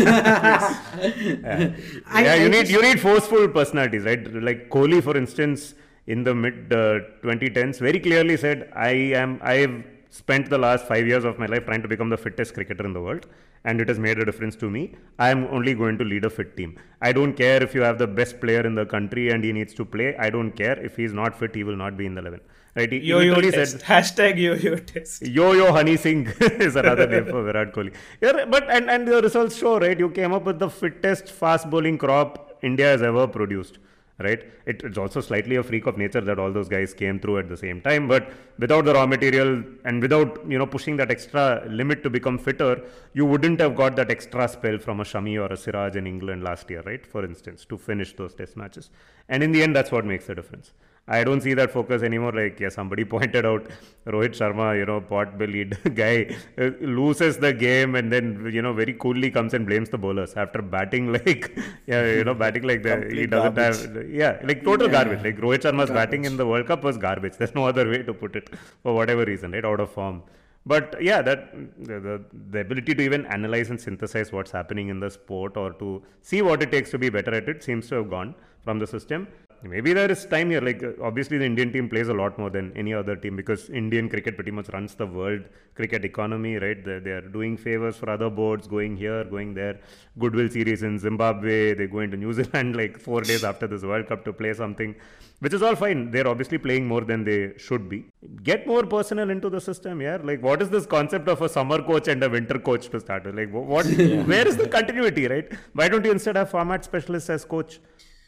I- 1.02 2.22
yeah, 2.24 2.36
you 2.36 2.46
I 2.46 2.48
need 2.48 2.60
just- 2.62 2.72
you 2.72 2.82
need 2.82 3.00
forceful 3.00 3.48
personalities, 3.50 4.04
right? 4.06 4.26
Like 4.34 4.70
Kohli, 4.70 5.02
for 5.04 5.18
instance, 5.18 5.74
in 6.08 6.24
the 6.24 6.34
mid 6.34 6.72
uh, 6.72 7.00
2010s, 7.24 7.80
very 7.80 8.00
clearly 8.00 8.38
said, 8.38 8.70
"I 8.76 8.92
am 9.24 9.40
I 9.42 9.56
have 9.66 9.84
spent 10.10 10.50
the 10.50 10.58
last 10.58 10.86
five 10.88 11.08
years 11.08 11.24
of 11.26 11.40
my 11.40 11.46
life 11.46 11.66
trying 11.66 11.82
to 11.82 11.88
become 11.88 12.10
the 12.10 12.18
fittest 12.18 12.54
cricketer 12.54 12.86
in 12.86 12.94
the 12.94 13.02
world, 13.02 13.28
and 13.64 13.80
it 13.82 13.88
has 13.88 14.00
made 14.00 14.18
a 14.20 14.26
difference 14.26 14.56
to 14.58 14.70
me. 14.70 14.96
I 15.20 15.30
am 15.30 15.46
only 15.48 15.74
going 15.76 15.98
to 16.00 16.04
lead 16.04 16.26
a 16.26 16.30
fit 16.30 16.56
team. 16.58 16.78
I 17.02 17.12
don't 17.12 17.34
care 17.34 17.62
if 17.64 17.76
you 17.76 17.82
have 17.82 17.98
the 17.98 18.08
best 18.08 18.40
player 18.42 18.62
in 18.62 18.76
the 18.76 18.86
country 18.86 19.30
and 19.32 19.44
he 19.44 19.52
needs 19.54 19.74
to 19.76 19.86
play. 19.86 20.16
I 20.18 20.30
don't 20.30 20.52
care 20.52 20.80
if 20.80 20.96
he's 20.96 21.14
not 21.14 21.38
fit, 21.38 21.54
he 21.56 21.64
will 21.64 21.76
not 21.76 21.98
be 21.98 22.06
in 22.06 22.16
the 22.16 22.22
eleven. 22.22 22.42
Right? 22.76 22.92
He 22.92 23.00
Yo-yo 23.00 23.42
test. 23.42 23.72
said, 23.72 23.82
Hashtag 23.82 24.38
yo-yo 24.40 24.78
test. 24.78 25.28
Yo-yo 25.28 25.72
Honey 25.74 25.98
Singh 25.98 26.28
is 26.40 26.76
another 26.78 27.06
name 27.06 27.26
for 27.26 27.44
Virat 27.44 27.74
Kohli. 27.74 27.94
Yeah, 28.22 28.46
but 28.46 28.70
and, 28.70 28.90
and 28.90 29.08
the 29.08 29.22
results 29.22 29.58
show, 29.58 29.78
right? 29.80 30.00
You 30.00 30.10
came 30.10 30.32
up 30.34 30.46
with 30.46 30.60
the 30.60 30.70
fittest 30.70 31.30
fast 31.30 31.70
bowling 31.70 31.98
crop 31.98 32.58
India 32.64 32.86
has 32.86 33.02
ever 33.02 33.28
produced, 33.28 33.80
right? 34.24 34.44
It, 34.66 34.82
it's 34.84 34.98
also 34.98 35.22
slightly 35.22 35.56
a 35.56 35.64
freak 35.64 35.86
of 35.86 35.98
nature 35.98 36.22
that 36.22 36.40
all 36.40 36.52
those 36.52 36.70
guys 36.70 36.94
came 36.94 37.20
through 37.20 37.40
at 37.40 37.50
the 37.50 37.58
same 37.58 37.82
time. 37.82 38.08
But 38.08 38.32
without 38.58 38.86
the 38.86 38.94
raw 38.94 39.06
material 39.06 39.64
and 39.86 40.02
without 40.02 40.40
you 40.48 40.58
know 40.58 40.66
pushing 40.66 40.98
that 40.98 41.12
extra 41.12 41.64
limit 41.68 42.04
to 42.04 42.10
become 42.10 42.38
fitter, 42.38 42.84
you 43.14 43.26
wouldn't 43.26 43.60
have 43.60 43.76
got 43.76 43.96
that 43.98 44.12
extra 44.12 44.48
spell 44.48 44.78
from 44.78 45.00
a 45.00 45.04
Shami 45.04 45.40
or 45.40 45.52
a 45.52 45.58
Siraj 45.58 45.96
in 45.96 46.08
England 46.08 46.44
last 46.44 46.70
year, 46.70 46.84
right? 46.86 47.06
For 47.06 47.26
instance, 47.26 47.66
to 47.66 47.78
finish 47.78 48.16
those 48.16 48.34
test 48.34 48.58
matches. 48.58 48.90
And 49.30 49.44
in 49.44 49.52
the 49.52 49.64
end, 49.64 49.76
that's 49.76 49.92
what 49.92 50.06
makes 50.06 50.28
the 50.28 50.36
difference. 50.36 50.74
I 51.08 51.24
don't 51.24 51.42
see 51.42 51.54
that 51.56 51.72
focus 51.72 52.04
anymore. 52.04 52.32
Like, 52.32 52.60
yeah, 52.60 52.70
somebody 52.70 53.04
pointed 53.14 53.46
out 53.46 53.68
Rohit 54.06 54.34
Sharma, 54.40 54.78
you 54.78 54.86
know, 54.86 55.02
pot 55.02 55.38
bellied 55.38 55.78
guy 55.96 56.36
uh, 56.58 56.70
loses 56.80 57.38
the 57.38 57.52
game 57.54 57.96
and 57.96 58.12
then, 58.12 58.50
you 58.54 58.62
know, 58.62 58.72
very 58.74 58.94
coolly 58.94 59.30
comes 59.32 59.54
and 59.54 59.66
blames 59.66 59.90
the 59.90 59.98
bowlers 59.98 60.34
after 60.36 60.62
batting 60.62 61.12
like, 61.18 61.58
yeah, 61.88 62.06
you 62.06 62.24
know, 62.24 62.34
batting 62.34 62.64
like 62.64 62.84
that. 62.84 63.12
He 63.12 63.26
doesn't 63.26 63.56
garbage. 63.56 63.82
have, 63.82 64.10
yeah, 64.10 64.40
like 64.44 64.64
total 64.64 64.88
Yeah. 64.88 64.92
garbage. 64.92 65.24
Like 65.24 65.38
Rohit 65.38 65.62
Sharma's 65.64 65.90
batting 65.90 66.26
in 66.26 66.38
the 66.38 66.46
World 66.46 66.68
Cup 66.68 66.84
was 66.84 66.98
garbage. 66.98 67.34
There's 67.38 67.56
no 67.56 67.66
other 67.66 67.90
way 67.90 68.04
to 68.04 68.14
put 68.14 68.36
it 68.36 68.50
for 68.84 68.94
whatever 68.96 69.26
reason, 69.26 69.52
right? 69.52 69.66
Out 69.66 69.80
of 69.80 69.92
form. 69.92 70.24
But 70.66 71.02
yeah, 71.02 71.24
that 71.24 71.52
the, 71.84 72.00
the, 72.00 72.26
the 72.52 72.60
ability 72.60 72.94
to 72.94 73.02
even 73.04 73.26
analyze 73.26 73.72
and 73.72 73.82
synthesize 73.82 74.32
what's 74.32 74.52
happening 74.52 74.90
in 74.90 75.00
the 75.00 75.10
sport 75.10 75.58
or 75.58 75.74
to 75.74 76.04
see 76.22 76.44
what 76.44 76.62
it 76.62 76.72
takes 76.72 76.92
to 76.92 77.00
be 77.00 77.10
better 77.10 77.34
at 77.34 77.50
it 77.50 77.64
seems 77.64 77.88
to 77.90 77.96
have 77.96 78.10
gone 78.12 78.36
from 78.64 78.78
the 78.78 78.86
system. 78.86 79.28
Maybe 79.64 79.94
there 79.94 80.10
is 80.10 80.26
time 80.26 80.50
here. 80.50 80.62
Like 80.62 80.82
uh, 80.82 80.92
obviously, 81.02 81.38
the 81.38 81.46
Indian 81.46 81.72
team 81.72 81.88
plays 81.88 82.08
a 82.10 82.14
lot 82.14 82.38
more 82.40 82.50
than 82.50 82.76
any 82.76 82.94
other 82.94 83.16
team 83.16 83.36
because 83.36 83.70
Indian 83.70 84.10
cricket 84.10 84.36
pretty 84.36 84.50
much 84.52 84.70
runs 84.70 84.96
the 84.96 85.06
world 85.06 85.42
cricket 85.76 86.04
economy, 86.04 86.56
right? 86.56 86.84
They, 86.84 86.98
they 87.00 87.12
are 87.12 87.22
doing 87.22 87.58
favors 87.58 87.96
for 87.96 88.10
other 88.10 88.30
boards, 88.30 88.68
going 88.68 88.98
here, 88.98 89.24
going 89.24 89.54
there. 89.54 89.80
Goodwill 90.18 90.50
series 90.50 90.82
in 90.82 90.98
Zimbabwe. 90.98 91.76
They 91.76 91.88
go 91.88 92.00
into 92.00 92.18
New 92.18 92.34
Zealand 92.40 92.76
like 92.76 93.00
four 93.00 93.22
days 93.22 93.44
after 93.44 93.68
this 93.68 93.84
World 93.84 94.08
Cup 94.08 94.26
to 94.26 94.34
play 94.34 94.54
something, 94.54 94.96
which 95.40 95.54
is 95.54 95.62
all 95.62 95.76
fine. 95.76 96.10
They're 96.10 96.28
obviously 96.28 96.58
playing 96.58 96.88
more 96.88 97.02
than 97.02 97.24
they 97.24 97.54
should 97.58 97.88
be. 97.88 98.06
Get 98.44 98.66
more 98.66 98.84
personnel 98.84 99.30
into 99.30 99.50
the 99.50 99.62
system, 99.62 100.02
yeah. 100.02 100.18
Like, 100.24 100.42
what 100.42 100.62
is 100.64 100.70
this 100.70 100.88
concept 100.88 101.28
of 101.28 101.42
a 101.42 101.50
summer 101.50 101.84
coach 101.84 102.08
and 102.08 102.24
a 102.24 102.30
winter 102.30 102.58
coach 102.58 102.90
to 102.90 103.00
start 103.00 103.26
with? 103.26 103.36
Like, 103.36 103.52
wh- 103.52 103.68
what? 103.68 103.86
Where 104.32 104.48
is 104.48 104.58
the 104.58 104.68
continuity, 104.68 105.28
right? 105.28 105.52
Why 105.74 105.88
don't 105.88 106.04
you 106.04 106.12
instead 106.12 106.36
have 106.36 106.50
format 106.50 106.84
specialists 106.84 107.30
as 107.30 107.46
coach? 107.46 107.80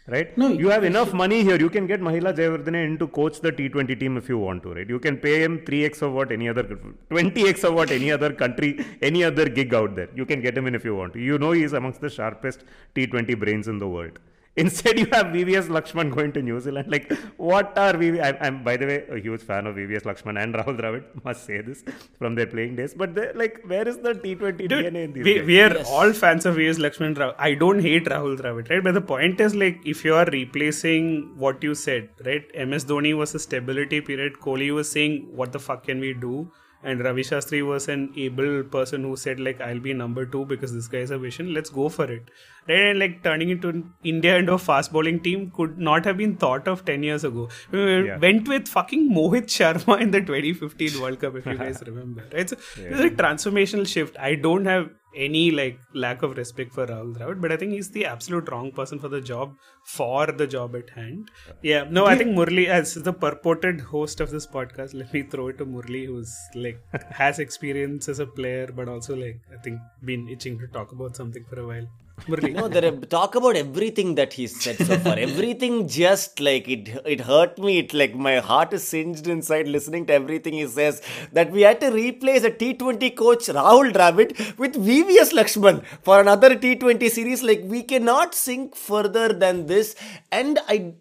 Right? 0.06 0.38
No, 0.38 0.50
you 0.50 0.68
have 0.68 0.84
enough 0.84 1.14
money 1.14 1.44
here. 1.44 1.58
You 1.58 1.70
can 1.70 1.88
get 1.88 2.02
Mahela 2.02 2.36
Jayawardene 2.36 2.84
in 2.86 2.98
to 2.98 3.08
coach 3.08 3.40
the 3.40 3.54
T20 3.54 3.98
team 3.98 4.18
if 4.18 4.28
you 4.28 4.38
want 4.38 4.62
to, 4.64 4.74
right? 4.74 4.90
You 4.90 5.00
can 5.00 5.16
pay 5.16 5.42
him 5.42 5.60
3x 5.60 6.02
of 6.02 6.12
what 6.12 6.30
any 6.30 6.50
other, 6.50 6.64
20x 7.10 7.64
of 7.64 7.74
what 7.74 7.90
any 7.90 8.12
other 8.12 8.34
country, 8.34 8.86
any 9.02 9.24
other 9.24 9.48
gig 9.48 9.74
out 9.74 9.96
there. 9.96 10.10
You 10.14 10.26
can 10.26 10.42
get 10.42 10.58
him 10.58 10.68
in 10.68 10.76
if 10.76 10.84
you 10.84 10.94
want 10.94 11.14
to. 11.14 11.20
You 11.20 11.38
know 11.38 11.52
he's 11.52 11.72
amongst 11.72 12.02
the 12.02 12.10
sharpest 12.10 12.66
T20 12.96 13.40
brains 13.40 13.70
in 13.70 13.80
the 13.80 13.88
world. 13.88 14.20
Instead, 14.56 15.00
you 15.00 15.08
have 15.12 15.28
VVS 15.28 15.68
Lakshman 15.76 16.14
going 16.16 16.32
to 16.34 16.42
New 16.42 16.60
Zealand. 16.60 16.88
Like, 16.92 17.12
what 17.38 17.76
are 17.76 17.94
VV? 17.94 18.24
I'm, 18.24 18.38
I'm, 18.40 18.64
by 18.64 18.78
the 18.78 18.86
way, 18.86 19.04
a 19.10 19.18
huge 19.20 19.42
fan 19.42 19.66
of 19.66 19.76
VVS 19.78 20.04
Lakshman 20.04 20.40
and 20.42 20.54
Rahul 20.54 20.78
Dravid. 20.80 21.06
Must 21.26 21.44
say 21.44 21.62
this 21.62 21.84
from 22.20 22.36
their 22.36 22.46
playing 22.46 22.76
days. 22.76 22.94
But 22.94 23.16
they- 23.16 23.34
like, 23.34 23.62
where 23.66 23.88
is 23.88 23.98
the 23.98 24.14
T20 24.14 24.58
Dude, 24.60 24.70
DNA 24.72 25.06
in 25.06 25.14
these 25.14 25.24
we, 25.26 25.34
guys? 25.40 25.48
we 25.48 25.60
are 25.62 25.84
all 25.88 26.14
fans 26.14 26.46
of 26.46 26.54
VS 26.56 26.78
Lakshman 26.78 27.18
Rao. 27.18 27.34
I 27.40 27.56
don't 27.56 27.80
hate 27.80 28.06
Rahul 28.06 28.38
Dravid, 28.40 28.70
right? 28.70 28.84
But 28.84 28.94
the 28.94 29.02
point 29.02 29.42
is 29.42 29.56
like 29.56 29.80
if 29.86 30.06
you 30.06 30.14
are 30.14 30.26
replacing 30.26 31.34
what 31.36 31.64
you 31.64 31.74
said, 31.74 32.10
right? 32.24 32.44
MS 32.68 32.86
Dhoni 32.86 33.18
was 33.18 33.34
a 33.34 33.40
stability 33.40 34.02
period. 34.02 34.34
Kohli 34.40 34.72
was 34.72 34.92
saying, 34.92 35.30
"What 35.34 35.52
the 35.52 35.60
fuck 35.60 35.84
can 35.88 36.00
we 36.00 36.14
do?" 36.14 36.52
And 36.86 37.02
Ravi 37.04 37.22
Shastri 37.24 37.66
was 37.66 37.88
an 37.88 38.02
able 38.18 38.64
person 38.64 39.04
who 39.04 39.16
said 39.16 39.40
like, 39.40 39.62
"I'll 39.68 39.80
be 39.80 39.94
number 39.94 40.26
two 40.26 40.46
because 40.46 40.74
this 40.78 40.88
guy 40.96 41.00
has 41.04 41.12
a 41.12 41.18
vision. 41.18 41.54
Let's 41.58 41.70
go 41.78 41.88
for 41.98 42.06
it." 42.16 42.32
Right? 42.72 42.80
And 42.90 43.00
like 43.04 43.16
turning 43.28 43.50
into 43.54 43.72
India 44.14 44.34
into 44.38 44.54
a 44.54 44.58
fast 44.66 44.92
bowling 44.98 45.22
team 45.28 45.46
could 45.60 45.78
not 45.90 46.06
have 46.12 46.18
been 46.24 46.36
thought 46.44 46.68
of 46.74 46.84
ten 46.90 47.04
years 47.10 47.24
ago. 47.30 47.48
We 47.72 47.86
Yeah. 48.10 48.18
went 48.26 48.48
with 48.56 48.68
fucking 48.74 49.06
Mohit 49.20 49.48
Sharma 49.60 49.98
in 50.08 50.12
the 50.18 50.22
2015 50.32 51.00
World 51.06 51.22
Cup, 51.24 51.38
if 51.44 51.46
you 51.46 51.56
guys 51.64 51.82
remember. 51.92 52.28
Right? 52.34 52.50
So 52.50 52.58
it's 52.78 53.08
a 53.08 53.10
transformational 53.24 53.88
shift. 53.96 54.18
I 54.32 54.36
don't 54.36 54.66
have 54.74 54.90
any 55.16 55.52
like 55.52 55.80
lack 55.94 56.24
of 56.24 56.38
respect 56.38 56.74
for 56.74 56.86
Rahul 56.88 57.16
Dravid, 57.18 57.42
but 57.42 57.52
I 57.52 57.58
think 57.58 57.74
he's 57.74 57.90
the 57.90 58.06
absolute 58.06 58.50
wrong 58.50 58.72
person 58.72 59.00
for 59.00 59.08
the 59.08 59.22
job 59.22 59.56
for 59.84 60.28
the 60.28 60.48
job 60.48 60.76
at 60.76 60.90
hand. 60.90 61.32
Yeah, 61.62 61.86
no, 61.90 62.06
I 62.06 62.16
think 62.16 62.36
Murali, 62.36 62.68
as 62.68 62.94
the 62.96 63.14
purported 63.14 63.82
host 63.82 64.20
of 64.20 64.32
this 64.32 64.48
podcast, 64.48 64.94
let 64.94 65.14
me 65.14 65.24
throw 65.24 65.48
it 65.50 65.58
to 65.60 65.66
Murali, 65.66 66.06
who's 66.06 66.36
like 66.56 66.80
has 67.12 67.40
experience 67.40 68.10
as 68.10 68.20
a 68.20 68.26
player, 68.26 68.68
but 68.68 68.88
also 68.88 69.16
like 69.16 69.40
I 69.54 69.62
think 69.62 69.80
been 70.04 70.28
itching 70.28 70.60
to 70.60 70.68
talk 70.68 70.92
about 70.92 71.16
something 71.16 71.46
for 71.46 71.60
a 71.60 71.68
while. 71.68 71.88
No, 72.28 72.70
there 72.70 72.86
are, 72.86 72.96
talk 72.96 73.36
about 73.36 73.58
everything 73.58 74.16
that 74.16 74.32
he 74.34 74.48
said 74.48 74.78
so 74.78 74.98
far. 74.98 75.18
everything 75.18 75.88
just 75.90 76.40
like 76.40 76.70
it 76.70 76.88
it 77.06 77.20
hurt 77.22 77.58
me. 77.58 77.80
It 77.80 77.94
like 77.94 78.16
my 78.16 78.38
heart 78.40 78.72
is 78.72 78.88
singed 78.88 79.28
inside 79.28 79.68
listening 79.68 80.06
to 80.06 80.14
everything 80.14 80.54
he 80.54 80.66
says. 80.68 81.02
That 81.34 81.52
we 81.52 81.64
had 81.64 81.82
to 81.82 81.92
replace 81.92 82.46
a 82.46 82.52
T20 82.52 83.16
coach 83.18 83.48
Rahul 83.48 83.92
Dravid 83.92 84.58
with 84.58 84.76
VVS 84.76 85.34
Lakshman 85.34 85.84
for 86.02 86.22
another 86.22 86.56
T20 86.56 87.10
series. 87.10 87.44
Like 87.44 87.64
we 87.66 87.84
cannot 87.84 88.34
sink 88.36 88.76
further 88.76 89.34
than 89.34 89.66
this. 89.66 89.96
And 90.32 90.60
I 90.70 90.94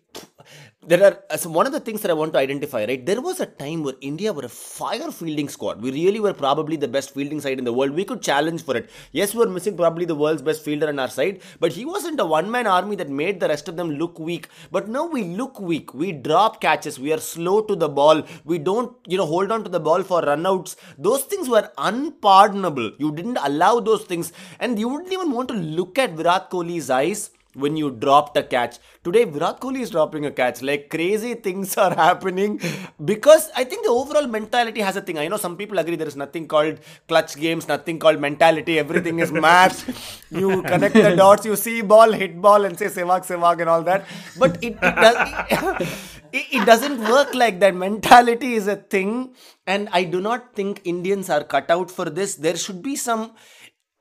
there 0.85 1.05
are 1.05 1.19
uh, 1.31 1.37
so 1.37 1.49
one 1.49 1.65
of 1.65 1.73
the 1.73 1.79
things 1.79 2.01
that 2.03 2.11
I 2.11 2.15
want 2.15 2.33
to 2.33 2.41
identify, 2.41 2.85
right? 2.85 3.05
There 3.07 3.21
was 3.21 3.39
a 3.39 3.47
time 3.47 3.85
where 3.85 3.95
India 4.01 4.33
were 4.33 4.45
a 4.45 4.49
fire 4.49 5.13
fielding 5.13 5.49
squad. 5.49 5.81
We 5.81 5.93
really 5.93 6.19
were 6.19 6.33
probably 6.35 6.77
the 6.77 6.89
best 6.89 7.15
fielding 7.15 7.41
side 7.41 7.59
in 7.59 7.65
the 7.65 7.73
world. 7.73 7.93
We 7.93 8.05
could 8.05 8.21
challenge 8.21 8.65
for 8.65 8.77
it. 8.77 8.91
Yes, 9.13 9.33
we 9.33 9.45
are 9.45 9.49
missing 9.49 9.77
probably 9.77 10.07
the 10.07 10.17
world's 10.17 10.43
best 10.43 10.65
fielder 10.65 10.89
on 10.89 10.99
our 10.99 11.09
side, 11.09 11.41
but 11.61 11.73
he 11.73 11.85
wasn't 11.85 12.19
a 12.19 12.27
one 12.27 12.51
man 12.51 12.67
army 12.67 12.97
that 12.97 13.09
made 13.09 13.39
the 13.39 13.47
rest 13.47 13.69
of 13.69 13.77
them 13.77 13.91
look 13.91 14.19
weak. 14.19 14.49
But 14.73 14.89
now 14.89 15.07
we 15.07 15.23
look 15.23 15.61
weak. 15.61 15.95
We 15.95 16.11
drop 16.11 16.61
catches. 16.61 16.99
We 16.99 17.13
are 17.13 17.21
slow 17.21 17.63
to 17.63 17.77
the 17.77 17.89
ball. 17.89 18.25
We 18.45 18.59
don't, 18.59 18.97
you 19.07 19.19
know, 19.19 19.27
hold 19.27 19.53
on 19.53 19.63
to 19.63 19.71
the 19.71 19.79
ball 19.79 20.03
for 20.03 20.23
runouts. 20.23 20.75
Those 20.99 21.23
things 21.23 21.49
were 21.49 21.71
unpardonable. 21.79 22.91
You 22.99 23.13
didn't 23.15 23.39
allow 23.41 23.79
those 23.79 24.03
things, 24.05 24.33
and 24.59 24.81
you 24.81 24.89
wouldn't 24.89 25.13
even 25.13 25.31
want 25.31 25.49
to 25.51 25.55
look 25.55 25.97
at 25.97 26.15
Virat 26.15 26.51
Kohli's 26.51 26.91
eyes 26.91 27.31
when 27.55 27.77
you 27.77 27.91
dropped 27.91 28.37
a 28.37 28.43
catch. 28.43 28.79
Today, 29.05 29.25
Virat 29.25 29.61
Kohli 29.61 29.81
is 29.81 29.91
dropping 29.91 30.27
a 30.27 30.31
catch. 30.31 30.63
Like 30.63 30.89
crazy 30.89 31.35
things 31.35 31.77
are 31.77 31.95
happening 31.95 32.61
because 33.05 33.51
I 33.57 33.65
think 33.65 33.85
the 33.85 33.91
overall 33.91 34.27
mentality 34.27 34.81
has 34.81 34.97
a 34.97 35.01
thing. 35.01 35.19
I 35.19 35.29
know 35.29 35.37
some 35.37 35.57
people 35.57 35.79
agree 35.79 35.97
there 35.97 36.09
is 36.09 36.17
nothing 36.17 36.49
called 36.49 36.79
clutch 37.09 37.37
games, 37.37 37.69
nothing 37.69 37.99
called 37.99 38.21
mentality. 38.21 38.79
Everything 38.79 39.19
is 39.19 39.33
maths. 39.33 39.85
you 40.31 40.63
connect 40.63 40.95
the 40.95 41.15
dots, 41.17 41.45
you 41.45 41.57
see 41.57 41.83
ball, 41.83 42.13
hit 42.13 42.41
ball, 42.41 42.65
and 42.65 42.79
say 42.79 42.87
sevak 42.87 43.27
sevak 43.27 43.61
and 43.61 43.69
all 43.69 43.83
that. 43.83 44.07
But 44.39 44.63
it, 44.63 44.79
it, 44.83 44.97
does, 44.97 45.89
it, 46.33 46.47
it 46.53 46.67
doesn't 46.67 47.01
work 47.01 47.35
like 47.35 47.61
that. 47.61 47.75
Mentality 47.75 48.55
is 48.55 48.67
a 48.67 48.77
thing, 48.77 49.35
and 49.67 49.89
I 49.93 50.05
do 50.05 50.21
not 50.21 50.55
think 50.55 50.81
Indians 50.85 51.29
are 51.29 51.45
cut 51.45 51.71
out 51.71 51.91
for 51.91 52.09
this. 52.09 52.37
There 52.37 52.57
should 52.57 52.83
be 52.83 52.97
some 52.97 53.33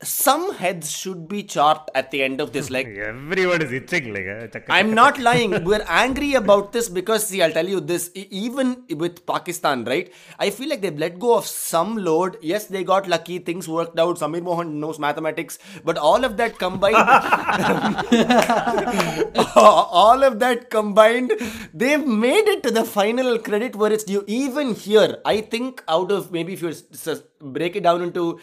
some 0.04 0.54
heads 0.56 0.92
should 0.92 1.28
be 1.28 1.44
chopped 1.44 1.90
at 1.94 2.12
the 2.12 2.24
end 2.24 2.42
of 2.42 2.54
this 2.54 2.70
like 2.70 2.88
Everyone 3.12 3.62
is 3.62 3.72
itching 3.72 4.14
like 4.14 4.28
uh, 4.28 4.60
i'm 4.70 4.94
not 4.94 5.20
lying. 5.20 5.64
We're 5.64 5.86
angry 5.88 6.34
about 6.34 6.74
this 6.74 6.90
because 6.90 7.28
see 7.28 7.42
i'll 7.42 7.52
tell 7.52 7.68
you 7.68 7.80
this 7.80 8.10
even 8.16 8.84
with 8.90 9.26
pakistan 9.26 9.86
right? 9.86 10.12
I 10.40 10.50
feel 10.50 10.70
like 10.70 10.82
they've 10.82 10.98
let 10.98 11.20
go 11.20 11.38
of 11.38 11.46
some 11.46 11.98
load. 11.98 12.38
Yes 12.42 12.66
they 12.66 12.84
got 12.84 13.08
lucky. 13.08 13.40
Things 13.40 13.68
worked 13.68 14.00
out. 14.00 14.18
Sameer 14.18 14.42
mohan 14.42 14.80
knows 14.80 15.00
mathematics. 15.00 15.60
But 15.84 15.98
all 15.98 16.24
of 16.24 16.38
that 16.38 16.58
combined 16.58 16.96
all 19.56 20.24
of 20.24 20.40
that 20.40 20.70
combined 20.70 21.32
they've 21.74 22.06
made 22.06 22.48
it 22.48 22.64
to 22.64 22.72
the 22.72 22.84
final 22.84 23.38
credit 23.38 23.76
where 23.76 23.92
it's 23.92 24.04
due. 24.04 24.24
Even 24.28 24.74
here 24.74 25.18
i 25.26 25.42
think 25.42 25.84
out 25.88 26.12
of 26.12 26.32
maybe 26.32 26.54
if 26.54 26.62
you 26.62 26.74
break 27.42 27.76
it 27.76 27.84
down 27.84 28.02
into 28.02 28.40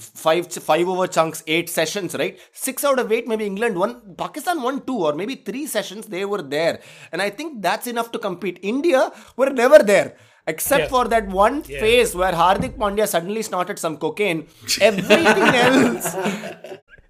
five 0.00 0.46
five 0.70 0.88
over 0.88 1.06
chunks 1.06 1.42
eight 1.46 1.68
sessions 1.68 2.14
right? 2.14 2.38
Six 2.52 2.84
out 2.84 2.98
of 2.98 3.12
eight 3.12 3.26
maybe 3.28 3.46
england 3.46 3.76
won 3.82 3.92
pakistan 4.24 4.62
won 4.62 4.80
two 4.88 4.98
or 5.08 5.12
maybe 5.14 5.36
three 5.36 5.66
sessions 5.66 6.06
they 6.06 6.24
were 6.24 6.42
there. 6.42 6.80
And 7.12 7.20
i 7.22 7.30
think 7.30 7.62
that's 7.62 7.86
enough 7.86 8.10
to 8.12 8.18
compete. 8.18 8.58
India 8.62 9.12
were 9.36 9.50
never 9.50 9.80
there 9.92 10.16
except 10.46 10.84
Yeah. 10.84 10.88
for 10.94 11.04
that 11.08 11.26
one 11.28 11.62
phase 11.62 12.14
where 12.20 12.32
hardik 12.42 12.76
pandya 12.82 13.06
suddenly 13.14 13.42
snorted 13.42 13.78
some 13.78 13.96
cocaine. 14.04 14.46
Everything 14.80 15.54
else 15.66 16.06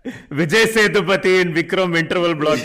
Vijay 0.07 0.65
Sethupathi 0.67 1.35
in 1.41 1.53
Vikram 1.53 1.97
interval 1.97 2.35
block 2.35 2.59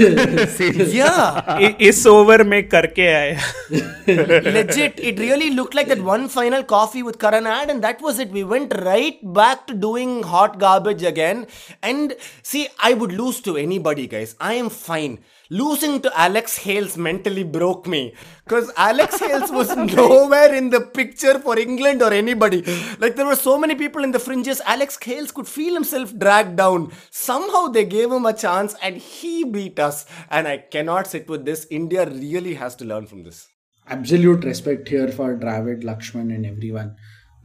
या 0.94 1.58
इस 1.82 2.06
over 2.08 2.44
में 2.44 2.62
करके 2.70 3.08
आया 3.14 4.40
legit 4.50 5.00
it 5.00 5.20
really 5.20 5.50
look 5.50 5.76
like 5.76 5.88
that 5.88 6.00
one 6.04 6.28
final 6.28 6.62
coffee 6.70 7.02
with 7.02 7.16
Karan 7.16 7.48
ad 7.48 7.70
and 7.70 7.82
that 7.82 8.04
was 8.04 8.22
it 8.22 8.32
we 8.34 8.44
went 8.54 8.74
right 8.74 9.20
back 9.40 9.66
to 9.68 9.74
doing 9.80 10.24
hot 10.26 10.56
garbage 10.58 11.06
again 11.06 11.46
and 11.86 12.14
see 12.44 12.66
I 12.84 12.94
would 12.94 13.12
lose 13.12 13.44
to 13.44 13.58
anybody 13.58 14.08
guys 14.12 14.36
I 14.42 14.58
am 14.58 14.68
fine 14.78 15.18
losing 15.50 16.02
to 16.02 16.20
Alex 16.20 16.58
Hales 16.58 16.98
mentally 16.98 17.44
broke 17.44 17.88
me. 17.88 18.14
Because 18.44 18.72
Alex 18.78 19.20
Hales 19.20 19.52
was 19.52 19.76
nowhere 19.96 20.54
in 20.54 20.70
the 20.70 20.82
picture 20.82 21.40
for 21.40 21.58
England 21.58 22.02
or 22.02 22.14
anybody. 22.14 22.62
Like 23.00 23.16
there 23.16 23.26
were 23.26 23.36
so 23.36 23.58
many 23.58 23.76
people 23.76 24.04
in 24.04 24.12
the 24.12 24.20
fringes 24.20 24.62
Alex 24.66 24.98
Hales 25.02 25.32
could 25.32 25.48
feel 25.48 25.74
himself 25.74 26.18
dragged 26.18 26.56
down. 26.58 26.92
Somehow 27.12 27.68
they 27.68 27.86
gave 27.86 28.12
him 28.12 28.26
a 28.26 28.34
chance 28.34 28.76
and 28.82 28.98
he 28.98 29.44
beat 29.44 29.80
us. 29.80 30.06
And 30.30 30.48
I 30.48 30.58
cannot 30.58 31.08
sit 31.08 31.30
with 31.30 31.46
this. 31.46 31.68
India 31.70 32.06
really 32.10 32.56
has 32.56 32.76
to 32.78 32.86
learn 32.86 33.06
from 33.06 33.24
this. 33.24 33.48
Absolute 33.88 34.44
respect 34.44 34.90
here 34.90 35.10
for 35.10 35.38
Dravid, 35.38 35.84
Lakshman, 35.84 36.34
and 36.34 36.46
everyone. 36.46 36.96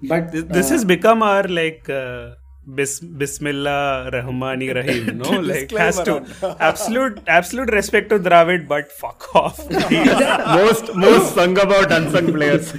But 0.03 0.33
This, 0.33 0.45
this 0.45 0.71
has 0.71 0.85
become 0.87 1.23
our 1.23 1.43
like 1.43 1.89
uh, 1.91 2.31
bis, 2.67 3.01
Bismillah 3.01 4.11
Rahmani 4.13 4.75
Rahim, 4.79 5.19
no? 5.19 5.41
like 5.41 5.71
has 5.73 6.01
to 6.03 6.25
absolute 6.61 7.21
absolute 7.27 7.73
respect 7.73 8.11
to 8.11 8.19
Dravid, 8.19 8.69
but 8.69 8.91
fuck 8.93 9.35
off. 9.35 9.59
most 9.71 10.95
most 10.95 11.35
sung 11.35 11.59
about 11.59 11.93
unsung 11.93 12.33
players. 12.33 12.73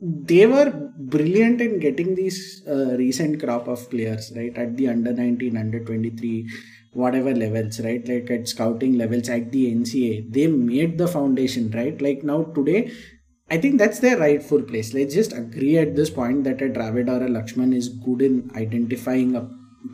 they 0.00 0.46
were 0.46 0.70
brilliant 0.98 1.60
in 1.60 1.78
getting 1.78 2.14
these 2.14 2.62
uh, 2.68 2.96
recent 2.96 3.40
crop 3.42 3.66
of 3.66 3.88
players 3.90 4.32
right 4.36 4.56
at 4.56 4.76
the 4.76 4.88
under 4.88 5.12
19 5.12 5.56
under 5.56 5.82
23 5.84 6.48
whatever 6.92 7.34
levels 7.34 7.80
right 7.80 8.06
like 8.08 8.30
at 8.30 8.46
scouting 8.46 8.96
levels 8.98 9.28
at 9.28 9.50
the 9.52 9.74
nca 9.74 10.32
they 10.32 10.46
made 10.46 10.98
the 10.98 11.08
foundation 11.08 11.70
right 11.70 12.00
like 12.00 12.22
now 12.22 12.42
today 12.58 12.90
i 13.50 13.56
think 13.56 13.78
that's 13.78 14.00
their 14.00 14.18
rightful 14.18 14.62
place. 14.62 14.92
Let's 14.94 15.14
just 15.14 15.32
agree 15.32 15.78
at 15.78 15.96
this 15.96 16.10
point 16.10 16.44
that 16.44 16.62
a 16.62 16.68
dravid 16.68 17.08
or 17.08 17.24
a 17.24 17.28
lakshman 17.28 17.74
is 17.74 17.88
good 17.88 18.22
in 18.22 18.50
identifying 18.54 19.36
a, 19.36 19.48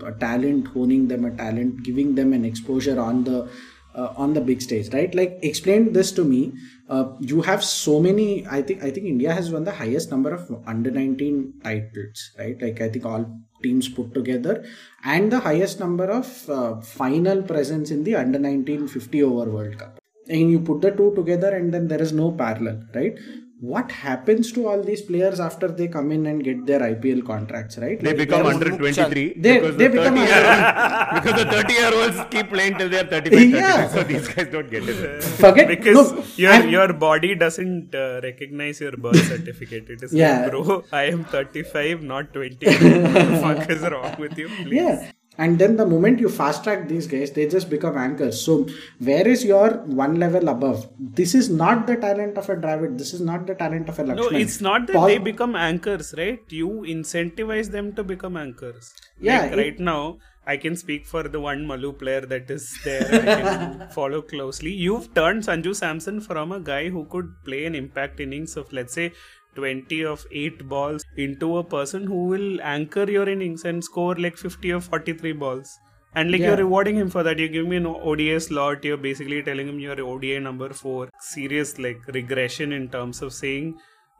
a 0.04 0.12
talent 0.12 0.68
honing 0.68 1.08
them 1.08 1.24
a 1.24 1.30
talent 1.36 1.82
giving 1.82 2.14
them 2.14 2.32
an 2.32 2.44
exposure 2.44 3.00
on 3.00 3.24
the 3.24 3.48
uh, 3.94 4.12
on 4.16 4.34
the 4.34 4.40
big 4.40 4.60
stage 4.60 4.92
right? 4.92 5.14
Like 5.14 5.38
explain 5.42 5.92
this 5.92 6.10
to 6.12 6.24
me. 6.24 6.52
Uh, 6.88 7.12
you 7.20 7.40
have 7.42 7.64
so 7.64 7.98
many 7.98 8.46
i 8.46 8.60
think 8.60 8.82
i 8.82 8.90
think 8.90 9.06
india 9.06 9.32
has 9.32 9.50
won 9.50 9.64
the 9.64 9.72
highest 9.72 10.10
number 10.10 10.30
of 10.34 10.42
under 10.66 10.90
19 10.90 11.54
titles 11.62 12.30
right? 12.38 12.60
Like 12.60 12.80
i 12.80 12.88
think 12.88 13.06
all 13.06 13.24
teams 13.62 13.88
put 13.88 14.12
together 14.12 14.64
and 15.04 15.32
the 15.32 15.40
highest 15.40 15.80
number 15.80 16.04
of 16.04 16.50
uh, 16.50 16.80
final 16.80 17.42
presence 17.42 17.90
in 17.90 18.04
the 18.04 18.16
under 18.16 18.38
19 18.38 18.88
50 18.88 19.22
over 19.22 19.50
world 19.50 19.78
cup. 19.78 19.98
And 20.28 20.50
you 20.50 20.60
put 20.60 20.82
the 20.82 20.90
two 20.90 21.14
together 21.14 21.54
and 21.54 21.72
then 21.72 21.88
there 21.88 22.02
is 22.02 22.12
no 22.12 22.32
parallel 22.32 22.82
right 22.94 23.18
what 23.60 23.90
happens 23.92 24.50
to 24.52 24.66
all 24.68 24.82
these 24.82 25.00
players 25.00 25.40
after 25.40 25.68
they 25.68 25.86
come 25.88 26.10
in 26.12 26.26
and 26.26 26.42
get 26.44 26.66
their 26.66 26.80
ipl 26.80 27.24
contracts 27.24 27.78
right 27.78 28.00
They 28.00 28.08
Like, 28.08 28.18
become 28.18 28.42
there 28.42 28.50
is- 28.50 28.62
under 28.62 28.76
23 28.76 29.34
They- 29.36 29.54
because, 29.60 29.76
they 29.76 29.86
the 29.88 29.92
become 29.98 30.16
30 30.16 30.32
year, 30.32 30.42
because 31.14 31.36
the 31.42 31.46
30 31.52 31.72
year 31.78 31.92
olds 32.00 32.18
keep 32.32 32.48
playing 32.54 32.76
till 32.78 32.90
they 32.90 33.00
are 33.00 33.06
35, 33.06 33.38
36, 33.38 33.58
Yeah. 33.62 33.88
so 33.94 34.02
these 34.02 34.28
guys 34.28 34.48
don't 34.56 34.70
get 34.70 34.88
it. 34.88 35.24
forget 35.46 35.68
because 35.68 36.12
no, 36.12 36.24
your 36.44 36.52
I'm- 36.52 36.68
your 36.76 36.88
body 36.92 37.34
doesn't 37.44 37.94
uh, 37.94 38.20
recognize 38.28 38.80
your 38.80 38.92
birth 39.06 39.22
certificate. 39.32 39.88
It 39.88 40.02
is 40.02 40.12
Yeah. 40.12 40.42
like, 40.42 40.50
bro, 40.50 40.84
I 40.92 41.04
am 41.16 41.24
35, 41.24 42.02
not 42.02 42.32
20. 42.34 42.66
what 42.66 43.14
the 43.14 43.38
fuck 43.46 43.70
is 43.70 43.82
wrong 43.82 44.16
with 44.18 44.36
you? 44.36 44.48
Please. 44.62 44.72
Yeah. 44.82 45.10
And 45.36 45.58
then 45.58 45.76
the 45.76 45.84
moment 45.84 46.20
you 46.20 46.28
fast 46.28 46.62
track 46.64 46.86
these 46.88 47.06
guys, 47.08 47.32
they 47.32 47.48
just 47.48 47.68
become 47.68 47.96
anchors. 47.98 48.40
So 48.40 48.68
where 49.00 49.26
is 49.26 49.44
your 49.44 49.70
one 50.02 50.14
level 50.20 50.48
above? 50.48 50.88
This 50.98 51.34
is 51.34 51.50
not 51.50 51.86
the 51.88 51.96
talent 51.96 52.38
of 52.38 52.48
a 52.48 52.56
Dravid. 52.56 52.98
This 52.98 53.12
is 53.14 53.20
not 53.20 53.46
the 53.46 53.54
talent 53.56 53.88
of 53.88 53.98
a 53.98 54.04
No, 54.04 54.28
it's 54.28 54.60
not 54.60 54.86
that 54.86 54.94
Paul- 54.94 55.08
they 55.08 55.18
become 55.18 55.56
anchors, 55.56 56.14
right? 56.16 56.38
You 56.50 56.68
incentivize 56.86 57.70
them 57.72 57.92
to 57.94 58.04
become 58.04 58.36
anchors. 58.36 58.94
Yeah, 59.20 59.40
Like 59.42 59.52
it- 59.52 59.56
right 59.58 59.78
now, 59.80 60.18
I 60.46 60.56
can 60.58 60.76
speak 60.76 61.06
for 61.06 61.22
the 61.24 61.40
one 61.40 61.66
Malu 61.66 61.92
player 61.94 62.20
that 62.20 62.50
is 62.50 62.78
there. 62.84 63.06
I 63.10 63.18
can 63.42 63.88
follow 63.98 64.20
closely. 64.22 64.72
You've 64.72 65.12
turned 65.14 65.42
Sanju 65.42 65.74
Samson 65.74 66.20
from 66.20 66.52
a 66.52 66.60
guy 66.60 66.90
who 66.90 67.06
could 67.06 67.30
play 67.44 67.64
an 67.64 67.74
impact 67.74 68.20
innings 68.20 68.56
of, 68.56 68.70
let's 68.72 68.92
say, 68.92 69.12
20 69.54 70.04
of 70.04 70.26
8 70.32 70.68
balls 70.68 71.04
into 71.16 71.56
a 71.58 71.64
person 71.64 72.06
who 72.06 72.26
will 72.26 72.60
anchor 72.62 73.04
your 73.10 73.28
innings 73.28 73.64
and 73.64 73.82
score 73.82 74.14
like 74.16 74.36
50 74.36 74.72
or 74.72 74.80
43 74.80 75.32
balls. 75.32 75.72
And 76.16 76.30
like 76.30 76.40
Yeah. 76.42 76.48
you're 76.48 76.58
rewarding 76.58 76.96
him 76.96 77.10
for 77.10 77.22
that. 77.24 77.38
You 77.38 77.48
give 77.48 77.66
me 77.66 77.76
an 77.76 77.86
ODI 77.86 78.38
slot. 78.38 78.84
You're 78.84 78.96
basically 79.08 79.42
telling 79.42 79.66
him 79.68 79.80
you're 79.80 80.00
ODI 80.00 80.38
number 80.38 80.68
four. 80.72 81.08
Serious 81.20 81.76
like 81.78 82.06
regression 82.18 82.72
in 82.72 82.88
terms 82.88 83.20
of 83.22 83.32
saying 83.32 83.74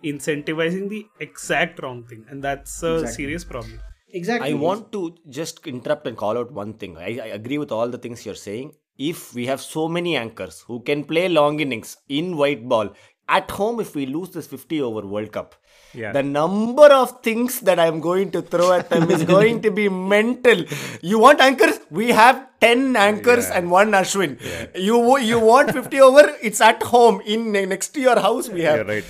incentivizing 0.04 0.88
the 0.88 1.06
exact 1.20 1.82
wrong 1.82 2.04
thing, 2.04 2.24
and 2.28 2.42
that's 2.42 2.82
a 2.82 3.06
serious 3.06 3.44
problem. 3.44 3.80
exactly. 4.18 4.50
I 4.50 4.54
want 4.54 4.90
to 4.92 5.14
just 5.36 5.66
interrupt 5.66 6.06
and 6.06 6.16
call 6.16 6.36
out 6.38 6.52
one 6.52 6.74
thing. 6.74 6.96
I, 6.96 7.10
I 7.22 7.28
agree 7.38 7.58
with 7.58 7.72
all 7.72 7.88
the 7.88 7.98
things 7.98 8.24
you're 8.26 8.34
saying. 8.42 8.72
If 8.96 9.34
we 9.34 9.46
have 9.46 9.60
so 9.60 9.88
many 9.88 10.16
anchors 10.16 10.60
who 10.68 10.80
can 10.88 11.04
play 11.04 11.28
long 11.28 11.58
innings 11.64 11.96
in 12.08 12.36
white 12.36 12.68
ball 12.68 12.90
at 13.28 13.50
home, 13.50 13.80
if 13.80 13.94
we 13.94 14.06
lose 14.06 14.30
this 14.30 14.46
50 14.46 14.80
over 14.82 15.00
World 15.06 15.32
Cup, 15.32 15.54
Yeah. 15.94 16.12
the 16.12 16.22
number 16.22 16.86
of 16.92 17.10
things 17.22 17.60
that 17.60 17.78
I'm 17.78 18.00
going 18.00 18.30
to 18.32 18.42
throw 18.42 18.72
at 18.72 18.90
them 18.90 19.10
is 19.10 19.22
going 19.36 19.62
to 19.62 19.70
be 19.70 19.88
mental. 19.88 20.64
You 21.00 21.18
want 21.20 21.40
anchors? 21.40 21.78
We 21.90 22.08
have 22.10 22.46
10 22.60 22.96
anchors 22.96 23.48
Yeah. 23.48 23.58
and 23.58 23.70
one 23.70 23.90
Ashwin. 23.92 24.32
You 24.88 25.18
you 25.18 25.38
want 25.38 25.70
50 25.72 26.00
over? 26.00 26.24
It's 26.42 26.60
at 26.60 26.82
home 26.82 27.20
in 27.26 27.52
next 27.52 27.88
to 27.94 28.00
your 28.00 28.18
house. 28.18 28.48
We 28.48 28.62
have. 28.62 28.76
You're 28.76 28.84
right. 28.94 29.04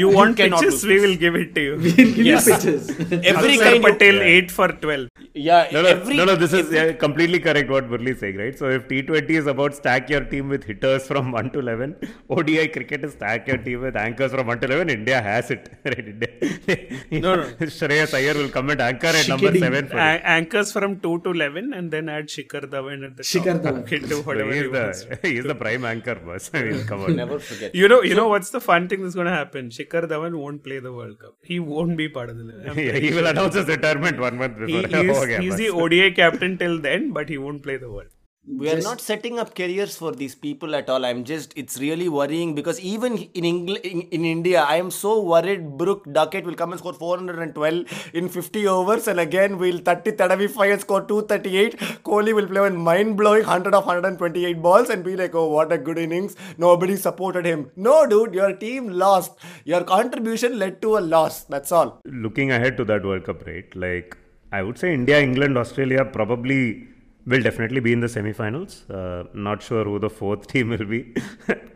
You 0.00 0.08
want 0.08 0.36
cannot 0.36 0.60
pitches? 0.60 0.84
We 0.84 0.94
this. 0.94 1.02
will 1.04 1.16
give 1.24 1.34
it 1.42 1.54
to 1.56 1.60
you. 1.66 1.76
We 1.86 1.92
Give 1.92 2.16
you 2.18 2.24
Yes. 2.24 2.44
pitches. 2.50 2.88
Every 3.32 3.56
Akshar 3.56 3.62
kind 3.64 3.84
of 3.84 3.98
Patel, 3.98 4.20
8 4.22 4.50
for 4.58 4.68
12. 4.68 5.08
yeah. 5.34 5.68
No, 5.72 5.82
no, 5.82 5.88
every, 5.88 6.16
no, 6.16 6.24
no, 6.30 6.36
this 6.36 6.52
is 6.60 6.72
yeah, 6.72 6.92
completely 6.92 7.40
correct 7.46 7.68
what 7.74 7.88
Murali 7.90 8.12
is 8.14 8.20
saying, 8.20 8.36
right? 8.42 8.56
So 8.58 8.70
if 8.76 8.86
T20 8.88 9.30
is 9.42 9.46
about 9.54 9.74
stack 9.74 10.08
your 10.08 10.22
team 10.32 10.48
with 10.48 10.64
hitters 10.64 11.06
from 11.06 11.32
1 11.32 11.50
to 11.50 11.58
11, 11.58 11.96
ODI 12.30 12.68
cricket 12.68 13.04
is 13.04 13.12
stack 13.18 13.46
your 13.48 13.58
team 13.58 13.82
with 13.82 13.96
anchors 13.96 14.32
from 14.32 14.46
1 14.46 14.60
to 14.60 14.66
11, 14.68 14.90
India 14.90 15.20
has 15.20 15.50
it, 15.50 15.68
right? 15.84 15.98
India, 15.98 17.20
No, 17.26 17.34
no. 17.36 17.44
Shreyas 17.78 18.14
Iyer 18.14 18.34
will 18.34 18.48
come 18.58 18.70
at 18.70 18.80
anchor 18.80 19.08
at 19.22 19.28
number 19.28 19.52
7 19.58 19.88
for 19.88 19.98
A- 19.98 20.22
anchors 20.38 20.72
from 20.72 21.00
2 21.00 21.18
to 21.26 21.30
11 21.30 21.72
and 21.74 21.90
then 21.90 22.05
add 22.08 22.28
Shikhar 22.28 22.62
Dhawan 22.74 23.04
at 23.06 23.16
the 23.16 23.22
Shikhar 23.22 23.62
top. 23.62 23.74
Dhawan. 23.74 23.86
Can 23.86 24.08
do 24.08 24.22
whatever 24.22 24.52
he 24.52 24.58
he 24.60 24.64
is 24.66 24.70
the 24.72 25.18
he 25.28 25.40
the 25.40 25.54
prime 25.54 25.84
anchor 25.84 26.14
boss. 26.16 26.50
I 26.54 26.62
mean, 26.62 26.84
come 26.84 27.02
on. 27.02 27.16
Never 27.16 27.38
forget. 27.38 27.74
You 27.74 27.88
know, 27.88 28.02
you 28.02 28.14
know 28.14 28.28
what's 28.28 28.50
the 28.50 28.60
fun 28.60 28.88
thing 28.88 29.02
that's 29.02 29.14
going 29.14 29.26
to 29.26 29.32
happen? 29.32 29.70
Shikhar 29.70 30.04
Dhawan 30.08 30.38
won't 30.38 30.62
play 30.64 30.78
the 30.78 30.92
World 30.92 31.18
Cup. 31.18 31.34
He 31.42 31.58
won't 31.60 31.96
be 31.96 32.08
part 32.08 32.30
of 32.30 32.36
the. 32.38 32.44
I'm 32.70 32.78
Yeah, 32.86 32.92
he 33.06 33.12
will 33.12 33.26
announce 33.26 33.54
his 33.54 33.66
retirement 33.66 34.18
one 34.18 34.36
month 34.38 34.58
He, 34.66 34.82
before. 34.82 35.02
he's, 35.04 35.16
Okay, 35.24 35.42
he's 35.44 35.56
the 35.56 35.70
ODI 35.70 36.10
captain 36.12 36.58
till 36.58 36.80
then, 36.80 37.12
but 37.12 37.28
he 37.28 37.38
won't 37.38 37.62
play 37.62 37.76
the 37.76 37.90
World. 37.90 38.08
We 38.48 38.70
are 38.70 38.80
not 38.80 39.00
setting 39.00 39.38
up 39.38 39.54
careers 39.54 39.96
for 39.96 40.12
these 40.12 40.34
people 40.34 40.74
at 40.74 40.88
all. 40.88 41.04
I'm 41.04 41.24
just 41.24 41.52
it's 41.56 41.78
really 41.78 42.08
worrying 42.08 42.54
because 42.54 42.78
even 42.80 43.18
in 43.18 43.44
England 43.44 43.84
in, 43.84 44.02
in 44.02 44.24
india 44.24 44.62
i 44.62 44.76
am 44.76 44.90
so 44.90 45.22
worried 45.22 45.76
brook 45.78 46.04
duckett 46.12 46.44
will 46.44 46.54
come 46.54 46.72
and 46.72 46.80
score 46.80 46.92
412 46.92 48.10
in 48.14 48.28
50 48.28 48.66
overs 48.68 49.08
and 49.08 49.20
again 49.20 49.58
we'll 49.58 49.78
30 49.78 50.12
35 50.12 50.70
and 50.70 50.80
score 50.80 51.02
238 51.02 51.76
kohli 52.08 52.34
will 52.38 52.46
play 52.46 52.60
one 52.60 52.76
mind-blowing 52.76 53.44
100 53.44 53.74
of 53.74 53.84
128 53.86 54.62
balls 54.62 54.90
and 54.90 55.04
be 55.04 55.16
like 55.16 55.34
oh 55.34 55.48
what 55.48 55.72
a 55.72 55.78
good 55.78 55.98
innings. 55.98 56.36
Nobody 56.58 56.96
supported 56.96 57.44
him. 57.44 57.70
No 57.76 58.06
dude 58.06 58.34
your 58.34 58.52
team 58.64 58.88
lost. 58.88 59.32
Your 59.64 59.82
contribution 59.84 60.58
led 60.58 60.80
to 60.82 60.98
a 60.98 61.02
loss. 61.14 61.44
That's 61.44 61.72
all. 61.72 62.00
Looking 62.04 62.50
ahead 62.50 62.76
to 62.78 62.84
that 62.84 63.04
World 63.04 63.24
Cup, 63.24 63.46
right? 63.46 63.74
Like, 63.74 64.16
I 64.52 64.62
would 64.62 64.78
say 64.78 64.92
India, 64.94 65.20
England, 65.20 65.58
Australia 65.58 66.04
probably 66.04 66.88
will 67.26 67.42
definitely 67.42 67.80
be 67.80 67.92
in 67.92 68.00
the 68.00 68.08
semi-finals. 68.08 68.88
Uh, 68.88 69.24
not 69.34 69.62
sure 69.62 69.84
who 69.84 69.98
the 69.98 70.10
fourth 70.10 70.46
team 70.52 70.70
will 70.70 70.84
be. 70.84 71.14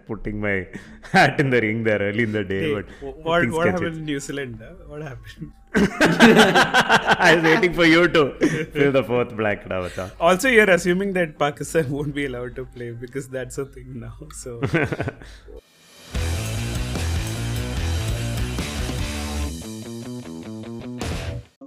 Putting 0.07 0.41
my 0.41 0.67
hat 1.13 1.39
in 1.39 1.51
the 1.51 1.61
ring 1.61 1.85
there 1.85 2.01
early 2.01 2.25
in 2.25 2.33
the 2.33 2.43
day, 2.43 2.61
Hey, 2.75 2.75
but 2.75 3.17
what, 3.25 3.49
what 3.51 3.67
happened 3.69 3.99
in 3.99 4.05
New 4.05 4.19
Zealand? 4.21 4.59
huh? 4.61 4.75
What 4.89 5.03
happened? 5.03 5.53
I 5.75 7.35
was 7.37 7.45
waiting 7.45 7.73
for 7.75 7.85
you 7.85 8.09
to 8.09 8.33
fill 8.73 8.91
the 8.91 9.05
fourth 9.05 9.37
black 9.37 9.69
Ravata. 9.69 10.11
Also, 10.19 10.49
you're 10.49 10.69
assuming 10.71 11.13
that 11.13 11.39
Pakistan 11.39 11.91
won't 11.97 12.13
be 12.13 12.27
allowed 12.27 12.57
to 12.57 12.65
play 12.65 12.91
because 12.91 13.29
that's 13.29 13.57
a 13.59 13.65
thing 13.67 14.01
now. 14.01 14.15
So, 14.35 14.61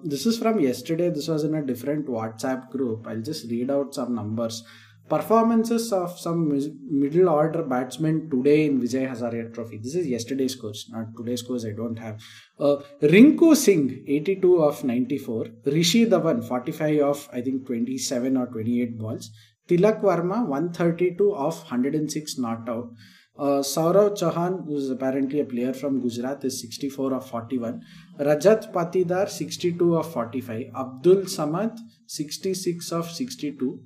This 0.06 0.26
is 0.26 0.38
from 0.38 0.60
yesterday. 0.60 1.10
This 1.10 1.30
was 1.30 1.46
in 1.46 1.56
a 1.56 1.66
different 1.66 2.08
WhatsApp 2.08 2.70
group. 2.70 3.08
I'll 3.08 3.22
just 3.22 3.50
read 3.50 3.72
out 3.72 3.96
some 3.96 4.14
numbers. 4.14 4.62
Performances 5.08 5.94
of 5.94 6.20
some 6.20 6.50
middle 6.90 7.30
order 7.30 7.64
batsmen 7.64 8.30
today 8.30 8.66
in 8.66 8.82
Vijay 8.82 9.10
Hazare 9.10 9.54
Trophy. 9.54 9.78
This 9.78 9.96
is 9.96 10.08
yesterday's 10.08 10.54
scores, 10.54 10.90
not 10.90 11.16
today's 11.16 11.40
scores. 11.40 11.66
I 11.66 11.72
don't 11.72 11.98
have. 12.00 12.22
Uh, 12.60 12.78
Rinku 13.02 13.56
Singh, 13.56 14.04
82 14.06 14.62
of 14.62 14.84
94. 14.84 15.48
Rishi 15.68 16.06
Dhawan, 16.06 16.46
45 16.46 17.00
of 17.00 17.30
I 17.32 17.40
think 17.40 17.66
27 17.66 18.36
or 18.36 18.48
28 18.48 19.00
balls. 19.00 19.30
Tilak 19.70 20.02
Varma, 20.02 20.46
132 20.46 21.34
of 21.34 21.58
106 21.60 22.38
not 22.40 22.68
out. 22.68 22.90
Uh, 23.38 23.64
Saurav 23.64 24.16
Chauhan, 24.16 24.64
who 24.66 24.78
is 24.78 24.92
apparently 24.92 25.40
a 25.40 25.46
player 25.46 25.74
from 25.74 26.00
Gujarat, 26.00 26.44
is 26.46 26.62
64 26.62 27.14
of 27.16 27.28
41. 27.30 27.82
Rajat 28.20 28.72
Patidar, 28.72 29.28
62 29.28 29.96
of 29.96 30.12
45. 30.14 30.68
Abdul 30.76 31.24
Samad, 31.24 31.76
66 32.06 32.92
of 32.92 33.10
62. 33.10 33.80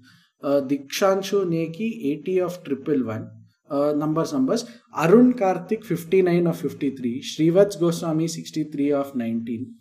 Uh, 0.44 0.62
Dikshanshu 0.62 1.46
Negi, 1.46 2.20
80 2.20 2.40
of 2.42 2.64
triple 2.66 3.06
one. 3.06 3.30
Uh, 3.70 3.94
numbers, 3.94 4.34
numbers. 4.34 4.66
Arun 4.94 5.34
Karthik, 5.34 5.86
59 5.86 6.48
of 6.48 6.60
53. 6.60 7.22
Shrivats 7.22 7.80
Goswami, 7.80 8.28
63 8.28 8.92
of 8.92 9.16
19. 9.16 9.74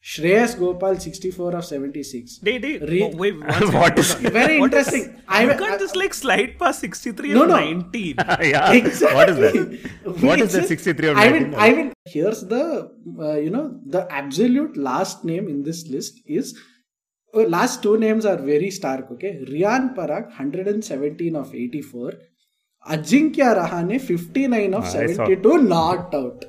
Shreyas 0.00 0.56
Gopal, 0.58 0.96
64 1.00 1.56
of 1.56 1.64
76. 1.64 2.38
they, 2.38 2.58
they, 2.58 2.78
Re- 2.78 3.02
oh, 3.02 3.16
wait, 3.16 3.38
one 3.38 3.50
second. 3.52 3.74
What 3.74 3.98
is- 3.98 4.14
Very 4.14 4.60
What 4.60 4.72
is- 4.72 4.86
interesting. 4.94 5.22
I- 5.28 5.42
you 5.44 5.50
I- 5.50 5.56
can't 5.56 5.80
just 5.80 5.96
like 5.96 6.14
slide 6.14 6.56
past 6.58 6.80
63 6.80 7.34
No, 7.34 7.42
and 7.42 7.50
no. 7.50 7.56
19. 7.56 8.14
yeah, 8.42 8.72
Exactly. 8.72 9.16
what 9.16 9.28
is 9.30 9.36
that? 9.38 10.22
What 10.22 10.40
is 10.40 10.52
that 10.54 10.58
It's- 10.64 10.68
63 10.68 11.08
or 11.08 11.16
I 11.16 11.28
19? 11.30 11.50
mean, 11.50 11.54
I 11.58 11.72
mean, 11.74 11.92
here's 12.06 12.42
the 12.42 12.90
uh, 13.18 13.34
you 13.36 13.50
know 13.50 13.80
the 13.86 14.06
absolute 14.10 14.76
last 14.76 15.24
name 15.24 15.48
in 15.48 15.64
this 15.64 15.88
list 15.88 16.20
is 16.26 16.56
uh, 17.34 17.40
last 17.56 17.82
two 17.82 17.98
names 17.98 18.24
are 18.24 18.36
very 18.38 18.70
stark. 18.70 19.10
Okay, 19.10 19.44
Rian 19.50 19.94
Parag 19.96 20.28
117 20.28 21.34
of 21.36 21.52
84, 21.54 22.12
Ajinkya 22.88 23.50
Rahane 23.60 24.00
59 24.00 24.74
of 24.74 24.84
Ah, 24.84 24.88
72, 24.88 25.58
not 25.58 26.14
out. 26.14 26.44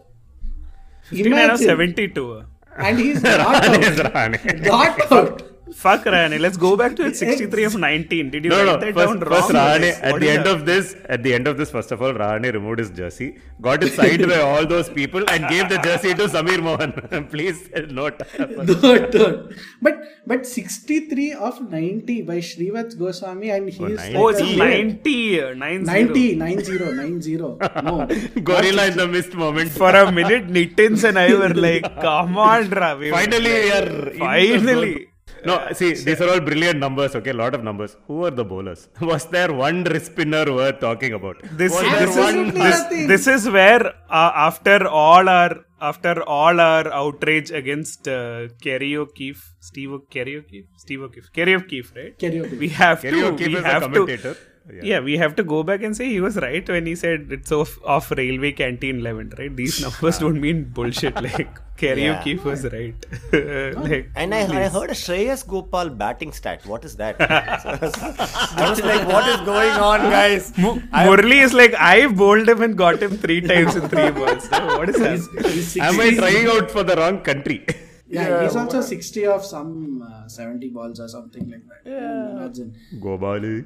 59 1.10 1.34
or 1.34 1.44
Imagine. 1.44 1.66
72. 1.66 2.44
And 2.80 3.00
he's 3.00 3.22
not 3.24 3.40
out. 3.40 4.62
Not 4.62 5.12
out. 5.12 5.49
Fuck 5.82 6.06
Ryan. 6.06 6.42
Let's 6.42 6.58
go 6.58 6.76
back 6.76 6.96
to 6.98 7.06
it. 7.06 7.16
63 7.16 7.64
of 7.64 7.76
19. 7.78 8.30
Did 8.32 8.44
you 8.46 8.50
No, 8.50 8.58
write 8.58 8.66
no, 8.66 8.78
that 8.80 8.94
first, 8.94 9.08
down 9.14 9.20
first 9.34 9.54
wrong? 9.54 9.60
Rahane, 9.60 9.92
What 10.02 10.14
at 10.16 10.20
the 10.24 10.30
end 10.30 10.46
that? 10.46 10.56
of 10.56 10.66
this, 10.66 10.96
at 11.08 11.24
the 11.24 11.34
end 11.34 11.48
of 11.48 11.58
this, 11.58 11.72
first 11.72 11.92
of 11.94 12.02
all, 12.02 12.12
Rahane 12.14 12.52
removed 12.54 12.80
his 12.80 12.90
jersey, 12.90 13.38
got 13.62 13.84
it 13.84 13.94
signed 13.94 14.28
by 14.28 14.40
all 14.42 14.66
those 14.66 14.90
people, 14.90 15.24
and 15.30 15.48
gave 15.48 15.70
the 15.70 15.78
jersey 15.78 16.14
to 16.16 16.28
Sameer 16.28 16.62
Mohan. 16.62 17.28
Please 17.34 17.70
note. 18.00 18.22
Not 18.40 19.16
out. 19.28 19.54
But 19.82 20.04
but 20.28 20.46
63 20.46 21.34
of 21.34 21.62
90 21.72 22.22
by 22.24 22.38
Shrivats 22.50 22.98
Goswami 23.04 23.50
and 23.52 23.70
he's 23.70 23.80
Oh, 23.80 23.86
like 24.02 24.16
Oh, 24.16 24.28
it's 24.28 24.42
90. 24.42 25.42
Uh, 25.42 25.54
90. 25.54 25.86
90, 25.86 26.36
90, 26.36 26.80
90. 26.80 27.38
No. 27.38 28.06
Gorilla 28.44 28.88
in 28.88 28.98
the 28.98 29.08
mist 29.08 29.34
moment. 29.34 29.72
For 29.72 29.90
a 29.90 30.12
minute, 30.12 30.48
Nittins 30.50 31.04
and 31.08 31.18
I 31.18 31.34
were 31.34 31.54
like, 31.54 31.84
come 32.02 32.38
on, 32.38 32.70
Ravi. 32.70 33.12
Finally, 33.12 33.50
we 33.64 33.72
are 33.72 33.88
in 33.88 34.04
the 34.12 34.20
Finally. 34.20 35.09
Zone. 35.46 35.68
No, 35.68 35.74
see, 35.74 35.94
these 35.94 36.22
are 36.22 36.30
all 36.30 36.40
brilliant 36.40 36.80
numbers, 36.80 37.16
okay? 37.16 37.32
A 37.32 37.34
lot 37.34 37.54
of 37.56 37.64
numbers. 37.64 37.96
Who 38.08 38.26
are 38.26 38.32
the 38.32 38.46
bowlers? 38.46 38.88
Was 39.02 39.26
there 39.26 39.52
one 39.54 39.84
wrist 39.84 40.08
spinner 40.08 40.46
worth 40.54 40.80
talking 40.80 41.14
about? 41.14 41.38
This, 41.52 41.74
this, 41.80 42.16
there 42.16 42.52
this, 42.52 43.08
this 43.14 43.28
is 43.28 43.50
where 43.50 43.86
uh, 44.10 44.32
after 44.48 44.88
all 44.88 45.28
our 45.30 45.66
after 45.82 46.22
all 46.24 46.60
our 46.60 46.92
outrage 46.92 47.52
against 47.52 48.08
uh, 48.08 48.48
Kerry 48.62 48.98
O'Keefe, 48.98 49.56
Steve 49.60 49.92
O- 49.94 50.00
Kerry 50.00 50.38
O'Keefe, 50.38 50.66
Steve 50.78 51.02
O'Keefe, 51.02 51.32
Kerry 51.34 51.56
O'Keefe, 51.56 51.94
right? 51.96 52.18
Kerry 52.18 52.40
O'Keefe. 52.42 52.60
We 52.60 52.70
have 52.70 53.02
Kerry 53.02 53.22
to. 53.22 53.28
O'Keefe 53.28 53.48
we 53.48 53.56
is 53.56 53.64
a 53.64 53.68
have 53.68 53.82
commentator. 53.84 54.34
To, 54.34 54.40
Yeah. 54.74 54.82
yeah. 54.84 55.00
we 55.00 55.18
have 55.18 55.36
to 55.38 55.44
go 55.44 55.64
back 55.64 55.84
and 55.84 55.96
say 55.96 56.06
he 56.10 56.22
was 56.22 56.36
right 56.38 56.68
when 56.68 56.86
he 56.86 56.96
said 56.96 57.28
it's 57.32 57.52
off, 57.52 57.80
off 57.84 58.12
railway 58.12 58.52
canteen 58.52 59.00
11, 59.00 59.34
right? 59.38 59.56
These 59.56 59.82
numbers 59.86 60.20
don't 60.20 60.40
mean 60.40 60.66
bullshit. 60.66 61.16
Like 61.30 61.60
Kerry 61.78 62.04
Yeah. 62.04 62.24
Was 62.44 62.64
right. 62.66 63.06
like, 63.32 64.10
And 64.16 64.36
I, 64.36 64.42
I 64.64 64.68
heard 64.68 64.90
a 64.90 64.94
Shreyas 64.94 65.48
Gopal 65.48 65.90
batting 65.90 66.32
stat. 66.34 66.66
What 66.66 66.84
is 66.84 66.96
that? 66.98 67.16
I 67.22 68.70
was 68.70 68.82
like, 68.82 69.08
what 69.08 69.28
is 69.30 69.40
going 69.46 69.72
on, 69.72 70.02
guys? 70.02 70.58
Mu- 70.58 70.80
Murali 70.80 71.42
is 71.42 71.54
like, 71.54 71.74
I 71.76 72.08
bowled 72.08 72.50
him 72.50 72.62
and 72.62 72.78
got 72.78 73.02
him 73.02 73.18
three 73.18 73.40
times 73.42 73.76
in 73.78 73.88
three 73.88 74.12
balls. 74.12 74.50
So 74.50 74.78
what 74.78 74.90
is 74.90 74.98
that? 74.98 75.78
Am 75.82 76.00
I 76.02 76.10
trying 76.16 76.48
out 76.48 76.70
for 76.70 76.84
the 76.84 76.96
wrong 76.98 77.22
country? 77.22 77.66
Yeah, 78.10 78.44
he's 78.44 78.56
also 78.56 78.82
60 78.82 79.26
of 79.28 79.46
some 79.46 80.02
uh, 80.02 80.28
70 80.28 80.70
balls 80.70 81.00
or 81.00 81.08
something 81.08 81.50
like 81.50 81.62
that. 81.68 81.92
Imagine. 81.92 82.76
Go 83.00 83.18
Bali. 83.18 83.66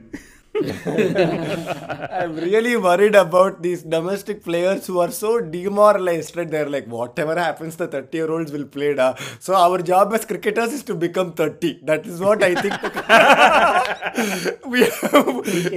I'm 0.56 2.36
really 2.36 2.78
worried 2.78 3.16
about 3.16 3.64
these 3.64 3.82
domestic 3.82 4.44
players 4.44 4.86
who 4.86 5.00
are 5.00 5.10
so 5.10 5.42
demoralized. 5.42 6.38
Right? 6.38 6.50
They're 6.50 6.70
like, 6.70 6.86
whatever 6.86 7.36
happens, 7.36 7.76
the 7.76 7.88
30 7.88 8.18
year 8.18 8.32
olds 8.32 8.52
will 8.52 8.66
play. 8.66 8.94
Da. 8.94 9.16
So 9.40 9.56
our 9.56 9.82
job 9.82 10.14
as 10.14 10.26
cricketers 10.26 10.74
is 10.74 10.84
to 10.84 10.96
become 10.96 11.34
30. 11.34 11.80
That 11.84 12.06
is 12.06 12.20
what 12.20 12.44
I 12.44 12.54
think. 12.54 12.74
we 14.68 14.84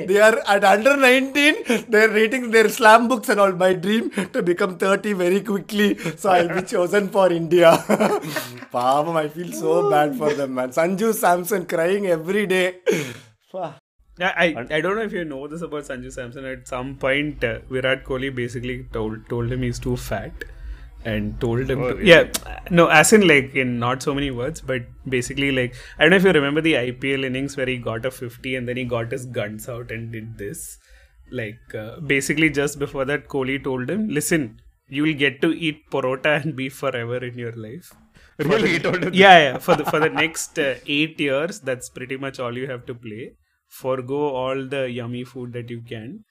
they 0.05 0.21
are 0.21 0.39
at 0.47 0.65
under 0.65 0.97
19. 0.97 1.87
They're 1.89 2.11
reading 2.11 2.51
their 2.51 2.69
slam 2.69 3.09
books 3.09 3.31
and 3.31 3.41
all. 3.41 3.53
My 3.53 3.73
dream 3.73 4.11
to 4.35 4.43
become 4.43 4.77
30 4.77 5.15
very 5.15 5.41
quickly. 5.41 5.97
So 6.17 6.31
I'll 6.31 6.55
be 6.55 6.63
chosen 6.63 7.09
for 7.09 7.33
India. 7.33 7.71
Pavam, 8.75 9.17
I 9.17 9.29
feel 9.29 9.53
so 9.53 9.91
bad 9.91 10.17
for 10.17 10.35
them, 10.35 10.55
man. 10.55 10.69
Sanju 10.69 11.15
Samson 11.15 11.65
crying 11.65 12.07
every 12.07 12.47
day. 12.47 12.81
I, 14.21 14.67
I 14.71 14.81
don't 14.81 14.97
know 14.97 15.03
if 15.03 15.13
you 15.13 15.25
know 15.25 15.47
this 15.47 15.63
about 15.63 15.85
Sanju 15.85 16.11
Samson. 16.13 16.45
At 16.47 16.67
some 16.67 16.97
point, 16.97 17.45
uh, 17.45 17.59
Virat 17.71 18.05
Kohli 18.05 18.35
basically 18.35 18.85
told 18.93 19.29
told 19.29 19.53
him 19.53 19.63
he's 19.63 19.79
too 19.79 19.97
fat, 19.97 20.33
and 21.05 21.39
told 21.41 21.69
him, 21.71 21.83
Oh, 21.83 21.91
to, 21.91 21.97
really? 21.97 22.09
yeah, 22.09 22.29
no, 22.71 22.87
as 22.89 23.13
in 23.13 23.27
like 23.29 23.55
in 23.55 23.79
not 23.79 24.03
so 24.03 24.15
many 24.15 24.31
words, 24.31 24.63
but 24.63 24.83
basically 25.07 25.53
like 25.53 25.75
I 25.99 26.03
don't 26.05 26.11
know 26.11 26.17
if 26.17 26.25
you 26.25 26.33
remember 26.33 26.63
the 26.63 26.75
IPL 26.75 27.25
innings 27.25 27.57
where 27.59 27.67
he 27.67 27.77
got 27.77 28.07
a 28.07 28.11
fifty 28.11 28.57
and 28.57 28.67
then 28.67 28.79
he 28.79 28.85
got 28.85 29.13
his 29.13 29.27
guns 29.27 29.69
out 29.69 29.91
and 29.91 30.11
did 30.11 30.39
this. 30.39 30.79
Like 31.31 31.75
uh, 31.75 32.01
basically 32.01 32.49
just 32.51 32.79
before 32.79 33.05
that, 33.05 33.29
Kohli 33.29 33.63
told 33.63 33.91
him, 33.91 34.09
"Listen, 34.09 34.61
you 34.89 35.03
will 35.03 35.15
get 35.15 35.43
to 35.43 35.53
eat 35.53 35.91
porota 35.91 36.43
and 36.43 36.57
beef 36.57 36.73
forever 36.75 37.19
in 37.19 37.37
your 37.39 37.53
life." 37.53 37.93
Really, 38.39 38.69
he 38.75 38.79
told 38.79 39.03
him. 39.03 39.13
yeah, 39.15 39.39
yeah. 39.53 39.59
For 39.59 39.75
the 39.75 39.85
for 39.85 39.99
the 40.01 40.09
next 40.09 40.59
uh, 40.59 40.75
eight 40.87 41.19
years, 41.21 41.61
that's 41.61 41.91
pretty 41.91 42.17
much 42.17 42.39
all 42.41 42.57
you 42.57 42.67
have 42.71 42.87
to 42.87 42.95
play. 42.95 43.33
Forgo 43.69 44.29
all 44.29 44.67
the 44.67 44.91
yummy 44.91 45.25
food 45.25 45.53
that 45.53 45.71
you 45.71 45.81
can, 45.81 46.25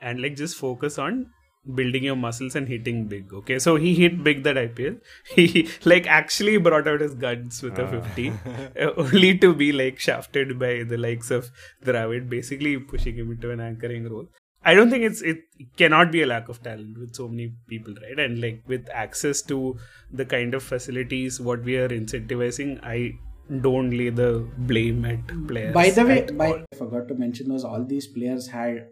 and 0.00 0.20
like 0.20 0.36
just 0.36 0.56
focus 0.56 0.98
on 0.98 1.30
building 1.74 2.04
your 2.04 2.16
muscles 2.16 2.56
and 2.56 2.68
hitting 2.68 3.06
big. 3.06 3.32
Okay, 3.32 3.58
so 3.58 3.76
he 3.76 3.94
hit 3.94 4.24
big 4.24 4.42
that 4.44 4.56
IPL. 4.56 5.00
He 5.34 5.68
like 5.84 6.06
actually 6.06 6.56
brought 6.56 6.88
out 6.88 7.00
his 7.00 7.14
guns 7.14 7.62
with 7.62 7.78
a 7.78 7.86
fifty, 7.86 8.32
uh, 8.80 8.92
only 8.96 9.36
to 9.38 9.54
be 9.54 9.72
like 9.72 9.98
shafted 9.98 10.58
by 10.58 10.84
the 10.84 10.96
likes 10.96 11.30
of 11.30 11.50
Dravid, 11.84 12.28
basically 12.28 12.78
pushing 12.78 13.16
him 13.16 13.30
into 13.30 13.50
an 13.50 13.60
anchoring 13.60 14.08
role. 14.08 14.26
I 14.62 14.74
don't 14.74 14.90
think 14.90 15.04
it's 15.04 15.22
it 15.22 15.38
cannot 15.76 16.12
be 16.12 16.22
a 16.22 16.26
lack 16.26 16.48
of 16.48 16.62
talent 16.62 16.98
with 16.98 17.14
so 17.14 17.28
many 17.28 17.52
people, 17.68 17.94
right? 18.02 18.18
And 18.18 18.40
like 18.40 18.62
with 18.66 18.88
access 18.92 19.40
to 19.42 19.78
the 20.12 20.24
kind 20.26 20.54
of 20.54 20.62
facilities 20.62 21.40
what 21.40 21.62
we 21.62 21.76
are 21.76 21.88
incentivizing, 21.88 22.78
I 22.82 23.18
don't 23.60 23.90
lay 23.90 24.10
the 24.10 24.48
blame 24.58 25.04
at 25.04 25.20
players. 25.46 25.74
By 25.74 25.90
the 25.90 26.06
way, 26.06 26.26
by. 26.30 26.64
I 26.72 26.76
forgot 26.76 27.08
to 27.08 27.14
mention 27.14 27.52
was 27.52 27.64
all 27.64 27.84
these 27.84 28.06
players 28.06 28.48
had 28.48 28.86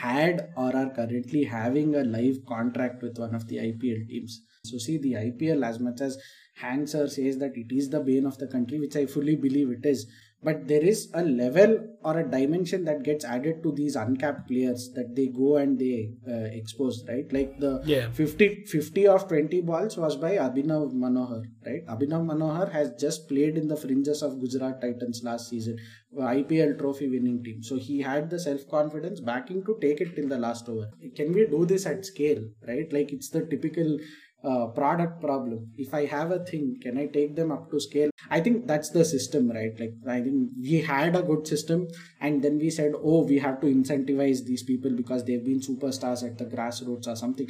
had 0.00 0.48
or 0.56 0.74
are 0.74 0.90
currently 0.90 1.44
having 1.44 1.94
a 1.94 2.04
live 2.04 2.38
contract 2.48 3.02
with 3.02 3.18
one 3.18 3.34
of 3.34 3.46
the 3.48 3.56
IPL 3.56 4.08
teams. 4.08 4.40
So 4.64 4.78
see 4.78 4.98
the 4.98 5.12
IPL 5.12 5.64
as 5.66 5.78
much 5.78 6.00
as 6.00 6.18
Hank 6.56 6.88
sir 6.88 7.06
says 7.08 7.38
that 7.38 7.56
it 7.56 7.74
is 7.74 7.90
the 7.90 8.00
bane 8.00 8.26
of 8.26 8.38
the 8.38 8.46
country, 8.46 8.78
which 8.80 8.96
I 8.96 9.06
fully 9.06 9.36
believe 9.36 9.70
it 9.70 9.84
is. 9.84 10.06
But 10.44 10.68
there 10.68 10.82
is 10.82 11.10
a 11.14 11.22
level 11.22 11.78
or 12.04 12.18
a 12.18 12.30
dimension 12.30 12.84
that 12.84 13.02
gets 13.02 13.24
added 13.24 13.62
to 13.62 13.72
these 13.72 13.96
uncapped 13.96 14.46
players 14.46 14.90
that 14.94 15.16
they 15.16 15.28
go 15.28 15.56
and 15.56 15.78
they 15.78 16.10
uh, 16.28 16.48
expose, 16.60 17.02
right? 17.08 17.32
Like 17.32 17.58
the 17.58 17.82
Yeah. 17.86 18.10
50, 18.10 18.66
50 18.66 19.06
of 19.08 19.26
20 19.28 19.60
balls 19.62 19.96
was 19.96 20.16
by 20.16 20.32
Abhinav 20.36 20.92
Manohar, 20.92 21.42
right? 21.66 21.84
Abhinav 21.86 22.26
Manohar 22.32 22.70
has 22.72 22.92
just 23.00 23.28
played 23.28 23.56
in 23.56 23.68
the 23.68 23.76
fringes 23.76 24.22
of 24.22 24.38
Gujarat 24.40 24.80
Titans 24.82 25.22
last 25.24 25.48
season, 25.48 25.78
IPL 26.16 26.78
trophy 26.78 27.08
winning 27.08 27.42
team. 27.42 27.62
So 27.62 27.76
he 27.76 28.00
had 28.00 28.28
the 28.30 28.38
self 28.38 28.68
confidence 28.68 29.20
backing 29.20 29.64
to 29.64 29.78
take 29.80 30.00
it 30.00 30.18
in 30.18 30.28
the 30.28 30.38
last 30.38 30.68
over. 30.68 30.90
Can 31.16 31.32
we 31.32 31.46
do 31.46 31.64
this 31.64 31.86
at 31.86 32.04
scale, 32.04 32.44
right? 32.68 32.92
Like 32.92 33.12
it's 33.12 33.30
the 33.30 33.46
typical 33.46 33.98
uh, 34.44 34.66
product 34.68 35.20
problem. 35.20 35.72
If 35.76 35.94
I 35.94 36.04
have 36.06 36.30
a 36.30 36.44
thing, 36.44 36.76
can 36.82 36.98
I 36.98 37.06
take 37.06 37.34
them 37.34 37.50
up 37.50 37.70
to 37.70 37.80
scale? 37.80 38.10
I 38.30 38.40
think 38.40 38.66
that's 38.66 38.90
the 38.90 39.04
system, 39.04 39.50
right? 39.50 39.78
Like 39.78 39.94
I 40.08 40.20
think 40.22 40.50
we 40.60 40.80
had 40.80 41.16
a 41.16 41.22
good 41.22 41.46
system, 41.46 41.88
and 42.20 42.42
then 42.42 42.58
we 42.58 42.70
said, 42.70 42.92
oh, 42.96 43.24
we 43.24 43.38
have 43.38 43.60
to 43.60 43.66
incentivize 43.66 44.44
these 44.44 44.62
people 44.62 44.90
because 44.90 45.24
they've 45.24 45.44
been 45.44 45.60
superstars 45.60 46.22
at 46.24 46.38
the 46.38 46.46
grassroots 46.46 47.06
or 47.06 47.16
something. 47.16 47.48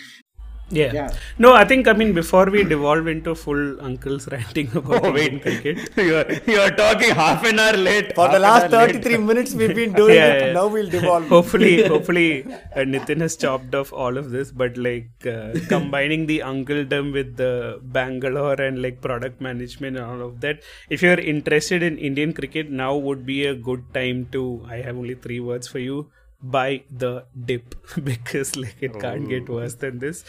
Yeah. 0.71 0.93
Yeah. 0.95 1.11
No, 1.39 1.53
I 1.53 1.65
think 1.65 1.87
I 1.87 1.93
mean 1.93 2.13
before 2.15 2.47
we 2.47 2.65
devolve 2.65 3.07
into 3.07 3.35
full 3.35 3.81
uncles 3.89 4.27
ranting 4.33 4.69
about 4.75 5.05
Oh, 5.05 5.09
Indian 5.09 5.35
wait. 5.35 5.43
cricket. 5.43 5.91
you're, 5.97 6.33
you're 6.53 6.71
talking 6.71 7.11
half 7.11 7.45
an 7.45 7.59
hour 7.59 7.75
late. 7.77 8.15
For 8.15 8.29
the 8.29 8.39
last 8.39 8.73
hour 8.73 8.87
late. 8.87 8.95
33 9.05 9.19
minutes 9.19 9.53
we've 9.55 9.75
been 9.75 9.93
doing 9.93 10.15
Yeah, 10.15 10.33
it. 10.33 10.47
yeah. 10.47 10.53
Now 10.55 10.67
we'll 10.69 10.89
devolve. 10.89 11.29
hopefully 11.29 11.87
hopefully 11.95 12.45
uh, 12.75 12.81
nitin 12.95 13.21
has 13.21 13.37
chopped 13.37 13.75
off 13.75 13.93
all 13.93 14.17
of 14.17 14.31
this 14.31 14.51
but 14.53 14.77
like 14.79 15.11
uh, 15.27 15.53
combining 15.69 16.27
the 16.27 16.39
uncledom 16.41 17.13
with 17.13 17.37
the 17.37 17.79
bangalore 17.83 18.55
and 18.69 18.81
like 18.81 19.01
product 19.03 19.41
management 19.41 19.97
and 19.99 20.07
all 20.07 20.23
of 20.29 20.41
that 20.41 20.61
if 20.89 21.03
you're 21.03 21.21
interested 21.35 21.83
in 21.83 21.99
indian 21.99 22.33
cricket 22.33 22.71
now 22.71 22.95
would 22.97 23.25
be 23.27 23.45
a 23.47 23.55
good 23.55 23.83
time 23.93 24.27
to 24.33 24.43
i 24.69 24.77
have 24.89 24.97
only 24.97 25.15
three 25.15 25.41
words 25.41 25.69
for 25.69 25.79
you 25.79 26.11
buy 26.43 26.83
the 27.05 27.25
dip 27.51 27.75
because 28.05 28.55
like 28.57 28.77
it 28.81 28.99
can't 29.01 29.29
get 29.29 29.49
worse 29.49 29.77
than 29.77 29.99
this 29.99 30.25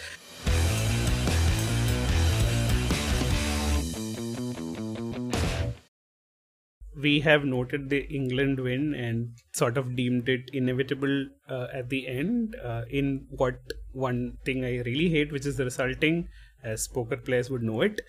we 7.06 7.20
have 7.20 7.46
noted 7.46 7.90
the 7.90 8.02
England 8.20 8.60
win 8.60 8.94
and 9.06 9.42
sort 9.54 9.78
of 9.78 9.96
deemed 9.96 10.30
it 10.36 10.50
inevitable 10.54 11.28
uh, 11.50 11.68
at 11.80 11.90
the 11.90 12.08
end. 12.08 12.56
Uh, 12.64 12.84
in 12.90 13.28
what 13.30 13.60
one 13.92 14.38
thing 14.46 14.64
I 14.66 14.78
really 14.88 15.10
hate, 15.10 15.32
which 15.32 15.46
is 15.46 15.58
the 15.58 15.66
resulting, 15.66 16.30
as 16.64 16.88
poker 16.88 17.18
players 17.18 17.50
would 17.50 17.64
know 17.64 17.82
it. 17.82 18.02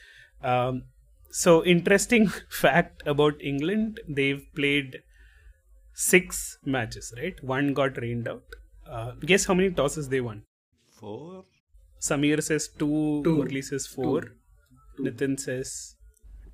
Um, 0.43 0.85
so, 1.31 1.65
interesting 1.65 2.29
fact 2.49 3.03
about 3.07 3.43
England 3.43 4.01
they've 4.09 4.47
played 4.55 5.03
six 5.93 6.59
matches, 6.65 7.13
right? 7.17 7.43
One 7.43 7.75
got 7.75 8.01
rained 8.01 8.29
out. 8.29 8.45
Uh, 8.89 9.13
guess 9.21 9.47
how 9.47 9.55
many 9.55 9.71
tosses 9.71 10.09
they 10.09 10.21
won? 10.21 10.43
Four. 11.01 11.45
Sameer 12.01 12.43
says 12.43 12.69
two, 12.69 13.23
Two. 13.25 13.37
Murali 13.39 13.63
says 13.65 13.87
four, 13.87 14.23
Nitin 15.01 15.39
says 15.39 15.95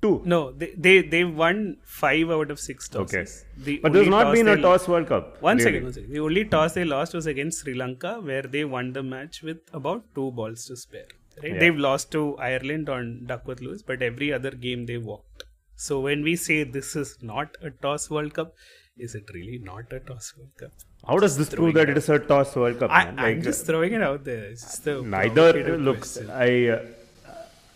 Two. 0.01 0.21
no, 0.25 0.51
they 0.51 0.73
they 0.77 1.01
they 1.01 1.23
won 1.23 1.77
five 1.85 2.29
out 2.29 2.51
of 2.51 2.59
six 2.59 2.89
tosses. 2.89 3.45
Okay. 3.55 3.63
The 3.65 3.79
But 3.83 3.93
there's 3.93 4.07
not 4.07 4.33
been 4.33 4.49
a 4.49 4.57
toss 4.61 4.87
World 4.87 5.07
Cup. 5.07 5.41
One 5.41 5.57
really. 5.57 5.63
second, 5.63 5.83
one 5.83 5.93
second. 5.93 6.11
The 6.13 6.19
only 6.19 6.43
toss 6.45 6.73
they 6.73 6.83
lost 6.83 7.13
was 7.13 7.25
against 7.25 7.61
Sri 7.63 7.73
Lanka, 7.73 8.15
where 8.21 8.41
they 8.41 8.65
won 8.65 8.91
the 8.93 9.03
match 9.03 9.41
with 9.41 9.59
about 9.71 10.03
two 10.13 10.31
balls 10.31 10.65
to 10.65 10.75
spare. 10.75 11.05
Right? 11.41 11.53
Yeah. 11.53 11.59
They've 11.59 11.77
lost 11.77 12.11
to 12.11 12.35
Ireland 12.37 12.89
on 12.89 13.23
Duckworth 13.27 13.61
Lewis, 13.61 13.81
but 13.81 14.01
every 14.01 14.33
other 14.33 14.51
game 14.51 14.85
they 14.85 14.97
walked. 14.97 15.43
So 15.75 16.01
when 16.01 16.21
we 16.21 16.35
say 16.35 16.63
this 16.63 16.95
is 16.97 17.17
not 17.21 17.55
a 17.61 17.69
toss 17.71 18.09
World 18.09 18.33
Cup, 18.33 18.53
is 18.97 19.15
it 19.15 19.29
really 19.33 19.59
not 19.59 19.91
a 19.91 19.99
toss 19.99 20.33
World 20.37 20.51
Cup? 20.59 20.71
How 21.07 21.17
does 21.17 21.37
this 21.37 21.49
prove 21.49 21.73
that 21.73 21.89
it 21.89 21.97
is 21.97 22.09
a 22.09 22.19
toss 22.19 22.55
World 22.55 22.79
Cup? 22.79 22.91
I, 22.91 23.05
man? 23.05 23.19
I'm 23.19 23.35
Like, 23.35 23.43
just 23.43 23.65
throwing 23.65 23.93
it 23.93 24.01
out 24.01 24.23
there. 24.23 24.45
It's 24.45 24.61
just 24.61 24.85
the 24.85 25.01
neither 25.01 25.53
provocative 25.53 25.81
look. 25.81 26.05
I 26.31 26.69
uh, 26.69 26.85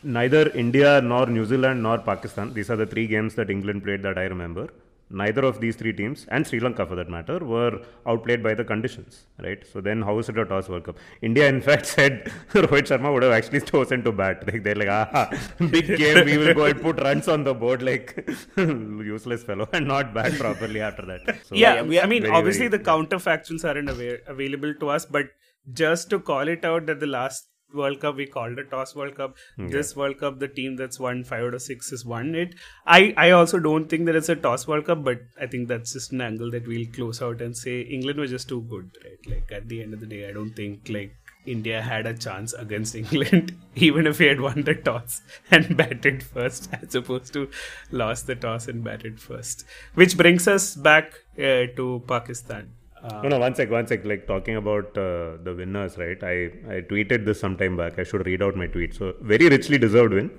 neither 0.03 0.49
India 0.49 1.01
nor 1.01 1.25
New 1.25 1.45
Zealand 1.45 1.83
nor 1.83 1.97
Pakistan. 1.97 2.53
These 2.53 2.69
are 2.69 2.75
the 2.75 2.85
three 2.85 3.07
games 3.07 3.35
that 3.35 3.49
England 3.49 3.83
played 3.83 4.03
that 4.03 4.17
I 4.17 4.23
remember. 4.25 4.69
Neither 5.09 5.45
of 5.45 5.61
these 5.61 5.77
three 5.77 5.93
teams, 5.93 6.25
and 6.29 6.45
Sri 6.45 6.59
Lanka 6.59 6.85
for 6.85 6.95
that 6.95 7.09
matter, 7.09 7.39
were 7.39 7.81
outplayed 8.05 8.43
by 8.43 8.53
the 8.53 8.63
conditions, 8.65 9.25
right? 9.41 9.65
So 9.65 9.79
then, 9.79 10.01
how 10.01 10.19
is 10.19 10.27
it 10.27 10.37
a 10.37 10.43
toss 10.45 10.67
World 10.67 10.83
Cup? 10.83 10.97
India, 11.21 11.47
in 11.47 11.61
fact, 11.61 11.85
said 11.95 12.25
Rohit 12.51 12.87
Sharma 12.89 13.13
would 13.13 13.23
have 13.23 13.31
actually 13.31 13.61
chosen 13.71 14.03
to 14.03 14.11
bat. 14.11 14.45
Like 14.45 14.63
they're 14.63 14.75
like, 14.75 14.89
ah, 14.89 15.29
big 15.71 15.87
game, 15.97 16.25
we 16.25 16.37
will 16.37 16.53
go 16.53 16.65
and 16.65 16.81
put 16.81 16.99
runs 17.01 17.29
on 17.29 17.45
the 17.45 17.53
board, 17.53 17.81
like 17.81 18.27
useless 18.57 19.43
fellow, 19.43 19.69
and 19.73 19.87
not 19.87 20.13
bat 20.13 20.33
properly 20.37 20.81
after 20.81 21.05
that. 21.05 21.21
So, 21.45 21.55
yeah, 21.55 21.81
we 21.81 21.99
I 22.01 22.05
mean, 22.05 22.23
very, 22.23 22.33
obviously 22.33 22.67
very- 22.67 22.83
the 22.83 22.89
counterfactuals 22.91 23.63
aren't 23.63 23.89
ava- 23.89 24.19
available 24.27 24.73
to 24.73 24.89
us, 24.89 25.05
but 25.05 25.27
just 25.73 26.09
to 26.09 26.19
call 26.19 26.47
it 26.47 26.65
out 26.65 26.85
that 26.87 26.99
the 26.99 27.07
last 27.07 27.47
World 27.73 27.99
Cup 27.99 28.15
we 28.15 28.25
called 28.25 28.57
a 28.59 28.63
toss 28.63 28.95
World 28.95 29.15
Cup. 29.15 29.35
This 29.57 29.95
World 29.95 30.17
Cup, 30.19 30.39
the 30.39 30.47
team 30.47 30.75
that's 30.77 30.99
won 30.99 31.23
five 31.23 31.43
out 31.43 31.53
of 31.53 31.61
six 31.61 31.89
has 31.89 32.05
won 32.05 32.33
it. 32.35 32.55
I 32.85 33.13
I 33.17 33.31
also 33.31 33.59
don't 33.59 33.87
think 33.89 34.05
that 34.05 34.15
it's 34.15 34.29
a 34.29 34.35
toss 34.35 34.67
World 34.67 34.85
Cup, 34.85 35.03
but 35.03 35.19
I 35.39 35.47
think 35.47 35.67
that's 35.67 35.93
just 35.93 36.11
an 36.11 36.21
angle 36.21 36.51
that 36.51 36.67
we'll 36.67 36.87
close 36.87 37.21
out 37.21 37.41
and 37.41 37.55
say 37.55 37.81
England 37.81 38.19
was 38.19 38.31
just 38.31 38.47
too 38.49 38.61
good, 38.61 38.89
right? 39.03 39.31
Like 39.35 39.51
at 39.51 39.67
the 39.67 39.81
end 39.81 39.93
of 39.93 39.99
the 39.99 40.05
day, 40.05 40.27
I 40.29 40.33
don't 40.33 40.51
think 40.55 40.89
like. 40.89 41.15
India 41.45 41.81
had 41.81 42.05
a 42.05 42.13
chance 42.13 42.51
against 42.51 42.93
England, 43.01 43.57
even 43.75 44.05
if 44.05 44.19
we 44.19 44.25
had 44.25 44.41
won 44.41 44.63
the 44.63 44.75
toss 44.75 45.21
and 45.49 45.77
batted 45.81 46.21
first, 46.21 46.67
as 46.73 46.93
opposed 46.93 47.31
to 47.31 47.49
lost 47.89 48.27
the 48.27 48.35
toss 48.35 48.67
and 48.67 48.83
batted 48.83 49.17
first. 49.21 49.63
Which 49.93 50.17
brings 50.17 50.45
us 50.49 50.75
back 50.75 51.13
uh, 51.39 51.71
to 51.77 52.03
Pakistan. 52.05 52.73
Uh, 53.07 53.21
No, 53.23 53.29
no, 53.29 53.39
one 53.39 53.55
sec, 53.55 53.69
one 53.71 53.87
sec. 53.87 54.05
Like 54.05 54.27
talking 54.27 54.55
about 54.57 54.97
uh, 54.97 55.37
the 55.43 55.53
winners, 55.57 55.97
right? 55.97 56.21
I, 56.23 56.35
I 56.75 56.81
tweeted 56.91 57.25
this 57.25 57.39
some 57.39 57.55
time 57.57 57.77
back. 57.77 57.97
I 57.99 58.03
should 58.03 58.25
read 58.25 58.41
out 58.41 58.55
my 58.55 58.67
tweet. 58.67 58.93
So, 58.95 59.13
very 59.21 59.47
richly 59.49 59.77
deserved 59.77 60.13
win. 60.13 60.29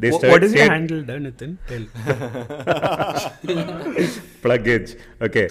They 0.00 0.10
wh- 0.10 0.20
said- 0.20 0.30
what 0.30 0.44
is 0.44 0.52
your 0.54 0.64
said- 0.66 0.72
handle, 0.72 1.02
Nitin? 1.02 1.58
Tell. 1.66 1.84
Pluggage. 4.44 4.98
Okay. 5.20 5.48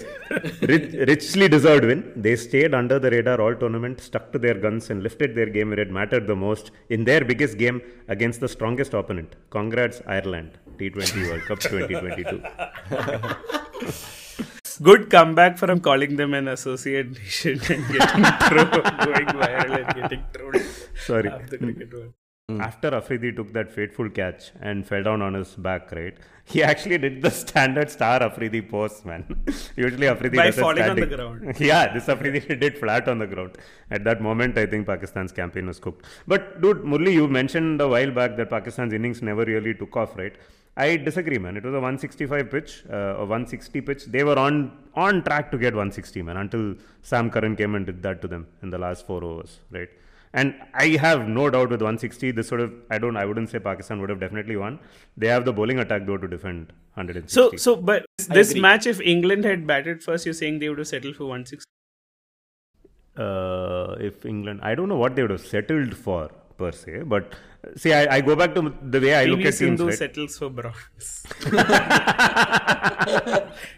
Rich, 0.62 0.92
richly 1.08 1.48
deserved 1.48 1.84
win. 1.84 2.12
They 2.16 2.34
stayed 2.36 2.74
under 2.74 2.98
the 2.98 3.10
radar 3.10 3.40
all 3.40 3.54
tournament, 3.54 4.00
stuck 4.00 4.32
to 4.32 4.38
their 4.38 4.54
guns, 4.54 4.88
and 4.90 5.02
lifted 5.02 5.34
their 5.34 5.46
game 5.46 5.68
where 5.70 5.80
it 5.80 5.90
mattered 5.90 6.26
the 6.26 6.36
most 6.36 6.70
in 6.88 7.04
their 7.04 7.24
biggest 7.24 7.58
game 7.58 7.82
against 8.08 8.40
the 8.40 8.48
strongest 8.48 8.94
opponent. 8.94 9.36
Congrats, 9.50 10.00
Ireland. 10.06 10.52
T20 10.78 11.28
World 11.28 11.42
Cup 11.42 11.60
2022. 11.60 12.42
Good 14.82 15.10
comeback 15.10 15.58
from 15.58 15.80
calling 15.80 16.16
them 16.16 16.34
an 16.34 16.48
associate 16.48 17.10
nation 17.10 17.60
and 17.68 17.88
getting 17.92 18.24
through, 18.48 18.64
going 19.06 19.26
viral 19.26 19.84
and 19.84 19.94
getting 19.94 20.24
trolled. 20.32 20.62
Sorry. 21.06 21.30
Half 21.30 21.50
the 21.50 21.58
cricket 21.58 21.92
world. 21.92 22.14
Hmm. 22.50 22.62
After 22.62 22.94
Afridi 22.94 23.30
took 23.30 23.52
that 23.52 23.70
fateful 23.70 24.08
catch 24.08 24.52
and 24.62 24.86
fell 24.86 25.02
down 25.02 25.20
on 25.20 25.34
his 25.34 25.54
back, 25.54 25.92
right? 25.92 26.16
He 26.44 26.62
actually 26.62 26.96
did 26.96 27.20
the 27.20 27.30
standard 27.30 27.90
star 27.90 28.22
Afridi 28.22 28.62
pose, 28.62 29.04
man. 29.04 29.44
Usually 29.76 30.08
Afridi 30.08 30.34
By 30.34 30.46
does 30.46 30.56
it 30.56 30.60
falling 30.62 30.84
on 30.84 30.96
the 30.96 31.06
ground. 31.06 31.56
yeah, 31.60 31.92
this 31.92 32.08
Afridi 32.08 32.40
did 32.40 32.78
flat 32.78 33.06
on 33.06 33.18
the 33.18 33.26
ground. 33.26 33.58
At 33.90 34.04
that 34.04 34.22
moment, 34.22 34.56
I 34.56 34.64
think 34.64 34.86
Pakistan's 34.86 35.30
campaign 35.30 35.66
was 35.66 35.78
cooked. 35.78 36.06
But 36.26 36.62
dude, 36.62 36.78
Murali, 36.84 37.12
you 37.12 37.28
mentioned 37.28 37.82
a 37.82 37.88
while 37.88 38.10
back 38.10 38.38
that 38.38 38.48
Pakistan's 38.48 38.94
innings 38.94 39.20
never 39.20 39.44
really 39.44 39.74
took 39.74 39.94
off, 39.94 40.16
right? 40.16 40.34
I 40.84 40.96
disagree, 40.96 41.38
man. 41.38 41.56
It 41.56 41.64
was 41.64 41.74
a 41.74 41.80
165 41.80 42.50
pitch, 42.50 42.84
uh, 42.90 43.16
a 43.16 43.26
160 43.26 43.80
pitch. 43.88 44.04
They 44.06 44.24
were 44.28 44.38
on 44.38 44.56
on 44.94 45.22
track 45.24 45.50
to 45.52 45.58
get 45.58 45.74
160, 45.74 46.22
man, 46.22 46.36
until 46.44 46.76
Sam 47.02 47.30
Curran 47.30 47.56
came 47.56 47.74
and 47.74 47.86
did 47.86 48.02
that 48.02 48.22
to 48.22 48.28
them 48.34 48.46
in 48.62 48.70
the 48.70 48.78
last 48.78 49.06
four 49.06 49.22
overs, 49.24 49.58
right? 49.70 49.88
And 50.34 50.54
I 50.74 50.86
have 51.04 51.26
no 51.28 51.48
doubt 51.50 51.70
with 51.70 51.82
160, 51.82 52.32
this 52.32 52.48
sort 52.48 52.60
of 52.60 52.72
I 52.90 52.98
don't 52.98 53.16
I 53.16 53.24
wouldn't 53.24 53.50
say 53.50 53.58
Pakistan 53.58 54.00
would 54.00 54.10
have 54.10 54.20
definitely 54.20 54.56
won. 54.56 54.78
They 55.16 55.28
have 55.28 55.44
the 55.44 55.52
bowling 55.52 55.80
attack 55.80 56.06
though 56.06 56.18
to 56.18 56.28
defend 56.28 56.72
160. 56.94 57.34
So, 57.34 57.50
so, 57.56 57.76
but 57.76 58.04
this 58.28 58.54
match, 58.54 58.86
if 58.86 59.00
England 59.00 59.44
had 59.44 59.66
batted 59.66 60.02
first, 60.02 60.26
you're 60.26 60.34
saying 60.42 60.58
they 60.60 60.68
would 60.68 60.78
have 60.78 60.88
settled 60.88 61.16
for 61.16 61.24
160. 61.24 61.64
uh, 63.16 63.96
if 63.98 64.24
England, 64.24 64.60
I 64.62 64.74
don't 64.74 64.88
know 64.88 64.96
what 64.96 65.16
they 65.16 65.22
would 65.22 65.30
have 65.30 65.46
settled 65.46 65.96
for 65.96 66.30
per 66.56 66.72
se, 66.72 67.02
but 67.14 67.34
see, 67.76 67.92
I, 67.92 68.16
I 68.16 68.20
go 68.20 68.36
back 68.36 68.54
to 68.54 68.72
the 68.82 69.00
way 69.00 69.14
I 69.14 69.24
look 69.24 69.40
at 69.40 69.44
teams. 69.44 69.58
Sindhu 69.58 69.86
Right? 69.88 69.98
settles 69.98 70.38
for 70.38 70.50
bronze. 70.50 71.26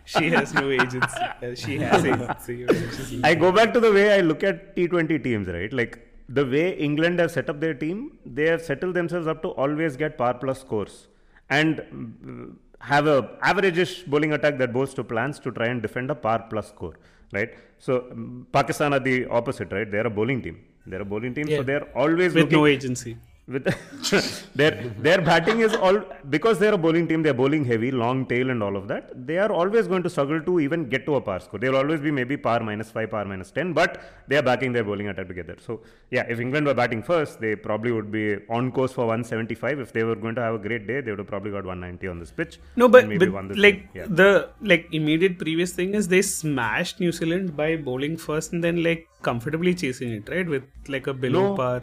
she 0.04 0.30
has 0.30 0.52
no 0.54 0.70
agency. 0.70 1.20
Uh, 1.42 1.54
She 1.54 1.78
has 1.78 2.04
agency. 2.04 3.20
I 3.24 3.34
go 3.34 3.52
back 3.52 3.72
to 3.74 3.80
the 3.80 3.92
way 3.92 4.14
I 4.18 4.20
look 4.20 4.42
at 4.44 4.76
T20 4.76 5.22
teams, 5.24 5.48
right? 5.48 5.72
Like 5.72 6.06
the 6.28 6.46
way 6.46 6.76
England 6.76 7.18
have 7.18 7.30
set 7.30 7.48
up 7.50 7.60
their 7.60 7.74
team, 7.74 8.18
they 8.24 8.46
have 8.46 8.62
settled 8.62 8.94
themselves 8.94 9.26
up 9.26 9.42
to 9.42 9.48
always 9.48 9.96
get 9.96 10.16
par 10.18 10.34
plus 10.34 10.60
scores 10.60 11.08
and 11.48 11.78
mm, 11.92 12.54
have 12.80 13.06
a 13.06 13.22
averageish 13.42 14.06
bowling 14.06 14.32
attack 14.32 14.58
that 14.58 14.72
goes 14.72 14.94
to 14.94 15.04
plans 15.04 15.38
to 15.40 15.50
try 15.50 15.66
and 15.66 15.82
defend 15.82 16.10
a 16.10 16.14
par 16.14 16.46
plus 16.50 16.68
score, 16.68 16.94
right? 17.32 17.54
So 17.78 18.04
Pakistan 18.52 18.92
are 18.92 19.00
the 19.00 19.26
opposite, 19.26 19.72
right? 19.72 19.90
They're 19.90 20.06
a 20.06 20.10
bowling 20.10 20.42
team. 20.42 20.60
They're 20.86 21.02
a 21.02 21.04
bowling 21.04 21.34
team, 21.34 21.48
Yeah. 21.48 21.58
so 21.58 21.62
they're 21.62 21.88
always 21.96 22.34
with 22.34 22.44
looking, 22.44 22.58
no 22.58 22.66
agency. 22.66 23.16
With 23.54 23.64
their 24.60 24.72
their 25.06 25.20
batting 25.28 25.60
is 25.66 25.74
all 25.86 25.98
because 26.34 26.58
they're 26.60 26.76
a 26.78 26.82
bowling 26.84 27.06
team 27.10 27.22
they're 27.26 27.38
bowling 27.42 27.64
heavy 27.70 27.90
long 28.02 28.18
tail 28.32 28.50
and 28.54 28.62
all 28.66 28.76
of 28.80 28.84
that 28.92 29.04
they 29.28 29.38
are 29.44 29.50
always 29.60 29.86
going 29.92 30.04
to 30.06 30.10
struggle 30.14 30.40
to 30.48 30.54
even 30.66 30.88
get 30.94 31.04
to 31.08 31.16
a 31.16 31.20
par 31.28 31.38
score 31.46 31.60
they'll 31.62 31.80
always 31.82 32.00
be 32.06 32.12
maybe 32.20 32.36
par 32.46 32.60
minus 32.68 32.90
5 32.98 33.10
par 33.14 33.24
minus 33.32 33.50
10 33.50 33.72
but 33.80 34.00
they 34.28 34.36
are 34.40 34.46
backing 34.50 34.72
their 34.76 34.84
bowling 34.90 35.08
attack 35.12 35.28
together 35.32 35.56
so 35.66 35.80
yeah 36.16 36.24
if 36.34 36.40
england 36.46 36.66
were 36.70 36.76
batting 36.82 37.02
first 37.12 37.40
they 37.44 37.54
probably 37.68 37.92
would 37.96 38.10
be 38.18 38.24
on 38.58 38.70
course 38.78 38.92
for 38.98 39.06
175 39.06 39.80
if 39.86 39.92
they 39.96 40.04
were 40.10 40.18
going 40.24 40.36
to 40.40 40.44
have 40.46 40.54
a 40.60 40.62
great 40.68 40.86
day 40.92 41.00
they 41.00 41.10
would 41.12 41.22
have 41.24 41.32
probably 41.34 41.52
got 41.58 41.64
190 41.64 42.08
on 42.14 42.18
this 42.24 42.30
pitch 42.40 42.54
No, 42.80 42.88
but, 42.94 43.08
maybe 43.08 43.26
but 43.26 43.56
like 43.66 43.78
yeah. 43.98 44.06
the 44.20 44.30
like 44.72 44.84
immediate 44.98 45.38
previous 45.44 45.72
thing 45.78 45.94
is 45.98 46.08
they 46.08 46.22
smashed 46.22 47.00
New 47.04 47.12
Zealand 47.18 47.56
by 47.60 47.76
bowling 47.88 48.16
first 48.16 48.52
and 48.54 48.62
then 48.66 48.82
like 48.88 49.02
comfortably 49.28 49.74
chasing 49.74 50.10
it, 50.18 50.28
right? 50.34 50.48
With 50.54 50.64
like 50.94 51.06
a 51.06 51.14
below 51.24 51.42
No. 51.48 51.56
par. 51.56 51.80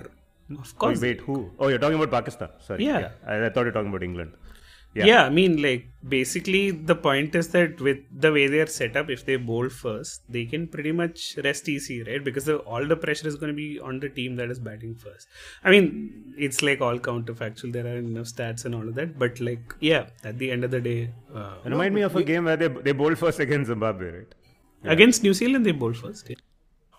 Of 0.66 0.78
course. 0.78 1.02
wait 1.02 1.22
who 1.22 1.52
oh 1.60 1.68
you're 1.68 1.80
talking 1.86 1.98
about 2.02 2.12
pakistan 2.20 2.50
sorry 2.68 2.86
Yeah. 2.86 3.10
I, 3.26 3.46
I 3.46 3.50
thought 3.50 3.66
you're 3.66 3.78
talking 3.80 3.90
about 3.96 4.04
england 4.12 4.34
Yeah. 4.98 5.06
yeah, 5.08 5.24
I 5.30 5.32
mean, 5.38 5.62
like 5.64 5.82
basically 6.12 6.62
the 6.92 6.96
point 7.08 7.36
is 7.40 7.48
that 7.56 7.82
with 7.88 7.98
the 8.24 8.30
way 8.36 8.44
they 8.54 8.62
are 8.64 8.70
set 8.76 8.96
up, 9.02 9.10
if 9.16 9.26
they 9.28 9.36
bowl 9.50 9.68
first, 9.82 10.22
they 10.36 10.44
can 10.54 10.64
pretty 10.76 10.94
much 11.02 11.26
rest 11.48 11.70
easy, 11.74 11.98
right? 12.08 12.24
Because 12.28 12.46
the, 12.50 12.56
all 12.72 12.88
the 12.94 12.98
pressure 13.04 13.28
is 13.32 13.36
going 13.42 13.52
to 13.52 13.58
be 13.60 13.68
on 13.90 14.00
the 14.06 14.10
team 14.20 14.38
that 14.40 14.50
is 14.56 14.60
batting 14.68 14.96
first. 15.04 15.28
I 15.64 15.70
mean, 15.74 15.90
it's 16.48 16.62
like 16.68 16.82
all 16.88 16.98
counterfactual. 17.10 17.74
There 17.78 17.86
are 17.92 17.98
enough 17.98 18.30
stats 18.34 18.66
and 18.70 18.74
all 18.80 18.88
of 18.94 18.96
that, 19.02 19.12
but 19.26 19.44
like, 19.50 19.76
yeah, 19.92 20.08
at 20.32 20.40
the 20.44 20.50
end 20.56 20.64
of 20.70 20.72
the 20.78 20.82
day, 20.90 21.00
uh, 21.42 21.54
remind 21.76 21.94
me 22.00 22.02
of 22.10 22.16
a 22.16 22.24
game 22.34 22.46
where 22.52 22.58
they, 22.64 22.70
they 22.90 22.96
bowled 23.04 23.20
first 23.26 23.40
against 23.48 23.68
zimbabwe 23.76 24.12
right 24.18 24.34
against 24.96 25.22
New 25.30 25.36
Zealand 25.42 25.66
they 25.72 25.76
bowled 25.84 25.98
first. 26.06 26.30
Yeah. 26.30 26.42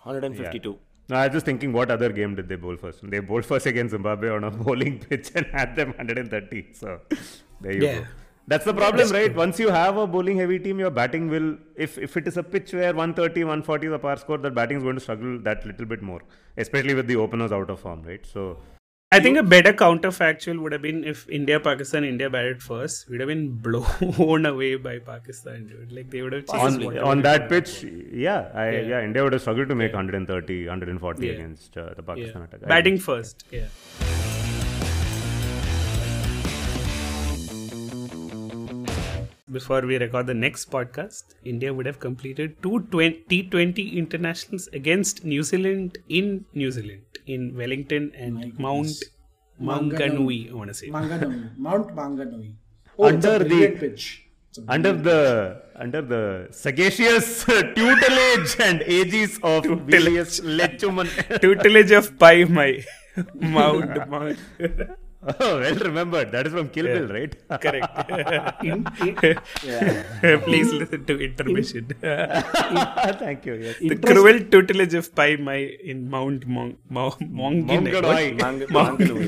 152. 0.03 0.77
No, 1.09 1.15
I 1.15 1.25
was 1.27 1.33
just 1.33 1.45
thinking, 1.45 1.73
what 1.73 1.89
other 1.89 2.09
game 2.11 2.35
did 2.35 2.47
they 2.49 2.55
bowl 2.55 2.77
first? 2.77 2.99
They 3.09 3.19
bowled 3.19 3.45
first 3.45 3.65
against 3.65 3.91
Zimbabwe 3.91 4.29
on 4.29 4.43
a 4.43 4.51
bowling 4.63 4.99
pitch 4.99 5.31
and 5.35 5.45
had 5.47 5.75
them 5.75 5.89
130. 5.97 6.67
So 6.73 6.99
there 7.61 7.73
you 7.73 7.83
Yeah. 7.83 7.99
go. 7.99 8.05
That's 8.47 8.65
the 8.65 8.73
problem, 8.73 9.09
right? 9.11 9.35
Once 9.35 9.59
you 9.59 9.69
have 9.69 9.97
a 9.97 10.07
bowling 10.07 10.37
heavy 10.37 10.57
team, 10.57 10.79
your 10.79 10.89
batting 10.89 11.29
will, 11.29 11.57
if, 11.75 11.97
if 11.99 12.17
it 12.17 12.27
is 12.27 12.35
a 12.37 12.41
pitch 12.41 12.73
where 12.73 12.93
130, 12.93 13.43
140 13.43 13.87
is 13.87 13.91
the 13.91 13.99
par 13.99 14.17
score, 14.17 14.39
that 14.39 14.55
batting 14.55 14.77
is 14.77 14.83
going 14.83 14.95
to 14.95 15.01
struggle 15.01 15.37
that 15.41 15.65
little 15.67 15.85
bit 15.85 16.01
more, 16.01 16.21
especially 16.57 16.95
with 16.95 17.05
the 17.05 17.15
openers 17.15 17.51
out 17.51 17.69
of 17.69 17.79
form, 17.79 18.01
right? 18.03 18.25
So 18.25 18.57
I 19.11 19.19
think 19.19 19.37
a 19.37 19.41
better 19.43 19.73
counterfactual 19.73 20.59
would 20.61 20.71
have 20.71 20.83
been 20.83 21.03
if 21.03 21.27
India, 21.29 21.59
Pakistan, 21.59 22.03
India 22.03 22.29
batted 22.29 22.61
first. 22.61 23.09
We'd 23.09 23.21
have 23.21 23.27
been 23.27 23.57
blown 23.57 24.45
away 24.45 24.75
by 24.75 24.99
Pakistan, 24.99 25.65
dude. 25.65 25.91
Like 25.91 26.11
they 26.11 26.21
would 26.21 26.31
have 26.33 26.45
chased 26.45 26.85
on, 26.85 26.97
on 26.99 27.21
that 27.23 27.49
pitch, 27.49 27.83
yeah, 27.83 28.51
I, 28.53 28.69
yeah. 28.69 28.81
Yeah. 28.81 29.03
India 29.03 29.23
would 29.23 29.33
have 29.33 29.41
struggled 29.41 29.67
to 29.69 29.73
make 29.75 29.93
130, 29.93 30.67
140 30.67 31.25
Yeah. 31.25 31.33
against 31.33 31.75
uh, 31.75 31.95
the 31.95 32.03
Pakistan 32.03 32.41
Yeah. 32.51 32.55
attack. 32.57 32.69
Batting 32.69 32.93
agree. 32.93 33.03
first, 33.03 33.45
yeah. 33.51 33.65
Before 39.51 39.81
we 39.81 39.97
record 39.97 40.27
the 40.27 40.33
next 40.35 40.69
podcast, 40.69 41.33
India 41.43 41.73
would 41.73 41.85
have 41.87 41.99
completed 41.99 42.61
two 42.61 42.81
T20 42.91 43.93
internationals 43.93 44.67
against 44.73 45.25
New 45.25 45.41
Zealand 45.41 45.97
in 46.07 46.45
New 46.53 46.69
Zealand, 46.71 47.01
in 47.35 47.55
Wellington 47.55 48.11
and 48.15 48.57
Mount 48.59 48.87
Maunganui, 49.61 50.49
I 50.51 50.53
want 50.53 50.69
to 50.69 50.73
say. 50.73 50.89
Manganui, 50.89 51.57
Mount 51.67 51.95
Manganui. 51.95 52.53
Oh, 52.97 53.05
Under 53.07 53.39
the- 53.39 53.69
pitch. 53.83 54.25
It's 54.49 54.57
a 54.57 54.63
under 54.75 54.93
the 55.07 55.19
under 55.75 56.01
the 56.11 56.21
sagacious 56.59 57.27
tutelage 57.75 58.53
and 58.67 58.81
aegis 58.81 59.37
of 59.43 59.63
Villiers 59.91 60.39
Lechuman. 60.41 61.07
Tutelage 61.43 61.91
of 61.91 62.17
Pai 62.17 62.45
Mei. 62.45 62.83
Mount, 63.35 64.09
Mount. 64.09 64.39
oh, 65.41 65.59
well 65.59 65.75
remembered. 65.75 66.31
That 66.31 66.47
is 66.47 66.53
from 66.53 66.69
Kill 66.69 66.85
Bill, 66.85 67.07
right? 67.09 67.33
Correct. 67.63 68.63
in, 68.63 68.85
in, 69.01 69.37
yeah. 69.63 70.37
Please 70.45 70.71
listen 70.71 71.03
to 71.05 71.19
intermission. 71.21 71.87
Thank 72.01 73.45
you. 73.45 73.55
Yes. 73.55 73.79
the 73.79 73.97
cruel 73.97 74.39
tutelage 74.53 74.93
of 74.93 75.13
Pai 75.13 75.35
Mei 75.35 75.77
in 75.83 76.09
Mount 76.09 76.47
Mong, 76.47 76.77
Mong, 76.89 77.17
Monginai. 77.19 77.91
Monganoi. 77.91 78.39
Mang- 78.41 78.65
Mangalore. 78.69 79.27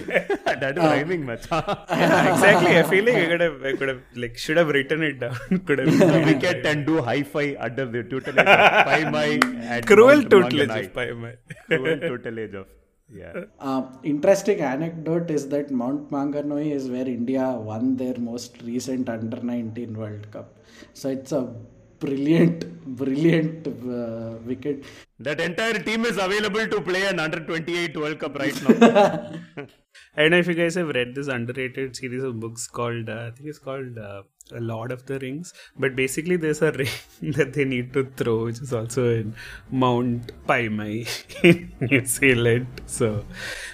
that 0.63 0.77
is 0.77 0.83
rhyming 0.83 1.25
much. 1.25 1.43
exactly. 1.43 2.77
I 2.77 2.83
feel 2.83 3.03
like 3.03 3.15
I 3.15 3.25
could 3.27 3.41
have, 3.41 3.65
I 3.65 3.73
could 3.73 3.89
have, 3.89 4.01
like, 4.15 4.37
should 4.37 4.55
have 4.57 4.69
written 4.69 5.03
it 5.03 5.19
down. 5.19 5.35
could 5.65 5.79
have. 5.79 6.25
Wicket 6.25 6.65
and 6.65 6.85
do 6.85 7.01
hi-fi 7.01 7.57
under 7.59 7.85
the 7.85 8.03
tutelage 8.03 8.37
of 8.47 8.85
Pai 8.85 9.03
Mei 9.11 9.39
and 9.43 9.85
Cruel 9.85 10.07
Mount 10.07 10.29
tutelage 10.29 10.69
Manganai. 10.69 10.85
of 10.85 10.93
Pai 10.93 11.11
Mei. 11.11 11.35
Cruel 11.67 11.99
tutelage 11.99 12.53
of 12.53 12.67
yeah. 13.14 13.45
Uh, 13.59 13.84
interesting 14.03 14.62
anecdote 14.62 15.30
is 15.32 15.47
that 15.49 15.72
Mount 15.72 16.09
Manganoi 16.12 16.72
is 16.72 16.89
where 16.89 17.07
India 17.07 17.51
won 17.51 17.97
their 17.97 18.18
most 18.18 18.62
recent 18.64 19.09
under 19.09 19.38
19 19.38 19.97
World 19.97 20.32
Cup. 20.32 20.57
So 20.93 21.09
it's 21.09 21.32
a 21.32 21.53
brilliant, 21.99 22.66
brilliant 23.01 23.68
uh, 23.68 24.38
wicket. 24.45 24.84
That 25.20 25.39
entire 25.39 25.80
team 25.80 26.05
is 26.05 26.18
available 26.18 26.68
to 26.68 26.82
play 26.82 27.05
an 27.07 27.20
under 27.20 27.39
28 27.39 27.97
World 27.97 28.20
Cup 28.20 28.38
right 28.38 28.64
now. 28.64 29.32
I 30.16 30.22
don't 30.24 30.32
know 30.32 30.38
if 30.38 30.47
you 30.47 30.55
guys 30.55 30.76
have 30.76 30.89
read 30.89 31.16
this 31.16 31.28
underrated 31.28 31.95
series 31.95 32.24
of 32.24 32.39
books 32.39 32.68
called, 32.68 33.09
uh, 33.09 33.28
I 33.28 33.32
think 33.32 33.49
it's 33.49 33.59
called 33.59 33.97
uh, 33.97 34.24
A 34.52 34.60
Lord 34.60 34.91
of 34.91 35.06
the 35.06 35.20
Rings. 35.20 35.54
But 35.78 35.95
basically, 35.95 36.36
there's 36.36 36.62
a 36.62 36.72
ring 36.82 36.89
that 37.22 37.54
they 37.54 37.66
need 37.66 37.93
to 37.93 38.06
throw, 38.06 38.45
which 38.45 38.60
is 38.60 38.74
also 38.74 39.10
in 39.14 39.36
Mount 39.72 40.32
Paimai 40.47 41.08
in 41.43 41.72
New 41.80 42.06
Zealand. 42.06 42.68
So, 42.86 43.26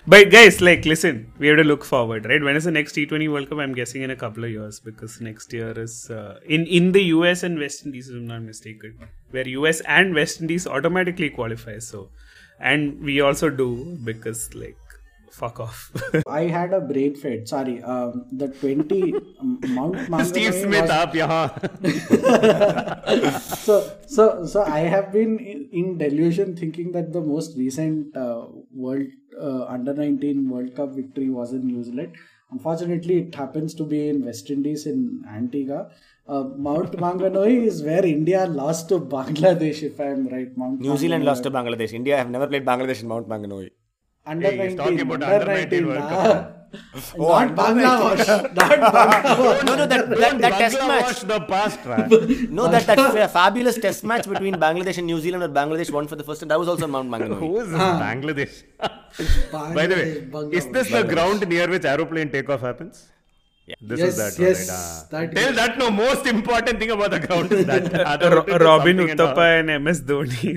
but 0.05 0.31
guys, 0.31 0.61
like, 0.61 0.85
listen, 0.85 1.31
we 1.37 1.47
have 1.47 1.57
to 1.57 1.63
look 1.63 1.83
forward, 1.83 2.25
right? 2.25 2.41
When 2.41 2.55
is 2.55 2.65
the 2.65 2.71
next 2.71 2.95
T20 2.95 3.31
World 3.31 3.49
Cup? 3.49 3.59
I'm 3.59 3.73
guessing 3.73 4.01
in 4.01 4.11
a 4.11 4.15
couple 4.15 4.43
of 4.43 4.51
years 4.51 4.79
because 4.79 5.19
next 5.21 5.53
year 5.53 5.71
is 5.77 6.09
uh, 6.09 6.39
in 6.45 6.65
in 6.65 6.91
the 6.91 7.03
US 7.15 7.43
and 7.43 7.59
West 7.59 7.85
Indies, 7.85 8.09
if 8.09 8.15
I'm 8.15 8.27
not 8.27 8.41
mistaken, 8.41 8.97
where 9.31 9.47
US 9.47 9.81
and 9.81 10.13
West 10.13 10.41
Indies 10.41 10.67
automatically 10.67 11.29
qualify. 11.29 11.79
So, 11.79 12.09
and 12.59 13.01
we 13.01 13.21
also 13.21 13.49
do 13.49 13.97
because 14.03 14.53
like 14.55 14.77
fuck 15.41 15.59
off. 15.65 15.77
I 16.27 16.43
had 16.57 16.73
a 16.73 16.81
brain 16.91 17.15
fade. 17.23 17.47
Sorry, 17.53 17.75
um, 17.83 18.25
the 18.31 18.47
20 18.47 19.13
um, 19.39 19.59
Mount 19.77 19.95
Maunganui 20.13 20.25
Steve 20.31 20.53
Smith, 20.61 20.81
was- 20.81 20.89
up 21.01 21.13
yahan. 21.21 21.49
so 23.65 23.75
so 24.17 24.23
so 24.45 24.63
I 24.63 24.79
have 24.95 25.11
been 25.11 25.37
in, 25.39 25.61
in 25.81 25.97
delusion 25.97 26.55
thinking 26.55 26.91
that 26.97 27.13
the 27.13 27.21
most 27.21 27.57
recent 27.57 28.15
uh, 28.25 28.45
world 28.73 29.07
uh, 29.39 29.63
under 29.65 29.93
19 29.93 30.49
World 30.49 30.75
Cup 30.75 30.95
victory 30.95 31.29
was 31.29 31.53
in 31.53 31.65
New 31.67 31.83
Zealand. 31.83 32.15
Unfortunately, 32.49 33.15
it 33.23 33.35
happens 33.35 33.73
to 33.75 33.83
be 33.83 34.07
in 34.09 34.23
West 34.25 34.49
Indies 34.49 34.85
in 34.85 35.23
Antigua. 35.29 35.89
Uh, 36.27 36.43
Mount 36.67 36.93
Maunganui 37.03 37.65
is 37.71 37.83
where 37.83 38.05
India 38.05 38.45
lost 38.45 38.87
to 38.89 38.99
Bangladesh, 38.99 39.81
if 39.83 39.99
I 39.99 40.05
am 40.15 40.27
right. 40.27 40.55
Mount 40.61 40.79
New 40.79 40.95
Zealand 40.97 41.23
Maunganui. 41.23 41.25
lost 41.25 41.43
to 41.43 41.51
Bangladesh. 41.51 41.93
India 41.93 42.15
have 42.17 42.29
never 42.29 42.47
played 42.47 42.65
Bangladesh 42.65 43.01
in 43.01 43.07
Mount 43.09 43.27
Maunganui. 43.27 43.69
Under 44.27 44.47
Hey, 44.49 44.57
he's 44.67 44.75
19. 44.75 44.77
talking 44.77 45.01
about 45.01 45.23
under 45.23 45.51
under 45.51 45.53
19 45.53 45.87
World 45.87 45.99
ah. 46.03 46.47
Oh, 47.17 47.27
not 47.39 47.55
Bangladesh. 47.55 48.27
not 48.55 48.79
Bangladesh. 48.95 49.63
No, 49.67 49.75
no, 49.75 49.85
that, 49.91 50.09
that, 50.09 50.37
that 50.43 50.53
test 50.61 50.77
Bangla 50.77 50.87
match. 50.87 51.19
the 51.31 51.39
past, 51.51 51.79
right? 51.85 52.09
No, 52.57 52.67
that, 52.67 52.85
that 52.87 52.99
fa- 53.13 53.27
fabulous 53.29 53.77
test 53.85 54.03
match 54.03 54.27
between 54.27 54.55
Bangladesh 54.55 54.97
and 54.97 55.07
New 55.07 55.19
Zealand 55.21 55.41
where 55.43 55.49
Bangladesh 55.61 55.89
won 55.91 56.07
for 56.07 56.17
the 56.17 56.25
first 56.25 56.41
time. 56.41 56.49
That 56.49 56.59
was 56.59 56.67
also 56.67 56.83
in 56.85 56.91
Mount 56.91 57.09
Maunganui. 57.09 57.39
Who 57.39 57.59
is 57.61 57.69
this 57.69 57.79
Bangladesh? 57.79 58.63
By 59.73 59.87
the 59.87 59.95
way, 59.95 60.07
Bangladesh, 60.29 60.53
is 60.53 60.67
this 60.67 60.89
the 60.91 61.03
ground 61.05 61.47
near 61.47 61.69
which 61.69 61.85
aeroplane 61.85 62.29
takeoff 62.31 62.59
happens? 62.61 63.07
Yeah. 63.65 63.75
This 63.81 63.99
Yes, 63.99 64.09
is 64.09 64.17
that 64.17 64.33
one, 64.37 64.47
yes, 64.49 64.59
right? 64.69 64.77
Ah. 64.77 65.07
that 65.11 65.35
Tell 65.35 65.49
is- 65.49 65.55
that 65.61 65.77
no 65.77 65.89
most 65.89 66.25
important 66.27 66.79
thing 66.79 66.91
about 66.91 67.11
the 67.11 67.19
ground 67.21 67.51
is 67.53 67.65
that. 67.65 67.93
Other 68.13 68.29
Ro- 68.35 68.43
than 68.43 68.61
Robin 68.61 68.97
something 68.97 69.09
and. 69.11 69.19
Uthappa 69.19 69.45
and 69.59 69.67
MS 69.85 70.01
Dhoni 70.01 70.51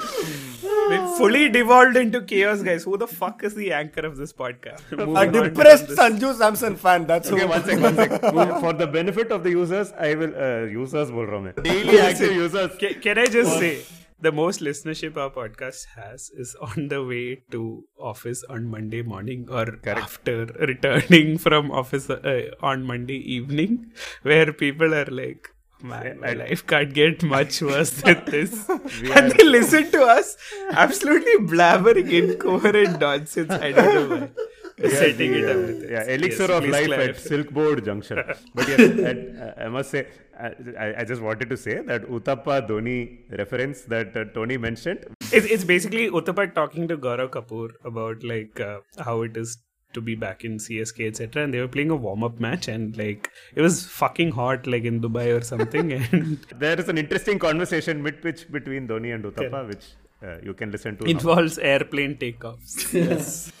say. 0.00 0.96
it 0.96 1.16
fully 1.18 1.48
devolved 1.48 1.96
into 1.96 2.20
chaos, 2.22 2.62
guys. 2.62 2.84
Who 2.84 2.96
the 2.96 3.06
fuck 3.06 3.44
is 3.44 3.54
the 3.54 3.72
anchor 3.72 4.06
of 4.06 4.16
this 4.16 4.32
podcast? 4.32 4.82
A 4.92 5.30
depressed. 5.30 5.88
Sanju 5.88 6.34
Samson 6.34 6.76
fan. 6.76 7.06
That's 7.06 7.28
who. 7.28 7.36
Okay, 7.36 7.44
one 7.46 7.64
sec, 7.64 7.80
one 7.80 7.96
sec. 7.96 8.20
For 8.66 8.72
the 8.72 8.86
benefit 8.86 9.30
of 9.32 9.42
the 9.44 9.50
users, 9.50 9.92
I 9.92 10.14
will 10.14 10.34
uh, 10.36 10.66
users 10.80 11.10
bol 11.10 11.26
raha 11.26 11.42
मैं. 11.46 11.62
Daily 11.70 12.00
active 12.00 12.34
users. 12.42 12.76
Ca- 12.84 12.94
Can 13.08 13.18
I 13.18 13.26
just 13.26 13.58
say 13.58 13.72
the 14.20 14.30
most 14.32 14.60
listenership 14.60 15.16
our 15.16 15.30
podcast 15.30 15.86
has 15.96 16.30
is 16.44 16.54
on 16.60 16.88
the 16.88 17.02
way 17.02 17.42
to 17.52 17.84
office 17.98 18.42
on 18.56 18.66
Monday 18.74 19.00
morning 19.02 19.46
or 19.50 19.64
after 19.86 20.34
returning 20.72 21.38
from 21.38 21.70
office 21.70 22.10
uh, 22.10 22.42
on 22.60 22.84
Monday 22.84 23.16
evening, 23.36 23.78
where 24.22 24.52
people 24.52 24.94
are 24.94 25.06
like, 25.06 25.48
Man, 25.82 26.20
my 26.20 26.32
life 26.34 26.66
can't 26.66 26.92
get 26.92 27.22
much 27.22 27.62
worse 27.62 27.90
than 28.02 28.22
this. 28.26 28.68
and 28.68 29.32
they 29.32 29.44
listen 29.44 29.90
to 29.92 30.02
us 30.02 30.36
absolutely 30.72 31.36
blabbering 31.46 32.10
incoherent 32.10 33.00
nonsense. 33.00 33.50
I 33.50 33.72
don't 33.72 33.94
know 33.94 34.16
why. 34.16 34.30
We're 34.78 34.90
setting 34.90 35.34
it 35.34 35.44
up 35.48 35.56
with. 35.56 35.90
Yeah, 35.90 36.04
elixir 36.04 36.48
Yes, 36.48 36.50
of 36.58 36.66
life 36.68 36.86
clarify. 36.86 37.10
at 37.10 37.16
Silkboard 37.16 37.84
Junction. 37.84 38.22
But 38.54 38.68
yes, 38.68 38.80
and, 38.80 39.38
uh, 39.38 39.52
I 39.64 39.68
must 39.68 39.90
say, 39.90 40.06
uh, 40.38 40.50
I, 40.78 40.94
I 41.00 41.04
just 41.04 41.20
wanted 41.20 41.50
to 41.50 41.56
say 41.56 41.82
that 41.82 42.02
Uthappa 42.08 42.66
Dhoni 42.66 43.18
reference 43.38 43.82
that 43.82 44.16
uh, 44.16 44.24
Tony 44.32 44.56
mentioned. 44.56 45.04
It's, 45.32 45.44
it's 45.46 45.64
basically 45.64 46.08
Uthappa 46.10 46.54
talking 46.54 46.88
to 46.88 46.96
Gaurav 46.96 47.28
Kapoor 47.30 47.70
about 47.84 48.22
like 48.24 48.58
uh, 48.58 48.80
how 48.98 49.20
it 49.22 49.36
is 49.36 49.58
to 49.92 50.00
be 50.00 50.14
back 50.14 50.44
in 50.44 50.56
CSK 50.58 51.06
etc. 51.08 51.44
And 51.44 51.54
they 51.54 51.60
were 51.60 51.68
playing 51.68 51.90
a 51.90 51.96
warm 51.96 52.22
up 52.24 52.38
match 52.40 52.68
and 52.68 52.96
like 52.96 53.30
it 53.54 53.62
was 53.62 53.84
fucking 53.86 54.32
hot 54.32 54.66
like 54.66 54.84
in 54.84 55.00
Dubai 55.00 55.36
or 55.36 55.42
something. 55.42 55.92
And 56.00 56.38
There 56.58 56.78
is 56.78 56.88
an 56.88 56.98
interesting 56.98 57.38
conversation 57.38 58.02
mid 58.02 58.22
pitch 58.22 58.50
between 58.50 58.88
Dhoni 58.88 59.14
and 59.14 59.24
Uthappa, 59.24 59.66
which 59.68 59.84
uh, 60.22 60.38
you 60.42 60.54
can 60.54 60.70
listen 60.70 60.96
to. 60.98 61.04
now. 61.04 61.10
involves 61.10 61.58
airplane 61.58 62.16
takeoffs. 62.16 63.50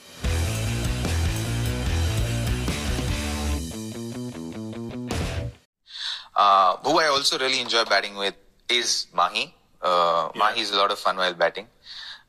Uh, 6.36 6.76
who 6.84 6.98
I 6.98 7.06
also 7.06 7.38
really 7.38 7.60
enjoy 7.60 7.84
batting 7.84 8.16
with 8.16 8.34
is 8.68 9.08
Mahi. 9.14 9.54
Uh, 9.82 10.30
Mahi 10.36 10.60
is 10.60 10.70
a 10.70 10.76
lot 10.76 10.90
of 10.90 10.98
fun 10.98 11.16
while 11.16 11.34
batting. 11.34 11.66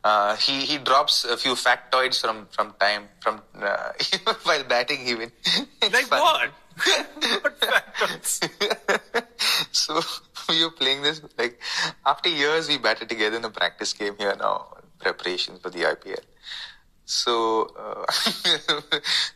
Uh, 0.03 0.35
he 0.35 0.61
he 0.61 0.77
drops 0.79 1.25
a 1.25 1.37
few 1.37 1.53
factoids 1.53 2.19
from 2.19 2.47
from 2.51 2.73
time 2.79 3.07
from 3.19 3.41
uh, 3.61 3.91
while 4.43 4.63
batting 4.63 5.05
even. 5.07 5.31
like 5.81 6.09
what? 6.09 6.49
what 7.43 7.61
factoids? 7.61 8.41
so 9.71 10.01
we 10.49 10.63
were 10.63 10.71
playing 10.71 11.03
this 11.03 11.21
like 11.37 11.59
after 12.05 12.29
years 12.29 12.67
we 12.67 12.79
batted 12.79 13.09
together 13.09 13.37
in 13.37 13.45
a 13.45 13.49
practice 13.49 13.93
game 13.93 14.15
here 14.17 14.35
now 14.39 14.65
preparations 14.99 15.59
for 15.61 15.69
the 15.69 15.81
IPL. 15.81 16.23
So 17.05 17.71
uh, 17.77 18.05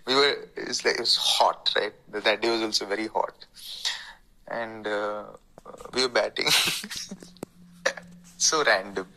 we 0.08 0.16
were 0.16 0.48
it's 0.56 0.84
like 0.84 0.96
it 0.96 1.02
was 1.02 1.16
hot 1.16 1.72
right 1.76 1.94
that 2.12 2.42
day 2.42 2.50
was 2.50 2.62
also 2.62 2.86
very 2.86 3.08
hot 3.08 3.46
and 4.48 4.88
uh, 4.88 5.26
we 5.94 6.02
were 6.02 6.10
batting. 6.10 6.50
so 8.38 8.64
random. 8.64 9.08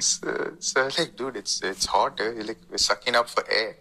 So, 0.00 0.52
so 0.58 0.82
I 0.82 0.84
was 0.84 0.98
like, 0.98 1.16
dude, 1.16 1.36
it's 1.36 1.62
it's 1.62 1.86
hot. 1.86 2.18
You're 2.18 2.44
like, 2.44 2.58
we're 2.70 2.78
sucking 2.78 3.14
up 3.14 3.28
for 3.28 3.44
air. 3.50 3.76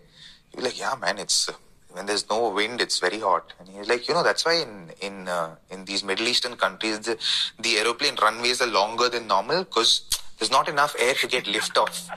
You're 0.54 0.66
like, 0.66 0.80
yeah, 0.80 0.96
man, 1.00 1.20
it's 1.20 1.50
uh, 1.50 1.54
when 1.92 2.06
there's 2.08 2.30
no 2.30 2.50
wind, 2.50 2.82
it's 2.82 3.00
very 3.00 3.20
hot. 3.20 3.54
And 3.60 3.70
he's 3.70 3.88
like, 3.88 4.08
you 4.08 4.14
know, 4.14 4.24
that's 4.24 4.46
why 4.46 4.56
in 4.56 4.92
in 5.02 5.28
uh, 5.28 5.56
in 5.70 5.86
these 5.86 6.04
Middle 6.04 6.28
Eastern 6.28 6.56
countries, 6.56 7.00
the 7.00 7.18
the 7.60 7.78
aeroplane 7.78 8.16
runways 8.22 8.62
are 8.62 8.68
longer 8.68 9.10
than 9.10 9.28
normal 9.28 9.64
because 9.64 10.10
there's 10.40 10.52
not 10.52 10.68
enough 10.68 10.96
air 11.00 11.14
to 11.14 11.28
get 11.28 11.48
lift 11.48 11.78
off. 11.78 12.10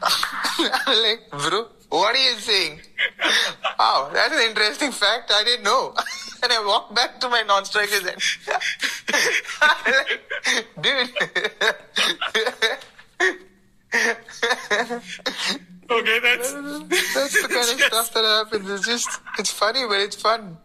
I'm 0.86 1.02
like, 1.02 1.30
bro, 1.30 1.68
what 1.88 2.14
are 2.14 2.18
you 2.18 2.34
saying? 2.38 2.80
Wow, 3.78 4.10
that's 4.14 4.34
an 4.34 4.48
interesting 4.48 4.92
fact. 4.92 5.30
I 5.34 5.44
didn't 5.44 5.64
know. 5.64 5.94
and 6.42 6.52
I 6.52 6.64
walked 6.64 6.94
back 6.94 7.20
to 7.20 7.28
my 7.28 7.42
non-strikers 7.42 8.04
and 8.04 8.16
like, 9.76 10.20
dude. 10.80 11.10
Okay, 15.90 16.18
that's 16.20 16.52
That's 16.52 17.42
the 17.42 17.48
kind 17.48 17.68
of 17.70 17.80
stuff 17.92 18.14
that 18.14 18.24
happens. 18.24 18.70
It's 18.70 18.86
just, 18.86 19.20
it's 19.38 19.50
funny, 19.50 19.84
but 19.86 20.00
it's 20.00 20.16
fun. 20.16 20.56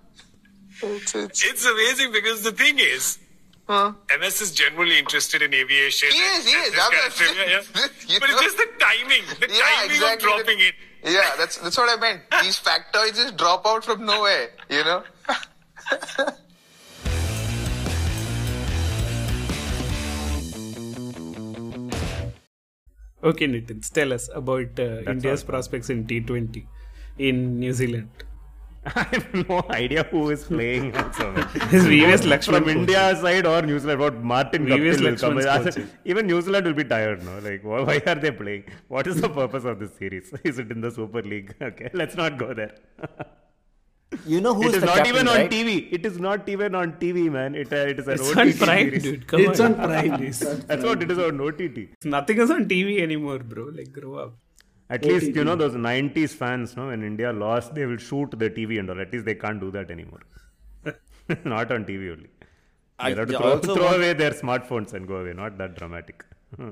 It's, 0.82 1.14
it's, 1.14 1.46
it's 1.46 1.66
amazing 1.66 2.12
because 2.14 2.42
the 2.44 2.54
thing 2.54 2.80
is, 2.80 3.20
MS 3.68 4.42
is 4.42 4.52
generally 4.52 4.98
interested 4.98 5.42
in 5.42 5.54
aviation. 5.54 6.10
He 6.12 6.18
is, 6.18 6.46
he 6.48 6.54
is. 6.54 6.74
I'm 6.74 6.92
kind 6.92 7.04
not- 7.04 7.14
thing, 7.14 7.36
yeah, 8.08 8.20
But 8.20 8.30
it's 8.30 8.42
just 8.42 8.58
the 8.58 8.68
timing, 8.80 9.24
the 9.42 9.48
Yeah, 9.54 9.62
timing 9.62 9.92
exactly. 9.92 10.32
of 10.32 10.38
dropping 10.38 10.60
it. 10.62 10.74
yeah, 11.04 11.32
that's 11.38 11.58
that's 11.58 11.78
what 11.78 11.90
I 11.96 12.00
meant. 12.00 12.22
These 12.42 12.60
factoids 12.60 13.16
just 13.16 13.36
drop 13.38 13.68
out 13.68 13.84
from 13.86 14.06
nowhere, 14.06 14.50
you 14.70 14.84
know. 14.86 15.04
okay, 23.24 23.48
Nitin, 23.48 23.82
tell 23.92 24.14
us 24.14 24.30
about 24.34 24.80
uh, 24.80 25.02
India's 25.12 25.44
prospects 25.44 25.90
in 25.90 26.06
T20 26.06 26.66
in 27.18 27.60
New 27.60 27.74
Zealand. 27.74 28.10
I 28.86 29.04
have 29.12 29.50
no 29.50 29.62
idea 29.72 30.04
who 30.04 30.30
is 30.30 30.46
playing. 30.46 30.96
Also. 30.96 31.34
VVS 31.34 32.22
Lakshman 32.32 32.64
From. 32.64 32.70
India 32.70 33.16
side 33.16 33.46
or 33.46 33.62
New 33.62 33.78
Zealand, 33.78 34.00
what 34.00 34.24
Martin 34.24 34.66
VVS 34.66 35.02
will 35.02 35.18
come. 35.18 35.64
Coaching. 35.64 35.90
Even 36.06 36.28
New 36.28 36.42
Zealand 36.42 36.66
will 36.66 36.74
be 36.74 36.86
tired, 36.86 37.24
no? 37.24 37.40
Like, 37.40 37.64
why, 37.64 37.82
why 37.82 38.02
are 38.06 38.16
they 38.16 38.32
playing? 38.32 38.64
What 38.88 39.06
is 39.08 39.20
the 39.20 39.30
purpose 39.30 39.66
of 39.66 39.80
this 39.80 39.94
series? 39.98 40.34
Is 40.44 40.60
it 40.60 40.72
in 40.72 40.80
the 40.82 40.92
Super 40.92 41.22
League? 41.22 41.54
Okay, 41.62 41.90
let's 41.94 42.16
not 42.16 42.38
go 42.38 42.54
there. 42.54 42.76
You 44.26 44.42
know 44.42 44.52
it 44.60 44.64
who's 44.64 44.74
is 44.76 44.80
the 44.82 44.86
not 44.88 44.96
captain, 44.98 45.16
even 45.16 45.28
on? 45.28 45.38
TV. 45.50 45.88
It 45.94 46.06
is 46.06 46.20
not 46.20 46.48
even 46.50 46.74
on 46.76 46.94
TV, 46.94 47.32
man. 47.32 47.54
It, 47.56 47.72
uh, 47.72 47.76
it 47.94 48.00
is 48.00 48.08
an 48.08 48.14
It's 48.14 48.30
OTT 48.30 48.38
on 48.40 48.54
Prime, 48.58 48.86
series. 48.90 49.04
dude. 49.04 49.28
Come 49.28 49.42
It's 49.42 49.60
on. 49.60 49.76
on 49.76 49.88
Prime. 49.90 50.24
It's 50.30 50.44
on 50.46 50.60
That's 50.68 50.84
what 50.84 51.04
it 51.04 51.12
is 51.12 51.20
on 51.20 51.40
OTT. 51.40 52.06
Nothing 52.06 52.40
is 52.40 52.50
on 52.52 52.66
TV 52.68 53.02
anymore, 53.02 53.40
bro. 53.40 53.66
Like, 53.66 53.92
grow 53.92 54.16
up. 54.16 54.34
At 54.90 55.06
least, 55.06 55.36
you 55.36 55.44
know, 55.44 55.56
those 55.56 55.74
90s 55.76 56.32
fans, 56.32 56.76
no, 56.76 56.88
when 56.88 57.04
India 57.04 57.32
lost, 57.32 57.76
they 57.76 57.86
will 57.86 57.98
shoot 57.98 58.32
the 58.32 58.50
TV 58.50 58.80
and 58.80 58.90
all. 58.90 59.00
At 59.00 59.14
least 59.14 59.26
they 59.26 59.36
can't 59.36 59.60
do 59.60 59.70
that 59.72 59.92
anymore. 59.92 60.22
not 61.46 61.72
on 61.72 61.86
TV 61.86 62.12
only. 62.12 62.30
I 62.98 63.14
They 63.14 63.20
have 63.20 63.30
to 63.30 63.38
throw, 63.38 63.52
also 63.52 63.76
throw 63.76 63.86
want- 63.86 63.98
away 63.98 64.14
their 64.14 64.32
smartphones 64.32 64.94
and 64.94 65.08
go 65.08 65.18
away. 65.18 65.34
Not 65.34 65.60
that 65.60 65.76
dramatic. 65.78 66.26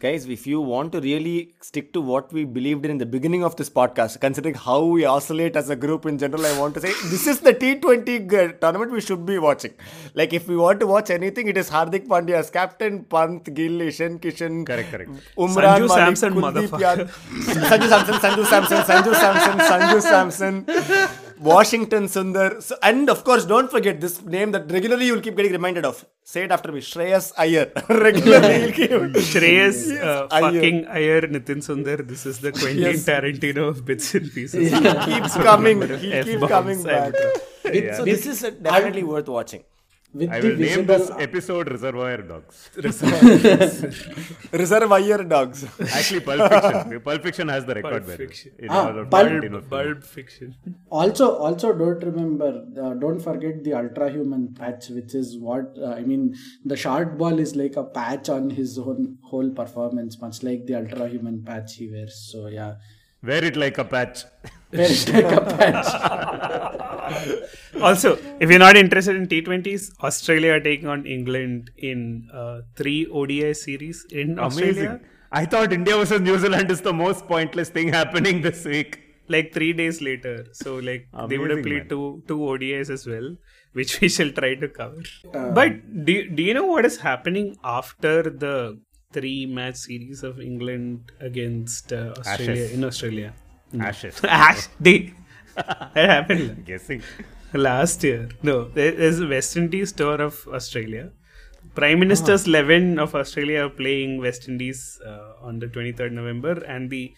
Guys, 0.00 0.26
if 0.26 0.46
you 0.46 0.60
want 0.60 0.92
to 0.92 1.00
really 1.00 1.54
stick 1.60 1.92
to 1.92 2.00
what 2.00 2.32
we 2.32 2.44
believed 2.44 2.84
in 2.84 2.90
in 2.92 2.98
the 2.98 3.06
beginning 3.06 3.42
of 3.44 3.56
this 3.56 3.68
podcast, 3.68 4.20
considering 4.20 4.54
how 4.54 4.84
we 4.84 5.04
oscillate 5.04 5.56
as 5.56 5.70
a 5.70 5.76
group 5.76 6.06
in 6.06 6.18
general, 6.18 6.46
I 6.46 6.58
want 6.58 6.74
to 6.74 6.80
say 6.80 6.92
this 7.10 7.26
is 7.26 7.40
the 7.40 7.54
T20 7.54 8.60
tournament 8.60 8.92
we 8.92 9.00
should 9.00 9.26
be 9.26 9.38
watching. 9.38 9.74
Like, 10.14 10.32
if 10.32 10.48
we 10.48 10.56
want 10.56 10.80
to 10.80 10.86
watch 10.86 11.10
anything, 11.10 11.48
it 11.48 11.56
is 11.56 11.70
Hardik 11.70 12.06
Pandya 12.06 12.34
as 12.34 12.50
captain, 12.50 13.04
Pant, 13.04 13.52
Gill, 13.54 13.80
Ishan 13.80 14.18
Kishan, 14.20 14.66
Correct, 14.66 14.90
correct. 14.90 15.10
Umran 15.36 15.78
Sanju 15.78 15.88
Malik, 15.88 16.16
Samson, 16.16 16.34
Kuldeep 16.34 16.68
Sanju 17.70 17.88
Samson, 17.88 18.14
Sanju 18.14 18.46
Samson, 18.46 18.78
Sanju 18.82 19.14
Samson, 19.14 19.58
Sanju 19.70 20.02
Samson. 20.02 21.24
Washington 21.40 22.04
Sundar. 22.04 22.62
So, 22.62 22.76
and 22.82 23.08
of 23.08 23.24
course, 23.24 23.44
don't 23.44 23.70
forget 23.70 24.00
this 24.00 24.22
name 24.22 24.52
that 24.52 24.70
regularly 24.70 25.06
you'll 25.06 25.20
keep 25.20 25.36
getting 25.36 25.52
reminded 25.52 25.84
of. 25.84 26.04
Say 26.24 26.44
it 26.44 26.50
after 26.50 26.70
me. 26.72 26.80
Shreyas 26.80 27.32
Iyer. 27.38 27.70
regularly 27.88 28.62
you'll 28.62 28.72
keep. 28.72 28.90
Shreyas 28.90 29.78
uh, 30.02 30.28
Iyer. 30.30 30.52
fucking 30.52 30.86
Iyer 30.86 31.22
Nitin 31.22 31.58
Sundar. 31.68 32.06
This 32.06 32.26
is 32.26 32.38
the 32.40 32.52
Quentin 32.52 32.78
Yes. 32.78 33.04
Tarantino 33.04 33.68
of 33.68 33.84
bits 33.84 34.14
and 34.14 34.30
pieces. 34.32 34.70
keeps 34.72 35.34
coming. 35.36 35.82
He'll 35.98 36.48
coming 36.48 36.80
I 36.86 36.92
back. 36.92 37.12
would- 37.14 37.94
So 37.96 38.04
this 38.04 38.26
is 38.26 38.44
uh, 38.44 38.50
definitely 38.50 39.02
worth 39.04 39.28
watching. 39.28 39.64
With 40.14 40.30
I 40.30 40.40
the 40.40 40.48
will 40.48 40.56
name 40.56 40.86
visible, 40.86 40.98
this 40.98 41.10
episode 41.18 41.70
Reservoir 41.74 42.16
Dogs. 42.22 42.70
Reservoir 44.52 45.22
Dogs. 45.24 45.64
Actually, 45.92 46.20
Pulp 46.20 46.50
Fiction. 46.50 47.00
Pulp 47.00 47.22
Fiction 47.22 47.48
has 47.48 47.64
the 47.66 47.74
record 47.74 47.92
Pulp 47.92 48.06
better. 48.06 48.26
Fiction. 48.26 48.52
in 48.58 48.70
Ah, 48.70 48.86
all 48.88 49.04
Pulp- 49.04 49.28
Tarantino. 49.28 49.68
Bulb 49.68 50.02
fiction. 50.02 50.54
also 50.90 51.36
also 51.36 51.72
don't 51.74 52.02
remember 52.02 52.64
uh, 52.82 52.94
don't 52.94 53.20
forget 53.20 53.62
the 53.64 53.72
Ultrahuman 53.72 54.56
patch 54.58 54.88
which 54.88 55.14
is 55.14 55.36
what 55.38 55.76
uh, 55.78 55.90
i 56.00 56.02
mean 56.10 56.34
the 56.64 56.76
short 56.84 57.16
ball 57.18 57.38
is 57.38 57.54
like 57.62 57.76
a 57.76 57.84
patch 57.84 58.28
on 58.30 58.48
his 58.50 58.78
own 58.78 59.18
whole 59.30 59.50
performance 59.50 60.18
much 60.20 60.42
like 60.42 60.64
the 60.66 60.72
Ultrahuman 60.80 61.44
patch 61.44 61.74
he 61.76 61.88
wears 61.90 62.16
so 62.32 62.46
yeah 62.46 62.74
Wear 63.20 63.44
it 63.44 63.56
like 63.56 63.78
a 63.78 63.84
patch. 63.84 64.20
very 64.70 64.96
like 65.12 65.32
a 65.38 65.40
patch 65.60 65.88
Also, 67.80 68.18
if 68.40 68.50
you're 68.50 68.58
not 68.58 68.76
interested 68.76 69.16
in 69.16 69.26
T20s, 69.26 69.92
Australia 70.02 70.52
are 70.52 70.60
taking 70.60 70.86
on 70.88 71.06
England 71.06 71.70
in 71.76 72.28
uh, 72.32 72.60
three 72.76 73.06
ODI 73.06 73.54
series 73.54 74.06
in 74.10 74.38
Australia. 74.38 74.90
Amazing. 74.90 75.00
I 75.30 75.44
thought 75.44 75.72
India 75.72 75.96
versus 75.96 76.20
New 76.20 76.38
Zealand 76.38 76.70
is 76.70 76.80
the 76.80 76.92
most 76.92 77.26
pointless 77.26 77.68
thing 77.68 77.88
happening 77.92 78.40
this 78.40 78.64
week. 78.64 79.00
Like 79.28 79.52
three 79.52 79.74
days 79.74 80.00
later, 80.00 80.46
so 80.52 80.76
like 80.76 81.06
they 81.28 81.36
would 81.36 81.50
have 81.50 81.62
played 81.62 81.82
man. 81.82 81.88
two 81.90 82.22
two 82.26 82.38
ODIs 82.38 82.88
as 82.88 83.06
well, 83.06 83.36
which 83.74 84.00
we 84.00 84.08
shall 84.08 84.30
try 84.30 84.54
to 84.54 84.68
cover. 84.68 85.02
Uh, 85.34 85.50
but 85.50 86.04
do 86.06 86.30
do 86.30 86.42
you 86.42 86.54
know 86.54 86.64
what 86.64 86.86
is 86.86 86.96
happening 86.96 87.54
after 87.62 88.22
the 88.22 88.80
three 89.12 89.44
match 89.44 89.76
series 89.76 90.22
of 90.22 90.40
England 90.40 91.12
against 91.20 91.92
uh, 91.92 92.14
Australia 92.18 92.62
Ashes. 92.64 92.72
in 92.72 92.84
Australia? 92.84 93.34
Ashes. 93.78 94.24
Ash 94.24 94.68
Day. 94.80 95.12
that 95.56 96.08
happened. 96.16 96.64
Guessing. 96.70 97.02
last 97.54 98.04
year. 98.04 98.28
No, 98.42 98.64
there's 98.64 99.20
a 99.20 99.26
West 99.26 99.56
Indies 99.56 99.92
tour 99.92 100.20
of 100.20 100.46
Australia. 100.48 101.10
Prime 101.74 102.00
Minister's 102.00 102.46
11 102.46 102.98
of 102.98 103.14
Australia 103.14 103.66
are 103.66 103.70
playing 103.70 104.18
West 104.18 104.48
Indies 104.48 105.00
uh, 105.06 105.34
on 105.40 105.58
the 105.58 105.66
23rd 105.66 106.12
November, 106.12 106.62
and 106.64 106.90
the 106.90 107.14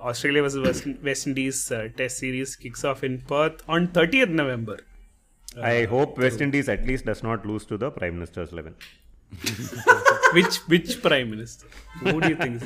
Australia 0.00 0.42
versus 0.42 0.64
West, 0.66 0.86
West 1.02 1.26
Indies 1.26 1.72
uh, 1.72 1.88
Test 1.96 2.18
series 2.18 2.56
kicks 2.56 2.84
off 2.84 3.02
in 3.02 3.20
Perth 3.22 3.62
on 3.68 3.88
30th 3.88 4.28
November. 4.28 4.78
I 5.60 5.84
hope 5.84 6.18
West 6.18 6.40
Indies 6.40 6.68
at 6.68 6.84
least 6.84 7.06
does 7.06 7.22
not 7.22 7.46
lose 7.46 7.64
to 7.66 7.78
the 7.78 7.90
Prime 7.90 8.14
Minister's 8.14 8.52
11. 8.52 8.74
Which 10.32 10.56
which 10.68 11.02
Prime 11.02 11.30
Minister? 11.30 11.66
Who 12.00 12.20
do 12.20 12.28
you 12.28 12.36
think? 12.36 12.62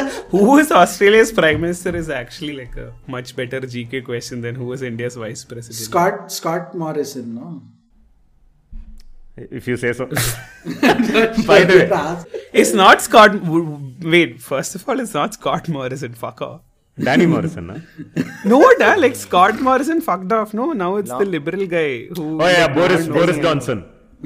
Is 0.00 0.16
who 0.30 0.58
is 0.58 0.70
Australia's 0.72 1.32
Prime 1.32 1.60
Minister 1.60 1.94
is 1.96 2.08
actually 2.10 2.54
like 2.56 2.76
a 2.76 2.92
much 3.06 3.34
better 3.36 3.60
GK 3.60 4.04
question 4.04 4.40
than 4.40 4.54
who 4.54 4.66
was 4.66 4.82
India's 4.82 5.16
Vice 5.16 5.44
President. 5.44 5.76
scott 5.88 6.32
scott 6.32 6.74
morrison 6.74 7.34
no 7.34 7.62
If 9.36 9.66
you 9.68 9.76
say 9.76 9.92
so. 9.92 10.04
By 11.48 11.58
the 11.70 11.74
way, 11.80 12.40
it's 12.60 12.72
not 12.72 13.02
Scott. 13.06 13.32
w- 13.32 13.64
w- 13.64 14.12
Wait, 14.12 14.40
first 14.40 14.74
of 14.78 14.88
all, 14.88 14.98
it's 15.02 15.12
not 15.16 15.34
Scott 15.38 15.68
Morrison. 15.74 16.14
Fuck 16.14 16.40
off. 16.46 16.62
Danny 17.08 17.26
Morrison, 17.32 17.68
huh? 17.72 18.22
No, 18.52 18.60
da, 18.78 18.94
like 19.02 19.14
Scott 19.24 19.60
Morrison 19.66 20.00
fucked 20.00 20.32
off. 20.38 20.54
No, 20.60 20.72
now 20.72 20.88
it's 21.02 21.10
the 21.10 21.26
liberal 21.34 21.66
guy 21.74 22.06
who. 22.16 22.24
Oh 22.42 22.48
yeah, 22.54 22.68
Boris 22.78 23.06
Boris 23.18 23.36
knows. 23.36 23.44
Johnson. 23.48 23.84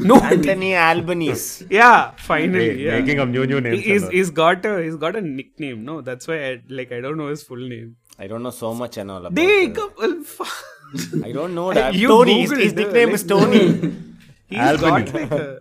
No, 0.08 0.16
Anthony 0.16 0.74
Albanese. 0.76 1.66
yeah, 1.70 2.10
finally, 2.16 2.68
Hey, 2.70 2.84
yeah. 2.84 2.98
Making 3.00 3.20
up 3.20 3.28
new 3.28 3.46
new 3.46 3.60
names. 3.60 3.84
He's, 3.84 4.08
he's 4.08 4.30
got 4.30 4.64
a 4.64 4.82
he's 4.82 4.96
got 4.96 5.16
a 5.16 5.20
nickname. 5.20 5.84
No, 5.84 6.00
that's 6.00 6.26
why 6.28 6.38
I 6.50 6.62
like 6.68 6.92
I 6.92 7.00
don't 7.00 7.16
know 7.18 7.28
his 7.28 7.42
full 7.42 7.64
name. 7.74 7.96
I 8.18 8.26
don't 8.26 8.42
know 8.42 8.50
so 8.50 8.74
much 8.74 8.96
and 8.98 9.10
all 9.10 9.18
about 9.26 9.34
They 9.34 9.64
it. 9.66 9.78
well, 9.98 10.22
fu- 10.22 11.24
I 11.24 11.32
don't 11.32 11.54
know 11.54 11.72
that. 11.80 11.94
You 11.94 12.08
Tony. 12.08 12.40
His, 12.42 12.50
Googled 12.52 12.62
his 12.62 12.72
nickname 12.74 13.08
like- 13.08 13.14
is 13.14 13.24
Tony. 13.24 13.64
he's 14.48 14.58
Albany. 14.58 15.04
got 15.10 15.14
like 15.14 15.30
a 15.32 15.60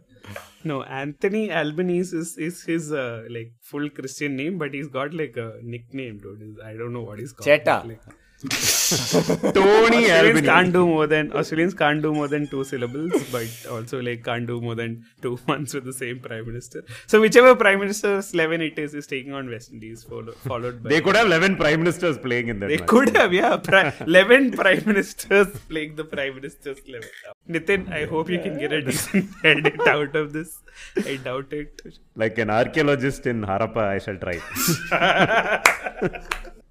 no 0.65 0.83
Anthony 0.83 1.43
Albanese 1.51 2.15
is 2.17 2.37
is 2.37 2.63
his 2.63 2.91
uh, 2.91 3.23
like 3.29 3.53
full 3.61 3.89
Christian 3.89 4.35
name, 4.35 4.57
but 4.57 4.73
he's 4.73 4.87
got 4.87 5.13
like 5.13 5.37
a 5.37 5.53
nickname, 5.63 6.17
dude. 6.19 6.57
I 6.71 6.73
don't 6.73 6.91
know 6.93 7.03
what 7.03 7.19
he's 7.19 7.31
called. 7.33 7.45
Cheta. 7.45 7.83
Like, 7.85 8.01
Tony 9.53 10.09
Australians 10.09 10.41
can't 10.45 10.71
do 10.71 10.85
more 10.87 11.07
than 11.07 11.31
Australians 11.33 11.73
can't 11.73 12.01
do 12.01 12.13
more 12.13 12.27
than 12.29 12.47
two 12.47 12.63
syllables, 12.63 13.11
but 13.33 13.47
also 13.69 14.01
like 14.01 14.23
can't 14.23 14.47
do 14.47 14.61
more 14.61 14.75
than 14.75 15.03
two 15.21 15.37
months 15.47 15.73
with 15.73 15.83
the 15.83 15.91
same 15.91 16.19
prime 16.21 16.45
minister. 16.45 16.83
So 17.07 17.19
whichever 17.19 17.53
prime 17.55 17.79
minister's 17.79 18.33
eleven 18.33 18.61
it 18.61 18.79
is 18.79 18.93
is 18.93 19.07
taking 19.07 19.33
on 19.33 19.49
West 19.49 19.71
Indies, 19.73 20.03
follow, 20.05 20.31
followed 20.31 20.81
by 20.83 20.89
They 20.89 21.01
could 21.01 21.17
have 21.17 21.25
11 21.27 21.57
prime 21.57 21.79
ministers 21.79 22.17
playing 22.17 22.47
in 22.47 22.59
that 22.61 22.67
they 22.67 22.77
match. 22.77 22.87
could 22.87 23.15
have 23.17 23.33
yeah 23.33 23.57
pri- 23.57 23.93
eleven 24.07 24.51
prime 24.51 24.83
ministers 24.85 25.47
playing 25.67 25.95
the 25.97 26.05
prime 26.05 26.35
minister's 26.35 26.79
eleven. 26.87 27.09
Nitin, 27.49 27.91
I 27.91 28.05
hope 28.05 28.29
you 28.29 28.39
can 28.39 28.57
get 28.57 28.71
a 28.71 28.81
decent 28.81 29.29
edit 29.43 29.85
out 29.85 30.15
of 30.15 30.31
this. 30.31 30.59
I 31.05 31.17
doubt 31.17 31.51
it. 31.51 31.81
Like 32.15 32.37
an 32.37 32.49
archaeologist 32.49 33.25
in 33.27 33.41
Harappa, 33.41 33.83
I 33.95 33.99
shall 33.99 34.17
try. 34.17 34.39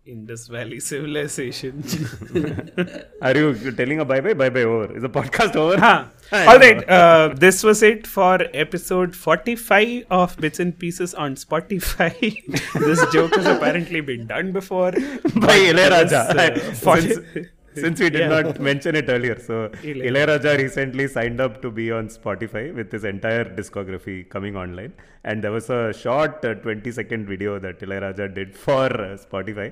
Indus 0.09 0.47
Valley 0.49 0.81
civilization. 0.81 1.83
Are 3.23 3.37
you 3.37 3.73
telling 3.73 4.01
a 4.01 4.05
bye 4.05 4.21
bye? 4.21 4.33
Bye 4.35 4.49
bye 4.51 4.63
over. 4.63 4.97
Is 4.97 5.03
the 5.03 5.09
podcast 5.11 5.55
over? 5.57 5.79
Huh. 5.79 6.07
All 6.33 6.59
right. 6.59 6.89
Uh, 6.89 7.35
this 7.35 7.63
was 7.63 7.83
it 7.83 8.07
for 8.07 8.39
episode 8.55 9.15
45 9.15 10.05
of 10.11 10.37
Bits 10.39 10.61
and 10.61 10.79
Pieces 10.79 11.15
on 11.15 11.35
Spotify. 11.35 12.13
this 12.87 13.05
joke 13.13 13.35
has 13.37 13.47
apparently 13.47 14.01
been 14.01 14.27
done 14.27 14.53
before. 14.53 14.93
By 14.93 15.59
Ilayaraja. 15.71 16.23
uh, 16.37 16.75
for- 16.75 17.49
since, 17.78 17.84
since 17.86 18.00
we 18.00 18.10
did 18.16 18.22
Yeah. 18.24 18.34
not 18.36 18.60
mention 18.70 18.96
it 18.96 19.08
earlier. 19.10 19.38
So, 19.40 19.56
Ilayaraja. 19.70 20.08
Ilayaraja 20.10 20.52
recently 20.64 21.08
signed 21.16 21.42
up 21.46 21.56
to 21.64 21.72
be 21.80 21.88
on 22.00 22.08
Spotify 22.18 22.66
with 22.80 22.92
his 22.92 23.04
entire 23.14 23.46
discography 23.60 24.18
coming 24.36 24.56
online. 24.66 24.94
And 25.30 25.44
there 25.44 25.54
was 25.58 25.70
a 25.72 25.94
short 26.04 26.44
uh, 26.46 26.54
20 26.56 26.92
second 26.92 27.26
video 27.34 27.52
that 27.66 27.80
Ilayaraja 27.80 28.28
did 28.40 28.52
for 28.68 28.88
uh, 29.08 29.12
Spotify. 29.26 29.70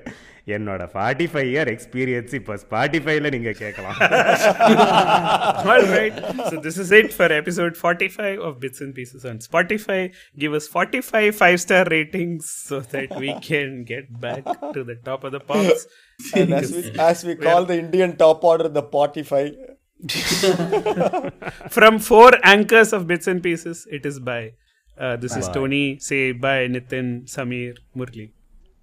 என்னோட 0.54 0.84
forty 0.92 1.26
five 1.32 1.48
year 1.50 1.68
experience 1.72 2.32
இப்போ 2.38 2.54
ஸ்பாட்டிஃபைல 2.62 3.28
நீங்க 3.34 3.50
கேட்கலாம் 3.60 3.98
All 5.72 5.84
right. 5.92 6.16
So 6.50 6.56
this 6.66 6.76
is 6.78 6.90
it 7.00 7.12
for 7.18 7.28
episode 7.32 7.76
45 7.76 8.40
of 8.40 8.58
Bits 8.64 8.80
and 8.80 8.94
Pieces 8.94 9.24
on 9.24 9.38
Spotify. 9.38 10.00
Give 10.44 10.54
us 10.58 10.66
45 10.68 11.36
five-star 11.42 11.84
ratings 11.96 12.50
so 12.68 12.80
that 12.94 13.16
we 13.24 13.32
can 13.50 13.84
get 13.84 14.06
back 14.26 14.44
to 14.76 14.82
the 14.90 14.96
top 15.10 15.22
of 15.24 15.32
the 15.32 15.40
pops. 15.40 15.86
and 16.33 16.53
as 16.53 16.71
we, 16.71 16.99
as 16.99 17.23
we 17.23 17.35
call 17.35 17.65
the 17.65 17.77
Indian 17.79 18.15
top 18.17 18.43
order, 18.43 18.67
the 18.67 18.83
Spotify. 18.83 19.55
From 21.71 21.99
four 21.99 22.31
anchors 22.43 22.93
of 22.93 23.07
Bits 23.07 23.27
and 23.27 23.41
Pieces, 23.41 23.87
it 23.91 24.05
is 24.05 24.19
by. 24.19 24.53
Uh, 24.97 25.15
this 25.15 25.35
is 25.35 25.47
Tony. 25.49 25.99
Say 25.99 26.31
bye, 26.31 26.67
Nitin, 26.67 27.25
Sameer, 27.25 27.77
Murli. 27.95 28.31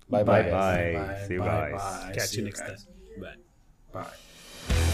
Bye 0.09 0.22
bye. 0.22 0.51
bye. 0.51 1.24
See 1.26 1.35
you 1.35 1.41
guys. 1.41 2.14
Catch 2.14 2.35
you 2.35 2.45
next 2.45 2.61
time. 2.61 2.76
Bye. 3.20 3.35
bye 3.93 4.91